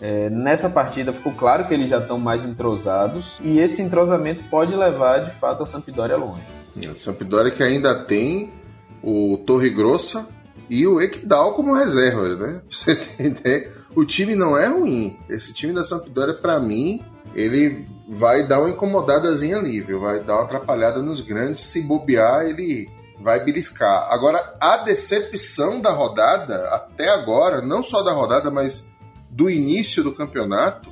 É, 0.00 0.30
nessa 0.30 0.68
partida 0.68 1.12
ficou 1.12 1.32
claro 1.32 1.66
que 1.68 1.74
eles 1.74 1.88
já 1.88 1.98
estão 1.98 2.18
mais 2.18 2.44
entrosados 2.44 3.38
e 3.42 3.58
esse 3.58 3.82
entrosamento 3.82 4.42
pode 4.44 4.74
levar 4.74 5.24
de 5.24 5.30
fato 5.32 5.62
a 5.62 5.66
Sampdoria 5.66 6.16
longe. 6.16 6.42
A 6.90 6.94
Sampdoria 6.94 7.50
que 7.50 7.62
ainda 7.62 7.94
tem 8.04 8.50
o 9.02 9.38
Torre 9.46 9.68
Grossa 9.70 10.26
e 10.70 10.86
o 10.86 11.00
Ekdal 11.00 11.54
como 11.54 11.74
reservas, 11.74 12.38
né? 12.38 12.62
Você 12.70 12.96
tem 12.96 13.66
O 13.94 14.04
time 14.04 14.34
não 14.34 14.56
é 14.56 14.68
ruim. 14.68 15.18
Esse 15.28 15.52
time 15.52 15.74
da 15.74 15.84
Sampdoria, 15.84 16.34
para 16.34 16.58
mim, 16.60 17.04
ele 17.34 17.86
vai 18.08 18.46
dar 18.46 18.60
uma 18.60 18.70
incomodadazinha 18.70 19.56
ali, 19.56 19.80
viu? 19.80 20.00
Vai 20.00 20.20
dar 20.20 20.34
uma 20.34 20.44
atrapalhada 20.44 21.02
nos 21.02 21.20
grandes. 21.20 21.62
Se 21.64 21.82
bobear, 21.82 22.46
ele 22.46 22.88
vai 23.20 23.40
beliscar. 23.40 24.08
Agora, 24.10 24.56
a 24.60 24.78
decepção 24.78 25.80
da 25.80 25.90
rodada, 25.90 26.68
até 26.68 27.08
agora, 27.08 27.60
não 27.60 27.84
só 27.84 28.02
da 28.02 28.12
rodada, 28.12 28.50
mas 28.50 28.89
do 29.30 29.48
início 29.48 30.02
do 30.02 30.12
campeonato, 30.12 30.88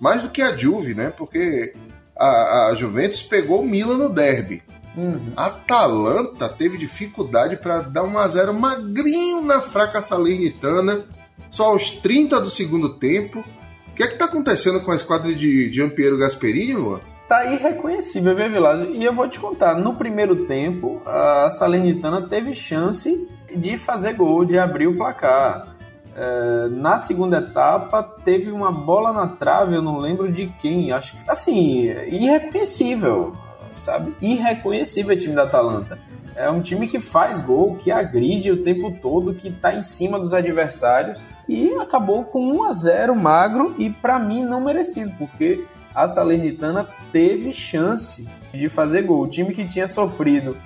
mais 0.00 0.22
do 0.22 0.30
que 0.30 0.42
a 0.42 0.56
Juve, 0.56 0.94
né? 0.94 1.10
Porque 1.16 1.74
a, 2.16 2.68
a 2.68 2.74
Juventus 2.74 3.22
pegou 3.22 3.60
o 3.60 3.66
Milan 3.66 3.96
no 3.96 4.08
derby. 4.08 4.62
Uhum. 4.96 5.32
A 5.36 5.46
Atalanta 5.46 6.48
teve 6.48 6.78
dificuldade 6.78 7.56
para 7.56 7.80
dar 7.80 8.02
um 8.02 8.18
a 8.18 8.26
0 8.26 8.54
magrinho 8.54 9.42
na 9.42 9.60
fraca 9.60 10.02
Salernitana, 10.02 11.04
só 11.50 11.64
aos 11.64 11.90
30 11.90 12.40
do 12.40 12.48
segundo 12.48 12.94
tempo. 12.94 13.44
O 13.88 13.94
que 13.94 14.02
é 14.02 14.06
que 14.06 14.14
está 14.14 14.24
acontecendo 14.24 14.80
com 14.80 14.92
a 14.92 14.96
esquadra 14.96 15.34
de 15.34 15.72
Giampiero 15.72 16.18
Gasperini, 16.18 16.74
Luan? 16.74 17.00
Tá 17.28 17.52
irreconhecível, 17.52 18.36
viu, 18.36 18.50
Vilásio? 18.50 18.94
E 18.94 19.04
eu 19.04 19.12
vou 19.12 19.28
te 19.28 19.38
contar, 19.40 19.74
no 19.74 19.96
primeiro 19.96 20.46
tempo, 20.46 21.02
a 21.04 21.50
Salernitana 21.50 22.22
teve 22.22 22.54
chance 22.54 23.28
de 23.54 23.76
fazer 23.76 24.14
gol, 24.14 24.44
de 24.44 24.58
abrir 24.58 24.86
o 24.86 24.96
placar. 24.96 25.75
É, 26.18 26.68
na 26.70 26.96
segunda 26.96 27.38
etapa 27.38 28.02
teve 28.02 28.50
uma 28.50 28.72
bola 28.72 29.12
na 29.12 29.28
trave, 29.28 29.74
eu 29.74 29.82
não 29.82 29.98
lembro 29.98 30.32
de 30.32 30.46
quem. 30.46 30.90
Acho 30.90 31.14
que 31.14 31.30
assim, 31.30 31.90
irreconhecível, 32.08 33.34
sabe? 33.74 34.14
Irreconhecível 34.22 35.14
o 35.14 35.18
time 35.18 35.34
da 35.34 35.42
Atalanta. 35.42 35.98
É 36.34 36.50
um 36.50 36.62
time 36.62 36.88
que 36.88 36.98
faz 36.98 37.40
gol, 37.40 37.76
que 37.76 37.90
agride 37.90 38.50
o 38.50 38.62
tempo 38.62 38.90
todo, 39.00 39.34
que 39.34 39.48
está 39.48 39.74
em 39.74 39.82
cima 39.82 40.18
dos 40.18 40.32
adversários 40.32 41.22
e 41.46 41.72
acabou 41.74 42.24
com 42.24 42.40
1 42.40 42.64
a 42.64 42.72
0 42.72 43.14
magro 43.14 43.74
e 43.78 43.90
para 43.90 44.18
mim 44.18 44.42
não 44.42 44.60
merecido, 44.60 45.12
porque 45.18 45.64
a 45.94 46.08
Salernitana 46.08 46.88
teve 47.12 47.52
chance 47.52 48.28
de 48.52 48.68
fazer 48.68 49.02
gol. 49.02 49.22
O 49.22 49.28
time 49.28 49.54
que 49.54 49.66
tinha 49.66 49.88
sofrido 49.88 50.56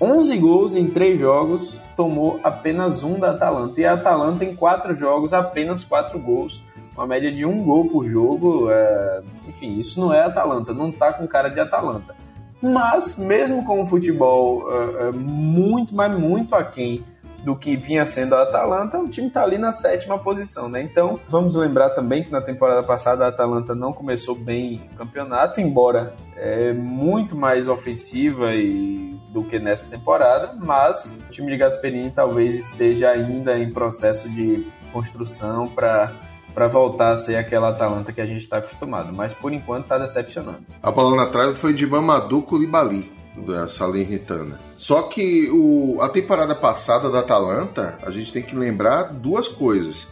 11 0.00 0.38
gols 0.38 0.76
em 0.76 0.88
3 0.88 1.18
jogos, 1.18 1.78
tomou 1.96 2.38
apenas 2.42 3.02
um 3.02 3.18
da 3.18 3.32
Atalanta. 3.32 3.80
E 3.80 3.84
a 3.84 3.94
Atalanta, 3.94 4.44
em 4.44 4.54
4 4.54 4.94
jogos, 4.94 5.32
apenas 5.32 5.82
4 5.82 6.18
gols. 6.18 6.62
Uma 6.96 7.06
média 7.06 7.30
de 7.30 7.44
um 7.44 7.62
gol 7.62 7.88
por 7.88 8.08
jogo. 8.08 8.70
É... 8.70 9.22
Enfim, 9.48 9.78
isso 9.78 10.00
não 10.00 10.12
é 10.12 10.22
Atalanta, 10.22 10.72
não 10.72 10.92
tá 10.92 11.12
com 11.12 11.26
cara 11.26 11.48
de 11.48 11.58
Atalanta. 11.58 12.14
Mas, 12.60 13.16
mesmo 13.16 13.64
com 13.64 13.82
o 13.82 13.86
futebol 13.86 14.66
é, 14.68 15.08
é, 15.08 15.12
muito, 15.12 15.94
mas 15.94 16.18
muito 16.18 16.56
aquém 16.56 17.04
do 17.44 17.54
que 17.56 17.76
vinha 17.76 18.04
sendo 18.04 18.34
a 18.34 18.42
Atalanta, 18.42 18.98
o 18.98 19.08
time 19.08 19.28
está 19.28 19.42
ali 19.42 19.58
na 19.58 19.72
sétima 19.72 20.18
posição, 20.18 20.68
né? 20.68 20.82
Então, 20.82 21.18
vamos 21.28 21.54
lembrar 21.54 21.90
também 21.90 22.22
que 22.22 22.30
na 22.30 22.40
temporada 22.40 22.82
passada 22.82 23.24
a 23.24 23.28
Atalanta 23.28 23.74
não 23.74 23.92
começou 23.92 24.34
bem 24.34 24.82
o 24.92 24.96
campeonato, 24.96 25.60
embora 25.60 26.14
é 26.36 26.72
muito 26.72 27.36
mais 27.36 27.68
ofensiva 27.68 28.54
e 28.54 29.10
do 29.30 29.44
que 29.44 29.58
nessa 29.58 29.88
temporada, 29.88 30.54
mas 30.60 31.16
o 31.28 31.30
time 31.30 31.50
de 31.50 31.58
Gasperini 31.58 32.10
talvez 32.10 32.58
esteja 32.58 33.10
ainda 33.10 33.58
em 33.58 33.70
processo 33.70 34.28
de 34.28 34.66
construção 34.92 35.66
para 35.66 36.12
para 36.54 36.66
voltar 36.66 37.10
a 37.12 37.16
ser 37.16 37.36
aquela 37.36 37.68
Atalanta 37.68 38.12
que 38.12 38.20
a 38.20 38.26
gente 38.26 38.42
está 38.42 38.56
acostumado, 38.56 39.12
mas 39.12 39.32
por 39.32 39.52
enquanto 39.52 39.84
está 39.84 39.96
decepcionando. 39.96 40.58
A 40.82 40.90
bola 40.90 41.14
na 41.14 41.26
trave 41.26 41.54
foi 41.54 41.72
de 41.72 41.86
Mamadou 41.86 42.42
Koulibaly 42.42 43.17
da 43.42 43.68
Salernitana. 43.68 44.60
Só 44.76 45.02
que 45.02 45.48
o, 45.50 46.00
a 46.00 46.08
temporada 46.08 46.54
passada 46.54 47.10
da 47.10 47.20
Atalanta, 47.20 47.98
a 48.02 48.10
gente 48.10 48.32
tem 48.32 48.42
que 48.42 48.54
lembrar 48.54 49.04
duas 49.04 49.48
coisas. 49.48 50.06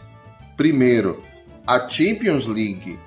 Primeiro, 0.55 1.21
a 1.65 1.89
Champions 1.89 2.47
League 2.47 2.99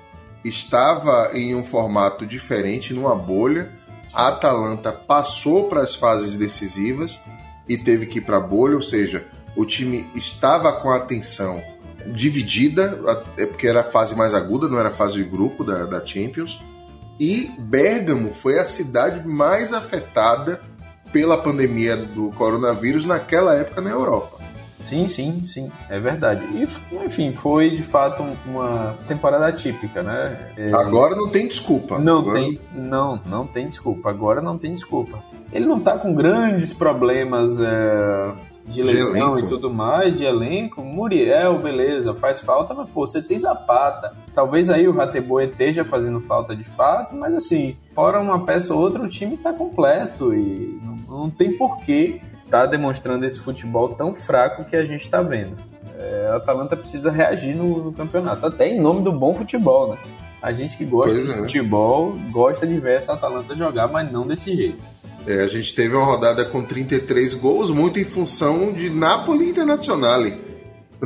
estava 0.43 1.31
em 1.33 1.55
um 1.55 1.63
formato 1.63 2.25
diferente, 2.25 2.93
numa 2.93 3.15
bolha. 3.15 3.71
A 4.13 4.29
Atalanta 4.29 4.91
passou 4.91 5.69
para 5.69 5.81
as 5.81 5.95
fases 5.95 6.37
decisivas 6.37 7.19
e 7.67 7.77
teve 7.77 8.05
que 8.05 8.19
ir 8.19 8.21
para 8.21 8.37
a 8.37 8.41
bolha, 8.41 8.75
ou 8.75 8.83
seja, 8.83 9.25
o 9.55 9.65
time 9.65 10.09
estava 10.15 10.73
com 10.73 10.89
a 10.89 10.97
atenção 10.97 11.61
dividida, 12.07 12.99
é 13.37 13.45
porque 13.45 13.67
era 13.67 13.81
a 13.81 13.83
fase 13.83 14.15
mais 14.15 14.33
aguda, 14.33 14.67
não 14.67 14.79
era 14.79 14.89
a 14.89 14.93
fase 14.93 15.15
de 15.15 15.23
grupo 15.23 15.63
da, 15.63 15.85
da 15.85 16.05
Champions. 16.05 16.61
E 17.21 17.51
Bergamo 17.59 18.33
foi 18.33 18.57
a 18.57 18.65
cidade 18.65 19.27
mais 19.27 19.73
afetada 19.73 20.59
pela 21.13 21.37
pandemia 21.37 21.95
do 21.95 22.31
coronavírus 22.31 23.05
naquela 23.05 23.53
época 23.53 23.79
na 23.79 23.91
Europa. 23.91 24.39
Sim, 24.83 25.07
sim, 25.07 25.45
sim, 25.45 25.71
é 25.87 25.99
verdade. 25.99 26.43
E, 26.51 26.67
enfim, 27.05 27.31
foi 27.31 27.75
de 27.75 27.83
fato 27.83 28.23
uma 28.43 28.95
temporada 29.07 29.45
atípica, 29.45 30.01
né? 30.01 30.51
É... 30.57 30.73
Agora 30.73 31.15
não 31.15 31.29
tem 31.29 31.47
desculpa. 31.47 31.99
Não 31.99 32.21
Agora... 32.21 32.39
tem, 32.39 32.59
não, 32.73 33.21
não 33.23 33.45
tem 33.45 33.67
desculpa. 33.67 34.09
Agora 34.09 34.41
não 34.41 34.57
tem 34.57 34.73
desculpa. 34.73 35.23
Ele 35.53 35.67
não 35.67 35.79
tá 35.79 35.99
com 35.99 36.15
grandes 36.15 36.73
problemas 36.73 37.59
é, 37.59 38.31
de 38.65 38.81
lesão 38.81 39.37
e 39.39 39.47
tudo 39.47 39.73
mais, 39.73 40.17
de 40.17 40.23
elenco, 40.23 40.81
Muriel, 40.81 41.59
beleza, 41.59 42.13
faz 42.13 42.39
falta, 42.39 42.73
mas 42.73 42.89
pô, 42.89 43.05
você 43.05 43.21
tem 43.21 43.37
Zapata. 43.37 44.13
Talvez 44.33 44.69
aí 44.69 44.87
o 44.87 44.93
Rateboe 44.93 45.45
esteja 45.45 45.83
fazendo 45.83 46.21
falta 46.21 46.55
de 46.55 46.63
fato, 46.63 47.15
mas 47.15 47.33
assim, 47.33 47.75
fora 47.93 48.19
uma 48.19 48.45
peça 48.45 48.73
ou 48.73 48.79
outra, 48.79 49.01
o 49.01 49.09
time 49.09 49.37
tá 49.37 49.51
completo 49.51 50.33
e 50.33 50.79
não, 50.83 51.17
não 51.19 51.29
tem 51.29 51.57
porquê 51.57 52.21
tá 52.51 52.65
demonstrando 52.65 53.25
esse 53.25 53.39
futebol 53.39 53.89
tão 53.89 54.13
fraco 54.13 54.65
que 54.65 54.75
a 54.75 54.85
gente 54.85 55.09
tá 55.09 55.21
vendo. 55.21 55.55
É, 55.97 56.29
a 56.33 56.35
Atalanta 56.35 56.75
precisa 56.75 57.09
reagir 57.09 57.55
no, 57.55 57.85
no, 57.85 57.93
campeonato, 57.93 58.45
até 58.45 58.67
em 58.67 58.79
nome 58.79 59.01
do 59.01 59.11
bom 59.11 59.33
futebol, 59.33 59.91
né? 59.91 59.97
A 60.41 60.51
gente 60.51 60.75
que 60.75 60.83
gosta 60.83 61.13
pois 61.13 61.25
de 61.25 61.31
é. 61.31 61.35
futebol 61.35 62.17
gosta 62.29 62.67
de 62.67 62.77
ver 62.77 62.97
essa 62.97 63.13
Atalanta 63.13 63.55
jogar, 63.55 63.87
mas 63.87 64.11
não 64.11 64.27
desse 64.27 64.53
jeito. 64.53 64.83
É, 65.27 65.41
a 65.41 65.47
gente 65.47 65.75
teve 65.75 65.95
uma 65.95 66.05
rodada 66.05 66.43
com 66.45 66.63
33 66.63 67.35
gols, 67.35 67.69
muito 67.69 67.99
em 67.99 68.05
função 68.05 68.73
de 68.73 68.89
Napoli 68.89 69.49
Internazionale. 69.49 70.39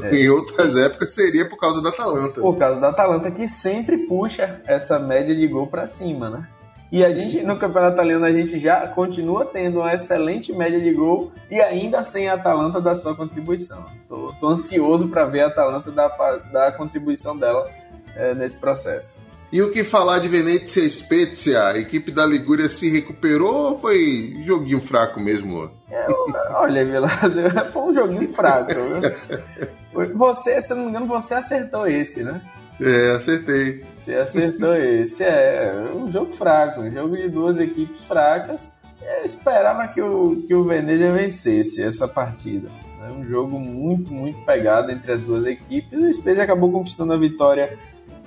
É. 0.02 0.16
Em 0.16 0.30
outras 0.30 0.76
épocas 0.76 1.14
seria 1.14 1.48
por 1.48 1.58
causa 1.58 1.82
da 1.82 1.90
Atalanta. 1.90 2.42
Por 2.42 2.58
causa 2.58 2.80
da 2.80 2.90
Atalanta 2.90 3.32
que 3.32 3.48
sempre 3.48 3.98
puxa 4.08 4.62
essa 4.66 5.00
média 5.00 5.36
de 5.36 5.48
gol 5.48 5.68
para 5.68 5.86
cima, 5.86 6.30
né? 6.30 6.48
E 6.92 7.04
a 7.04 7.12
gente, 7.12 7.42
no 7.42 7.58
Campeonato 7.58 7.96
Italiano, 7.96 8.26
a 8.26 8.32
gente 8.32 8.60
já 8.60 8.88
continua 8.88 9.46
tendo 9.46 9.80
uma 9.80 9.94
excelente 9.94 10.54
média 10.54 10.80
de 10.80 10.94
gol 10.94 11.32
e 11.50 11.60
ainda 11.60 12.04
sem 12.04 12.30
a 12.30 12.36
Atalanta 12.36 12.80
dar 12.80 12.96
sua 12.96 13.16
contribuição. 13.16 13.86
Tô, 14.08 14.34
tô 14.40 14.50
ansioso 14.50 15.10
para 15.10 15.26
ver 15.26 15.42
a 15.42 15.48
Atalanta 15.48 15.92
dar, 15.92 16.10
dar 16.52 16.68
a 16.68 16.72
contribuição 16.72 17.36
dela 17.36 17.70
é, 18.16 18.34
nesse 18.36 18.58
processo. 18.58 19.20
E 19.52 19.62
o 19.62 19.72
que 19.72 19.84
falar 19.84 20.20
de 20.20 20.28
Venezia 20.28 20.90
Spezia? 20.90 21.68
A 21.68 21.78
equipe 21.78 22.12
da 22.12 22.26
Ligúria 22.26 22.68
se 22.68 22.90
recuperou 22.90 23.72
ou 23.72 23.78
foi 23.78 24.36
joguinho 24.42 24.82
fraco 24.82 25.20
mesmo? 25.20 25.70
É, 25.90 26.08
olha, 26.54 26.84
Vilásio, 26.84 27.44
foi 27.72 27.82
um 27.84 27.94
joguinho 27.94 28.34
fraco. 28.34 28.74
Viu? 28.74 30.18
Você, 30.18 30.62
se 30.62 30.74
eu 30.74 30.78
não 30.78 30.86
me 30.86 30.90
engano, 30.90 31.06
você 31.06 31.36
acertou 31.36 31.88
esse, 31.88 32.24
né? 32.24 32.42
É, 32.82 33.12
acertei. 33.12 33.86
Você 33.94 34.16
acertou 34.16 34.76
esse. 34.76 35.24
É, 35.24 35.74
um 35.96 36.12
jogo 36.12 36.34
fraco, 36.34 36.82
um 36.82 36.92
jogo 36.92 37.16
de 37.16 37.30
duas 37.30 37.58
equipes 37.58 38.04
fracas. 38.06 38.70
Eu 39.02 39.24
esperava 39.24 39.88
que 39.88 40.02
o, 40.02 40.44
que 40.48 40.54
o 40.54 40.64
Venezia 40.64 41.14
vencesse 41.14 41.82
essa 41.82 42.08
partida. 42.08 42.70
É 43.08 43.12
um 43.12 43.24
jogo 43.24 43.60
muito, 43.60 44.12
muito 44.12 44.44
pegado 44.46 44.92
entre 44.92 45.12
as 45.12 45.22
duas 45.22 45.46
equipes. 45.46 45.98
O 45.98 46.12
Spezia 46.12 46.44
acabou 46.44 46.72
conquistando 46.72 47.14
a 47.14 47.18
vitória 47.18 47.78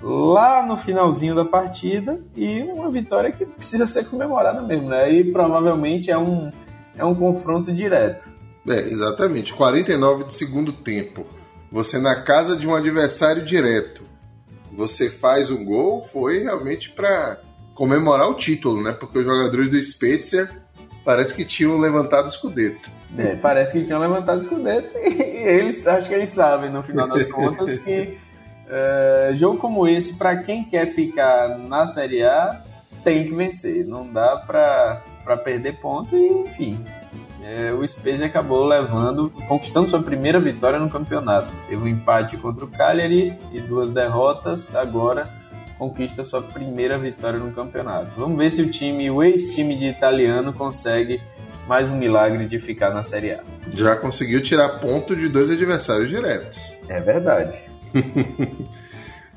lá 0.02 0.64
no 0.64 0.76
finalzinho 0.76 1.34
da 1.34 1.44
partida 1.44 2.20
e 2.36 2.62
uma 2.62 2.90
vitória 2.90 3.32
que 3.32 3.44
precisa 3.44 3.86
ser 3.86 4.04
comemorada 4.04 4.62
mesmo, 4.62 4.88
né? 4.88 5.10
E 5.12 5.32
provavelmente 5.32 6.10
é 6.10 6.18
um, 6.18 6.52
é 6.96 7.04
um 7.04 7.14
confronto 7.14 7.72
direto. 7.72 8.28
É, 8.68 8.80
exatamente. 8.80 9.52
49 9.52 10.24
de 10.24 10.34
segundo 10.34 10.72
tempo. 10.72 11.26
Você 11.70 11.98
na 11.98 12.22
casa 12.22 12.56
de 12.56 12.66
um 12.66 12.74
adversário 12.74 13.44
direto. 13.44 14.02
Você 14.72 15.10
faz 15.10 15.50
um 15.50 15.64
gol, 15.64 16.02
foi 16.02 16.40
realmente 16.40 16.90
para 16.90 17.38
comemorar 17.74 18.28
o 18.28 18.34
título, 18.34 18.82
né? 18.82 18.92
Porque 18.92 19.18
os 19.18 19.24
jogadores 19.24 19.70
do 19.70 19.82
Spezia 19.82 20.48
parece 21.04 21.34
que 21.34 21.44
tinham 21.44 21.78
levantado 21.78 22.26
o 22.26 22.28
escudeto. 22.28 22.90
É, 23.16 23.34
parece 23.34 23.72
que 23.72 23.84
tinham 23.84 23.98
levantado 23.98 24.38
o 24.38 24.42
escudeto 24.42 24.92
e 24.98 25.22
eles, 25.22 25.86
acho 25.86 26.08
que 26.08 26.14
eles 26.14 26.28
sabem, 26.28 26.70
no 26.70 26.82
final 26.82 27.08
das 27.08 27.26
contas, 27.32 27.78
que 27.78 28.18
é, 28.70 29.32
jogo 29.34 29.58
como 29.58 29.86
esse, 29.86 30.14
para 30.14 30.36
quem 30.36 30.64
quer 30.64 30.86
ficar 30.88 31.58
na 31.58 31.86
Série 31.86 32.22
A, 32.22 32.62
tem 33.02 33.24
que 33.24 33.34
vencer. 33.34 33.86
Não 33.86 34.06
dá 34.06 34.36
para 34.36 35.36
perder 35.38 35.80
ponto 35.80 36.16
e, 36.16 36.28
enfim. 36.42 36.84
É, 37.42 37.72
o 37.72 37.86
Spezia 37.86 38.26
acabou 38.26 38.64
levando, 38.66 39.30
conquistando 39.48 39.88
sua 39.88 40.02
primeira 40.02 40.38
vitória 40.38 40.78
no 40.78 40.90
campeonato. 40.90 41.56
Teve 41.68 41.82
um 41.82 41.88
empate 41.88 42.36
contra 42.36 42.64
o 42.64 42.68
Cagliari 42.68 43.38
e 43.52 43.60
duas 43.60 43.90
derrotas. 43.90 44.74
Agora 44.74 45.30
conquista 45.78 46.24
sua 46.24 46.42
primeira 46.42 46.98
vitória 46.98 47.38
no 47.38 47.52
campeonato. 47.52 48.10
Vamos 48.16 48.36
ver 48.36 48.50
se 48.50 48.60
o 48.60 48.70
time, 48.70 49.10
o 49.10 49.22
ex-time 49.22 49.76
de 49.76 49.86
italiano, 49.86 50.52
consegue 50.52 51.22
mais 51.68 51.88
um 51.88 51.96
milagre 51.96 52.46
de 52.46 52.58
ficar 52.58 52.90
na 52.90 53.02
Série 53.02 53.32
A. 53.32 53.40
Já 53.72 53.94
conseguiu 53.94 54.42
tirar 54.42 54.80
ponto 54.80 55.14
de 55.14 55.28
dois 55.28 55.50
adversários 55.50 56.08
diretos. 56.08 56.58
É 56.88 57.00
verdade. 57.00 57.67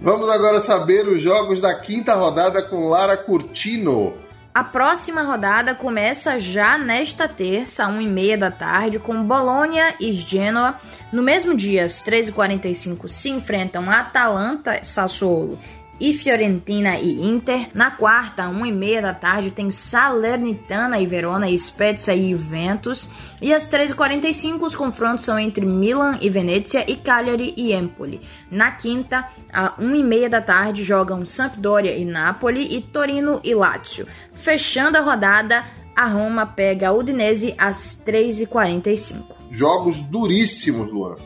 Vamos 0.02 0.30
agora 0.30 0.60
saber 0.60 1.08
os 1.08 1.22
jogos 1.22 1.62
da 1.62 1.76
quinta 1.76 2.16
rodada 2.16 2.62
com 2.64 2.90
Lara 2.90 3.16
Curtino. 3.16 4.14
A 4.54 4.64
próxima 4.64 5.22
rodada 5.22 5.74
começa 5.74 6.38
já 6.38 6.78
nesta 6.78 7.28
terça, 7.28 7.86
1h30 7.86 8.38
da 8.38 8.52
tarde, 8.52 9.00
com 9.00 9.24
Bolonha 9.24 9.96
e 10.00 10.12
Genoa. 10.12 10.76
No 11.12 11.22
mesmo 11.22 11.56
dia, 11.56 11.86
às 11.86 12.04
13h45, 12.04 13.08
se 13.08 13.30
enfrentam 13.30 13.90
Atalanta 13.90 14.84
Sassuolo 14.84 15.58
e 16.02 16.14
Fiorentina 16.14 16.98
e 16.98 17.22
Inter. 17.28 17.70
Na 17.76 17.92
quarta, 17.92 18.50
1 18.50 18.66
e 18.66 18.72
meia 18.72 19.02
da 19.04 19.14
tarde, 19.14 19.52
tem 19.52 19.70
Salernitana 19.70 21.00
e 21.00 21.06
Verona, 21.06 21.48
e 21.48 21.58
Spezia 21.58 22.16
e 22.16 22.32
Juventus. 22.32 23.08
E 23.40 23.54
às 23.54 23.70
13h45, 23.70 24.64
os 24.64 24.76
confrontos 24.76 25.24
são 25.24 25.38
entre 25.38 25.64
Milan 25.64 26.18
e 26.20 26.28
Venezia 26.28 26.84
e 26.92 26.96
Cagliari 26.96 27.54
e 27.56 27.72
Empoli. 27.72 28.20
Na 28.50 28.72
quinta, 28.72 29.28
a 29.54 29.76
1 29.78 29.96
e 29.96 30.04
meia 30.04 30.28
da 30.28 30.42
tarde, 30.42 30.84
jogam 30.84 31.24
Sampdoria 31.24 31.96
e 31.96 32.04
Napoli 32.04 32.76
e 32.76 32.82
Torino 32.82 33.40
e 33.44 33.54
Lazio. 33.54 34.08
Fechando 34.34 34.98
a 34.98 35.02
rodada, 35.02 35.64
a 35.96 36.08
Roma 36.08 36.48
pega 36.48 36.90
a 36.90 36.94
Udinese 36.94 37.54
às 37.60 38.02
3h45. 38.04 39.22
Jogos 39.52 40.02
duríssimos, 40.02 40.92
Luan. 40.92 41.18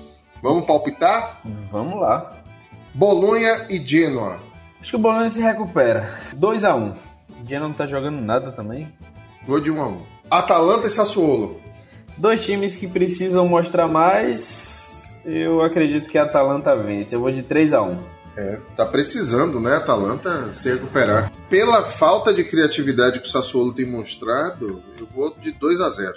Vamos 0.43 0.65
palpitar? 0.65 1.39
Vamos 1.71 1.97
lá. 2.01 2.43
Bolonha 2.93 3.67
e 3.69 3.77
Genoa. 3.77 4.54
Acho 4.85 4.91
que 4.91 4.97
o 4.97 4.99
Bolonha 4.99 5.27
se 5.31 5.41
recupera. 5.41 6.13
2x1. 6.39 6.77
Um. 6.77 6.91
O 7.41 7.49
Genoa 7.49 7.69
não 7.69 7.73
tá 7.73 7.87
jogando 7.87 8.21
nada 8.21 8.51
também. 8.51 8.87
Gol 9.47 9.59
de 9.59 9.71
1 9.71 9.75
um 9.75 9.81
a 9.81 9.87
1 9.87 9.91
um. 9.91 10.01
Atalanta 10.29 10.85
e 10.85 10.91
Sassuolo. 10.91 11.59
Dois 12.15 12.45
times 12.45 12.75
que 12.75 12.87
precisam 12.87 13.47
mostrar 13.47 13.87
mais. 13.87 15.17
Eu 15.25 15.63
acredito 15.63 16.07
que 16.07 16.19
a 16.19 16.23
Atalanta 16.25 16.75
vence. 16.75 17.15
Eu 17.15 17.19
vou 17.19 17.31
de 17.31 17.41
3 17.41 17.73
a 17.73 17.81
1 17.81 17.97
É, 18.37 18.59
tá 18.75 18.85
precisando, 18.85 19.59
né, 19.59 19.75
Atalanta 19.77 20.53
se 20.53 20.71
recuperar. 20.71 21.31
Pela 21.49 21.81
falta 21.81 22.31
de 22.31 22.43
criatividade 22.43 23.19
que 23.19 23.27
o 23.27 23.31
Sassuolo 23.31 23.73
tem 23.73 23.87
mostrado, 23.87 24.83
eu 24.99 25.07
vou 25.15 25.35
de 25.41 25.51
2 25.51 25.81
a 25.81 25.89
0 25.89 26.13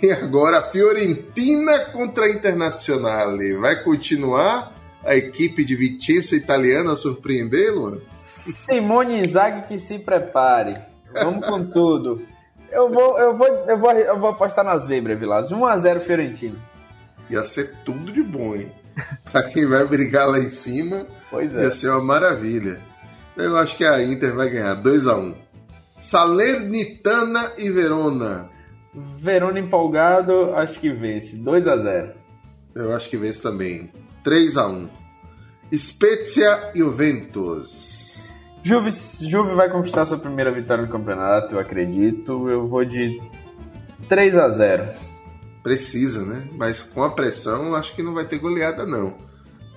E 0.00 0.12
agora 0.12 0.58
a 0.58 0.62
Fiorentina 0.62 1.76
contra 1.86 2.26
a 2.26 2.30
Internazionale. 2.30 3.54
Vai 3.54 3.82
continuar 3.82 4.72
a 5.04 5.14
equipe 5.16 5.64
de 5.64 5.74
Vicenza 5.74 6.36
italiana 6.36 6.96
surpreendê-lo? 6.96 8.02
Simone 8.14 9.20
Inzaghi 9.20 9.66
que 9.66 9.78
se 9.78 9.98
prepare. 9.98 10.74
Vamos 11.12 11.46
com 11.46 11.64
tudo. 11.64 12.22
Eu 12.70 12.90
vou, 12.90 13.18
eu 13.18 13.36
vou, 13.36 13.46
eu 13.46 13.78
vou, 13.78 13.90
eu 13.92 14.18
vou 14.18 14.30
apostar 14.30 14.64
na 14.64 14.78
zebra, 14.78 15.14
Vilas. 15.14 15.50
1x0 15.50 16.00
Fiorentino. 16.00 16.58
Ia 17.28 17.42
ser 17.42 17.74
tudo 17.84 18.10
de 18.12 18.22
bom, 18.22 18.54
hein? 18.54 18.70
pra 19.30 19.42
quem 19.42 19.66
vai 19.66 19.84
brigar 19.86 20.28
lá 20.28 20.38
em 20.38 20.48
cima, 20.48 21.06
pois 21.30 21.54
é. 21.54 21.64
ia 21.64 21.70
ser 21.70 21.90
uma 21.90 22.02
maravilha. 22.02 22.80
Eu 23.36 23.56
acho 23.56 23.76
que 23.76 23.84
a 23.84 24.02
Inter 24.02 24.34
vai 24.34 24.50
ganhar 24.50 24.82
2x1. 24.82 25.34
Salernitana 25.98 27.52
e 27.58 27.70
Verona. 27.70 28.50
Verona 29.18 29.58
empolgado, 29.58 30.54
acho 30.54 30.78
que 30.80 30.90
vence. 30.92 31.36
2x0. 31.36 32.12
Eu 32.74 32.94
acho 32.94 33.08
que 33.08 33.16
vence 33.16 33.40
também. 33.40 33.90
3 34.22 34.56
a 34.56 34.68
1 34.68 34.88
Spezia 35.74 36.70
e 36.74 36.78
Juventus. 36.78 38.28
Juve, 38.62 38.90
Juve 38.90 39.54
vai 39.54 39.70
conquistar 39.70 40.04
sua 40.04 40.18
primeira 40.18 40.52
vitória 40.52 40.84
no 40.84 40.90
campeonato, 40.90 41.54
eu 41.54 41.60
acredito. 41.60 42.48
Eu 42.48 42.68
vou 42.68 42.84
de 42.84 43.20
3 44.08 44.38
a 44.38 44.48
0 44.48 44.88
Precisa, 45.62 46.24
né? 46.24 46.46
Mas 46.56 46.82
com 46.82 47.02
a 47.02 47.10
pressão, 47.10 47.74
acho 47.74 47.94
que 47.94 48.02
não 48.02 48.14
vai 48.14 48.24
ter 48.24 48.38
goleada, 48.38 48.86
não. 48.86 49.14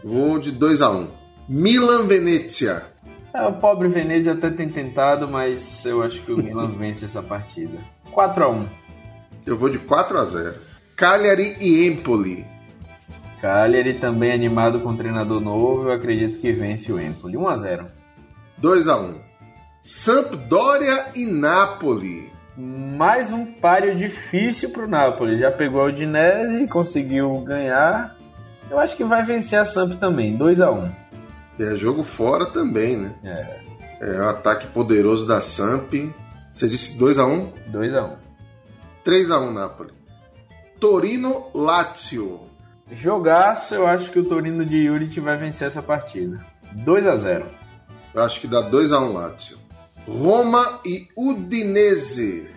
Vou 0.03 0.37
de 0.37 0.51
2 0.51 0.81
a 0.81 0.91
1 0.91 1.07
Milan 1.47 2.05
Venezia. 2.05 2.83
É, 3.33 3.41
o 3.43 3.53
pobre 3.53 3.87
Venezia 3.87 4.33
até 4.33 4.49
tem 4.49 4.69
tentado, 4.69 5.27
mas 5.27 5.83
eu 5.85 6.03
acho 6.03 6.21
que 6.21 6.31
o 6.31 6.37
Milan 6.37 6.67
vence 6.77 7.05
essa 7.05 7.23
partida. 7.23 7.77
4 8.11 8.43
a 8.43 8.49
1 8.49 8.65
Eu 9.45 9.57
vou 9.57 9.69
de 9.69 9.79
4 9.79 10.17
a 10.17 10.25
0 10.25 10.55
Cagliari 10.95 11.57
e 11.59 11.87
Empoli. 11.87 12.54
Cagliari 13.41 13.95
também 13.95 14.31
animado 14.31 14.79
com 14.79 14.95
treinador 14.95 15.41
novo, 15.41 15.89
eu 15.89 15.91
acredito 15.91 16.39
que 16.39 16.51
vence 16.51 16.91
o 16.91 16.99
Empoli. 16.99 17.37
1 17.37 17.47
a 17.47 17.57
0. 17.57 17.85
2 18.57 18.87
a 18.87 18.97
1. 18.97 19.13
Sampdoria 19.81 21.09
e 21.15 21.25
Napoli. 21.25 22.31
Mais 22.57 23.31
um 23.31 23.45
páreo 23.45 23.95
difícil 23.95 24.69
para 24.71 24.85
o 24.85 24.87
Napoli. 24.87 25.39
Já 25.39 25.51
pegou 25.51 25.81
a 25.81 25.85
Udinese 25.85 26.63
e 26.63 26.67
conseguiu 26.67 27.39
ganhar. 27.41 28.15
Eu 28.69 28.79
acho 28.79 28.95
que 28.95 29.03
vai 29.03 29.23
vencer 29.23 29.59
a 29.59 29.65
Samp 29.65 29.93
também. 29.99 30.35
2 30.35 30.61
a 30.61 30.71
1. 30.71 30.91
É 31.59 31.75
jogo 31.75 32.03
fora 32.03 32.45
também, 32.45 32.97
né? 32.97 33.15
É. 33.23 33.65
É 34.01 34.21
um 34.21 34.29
ataque 34.29 34.67
poderoso 34.67 35.27
da 35.27 35.41
Samp. 35.41 35.93
Você 36.49 36.67
disse 36.67 36.97
2 36.97 37.17
a 37.17 37.25
1? 37.25 37.51
2 37.67 37.93
a 37.95 38.05
1. 38.05 38.15
3 39.03 39.31
a 39.31 39.39
1 39.39 39.51
Napoli. 39.51 39.93
Torino 40.79 41.47
Lazio. 41.53 42.39
Jogaço, 42.91 43.73
eu 43.73 43.87
acho 43.87 44.11
que 44.11 44.19
o 44.19 44.25
Torino 44.25 44.65
de 44.65 44.85
Juric 44.85 45.19
vai 45.19 45.37
vencer 45.37 45.67
essa 45.67 45.81
partida. 45.81 46.39
2 46.71 47.07
a 47.07 47.15
0 47.15 47.45
Eu 48.13 48.23
acho 48.23 48.39
que 48.39 48.47
dá 48.47 48.61
2 48.61 48.91
a 48.91 48.99
1 48.99 49.13
Lazio. 49.13 49.57
Roma 50.07 50.79
e 50.85 51.07
Udinese. 51.17 52.47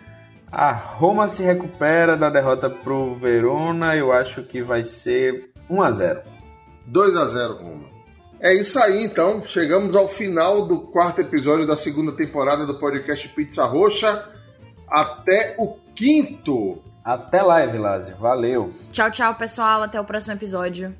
A 0.51 0.72
Roma 0.72 1.29
se 1.29 1.43
recupera 1.43 2.16
da 2.16 2.29
derrota 2.29 2.68
pro 2.68 3.14
Verona, 3.14 3.97
eu 3.97 4.12
acho 4.12 4.43
que 4.43 4.62
vai 4.62 4.85
ser 4.85 5.51
1 5.68 5.83
a 5.83 5.91
0 5.91 6.22
2 6.87 7.16
a 7.16 7.26
0 7.26 7.55
Roma. 7.55 7.89
É 8.41 8.55
isso 8.55 8.79
aí, 8.79 9.05
então. 9.05 9.43
Chegamos 9.45 9.97
ao 9.97 10.09
final 10.09 10.66
do 10.66 10.81
quarto 10.81 11.20
episódio 11.20 11.66
da 11.66 11.76
segunda 11.76 12.12
temporada 12.12 12.64
do 12.64 12.74
podcast 12.74 13.29
Pizza 13.31 13.64
Roxa. 13.64 14.29
Até 14.89 15.57
o 15.59 15.76
quinto. 15.95 16.79
Até 17.09 17.40
lá, 17.40 17.64
Evilásio. 17.64 18.14
Valeu. 18.18 18.70
Tchau, 18.92 19.11
tchau, 19.11 19.34
pessoal. 19.34 19.82
Até 19.82 19.98
o 19.98 20.04
próximo 20.04 20.34
episódio. 20.34 20.94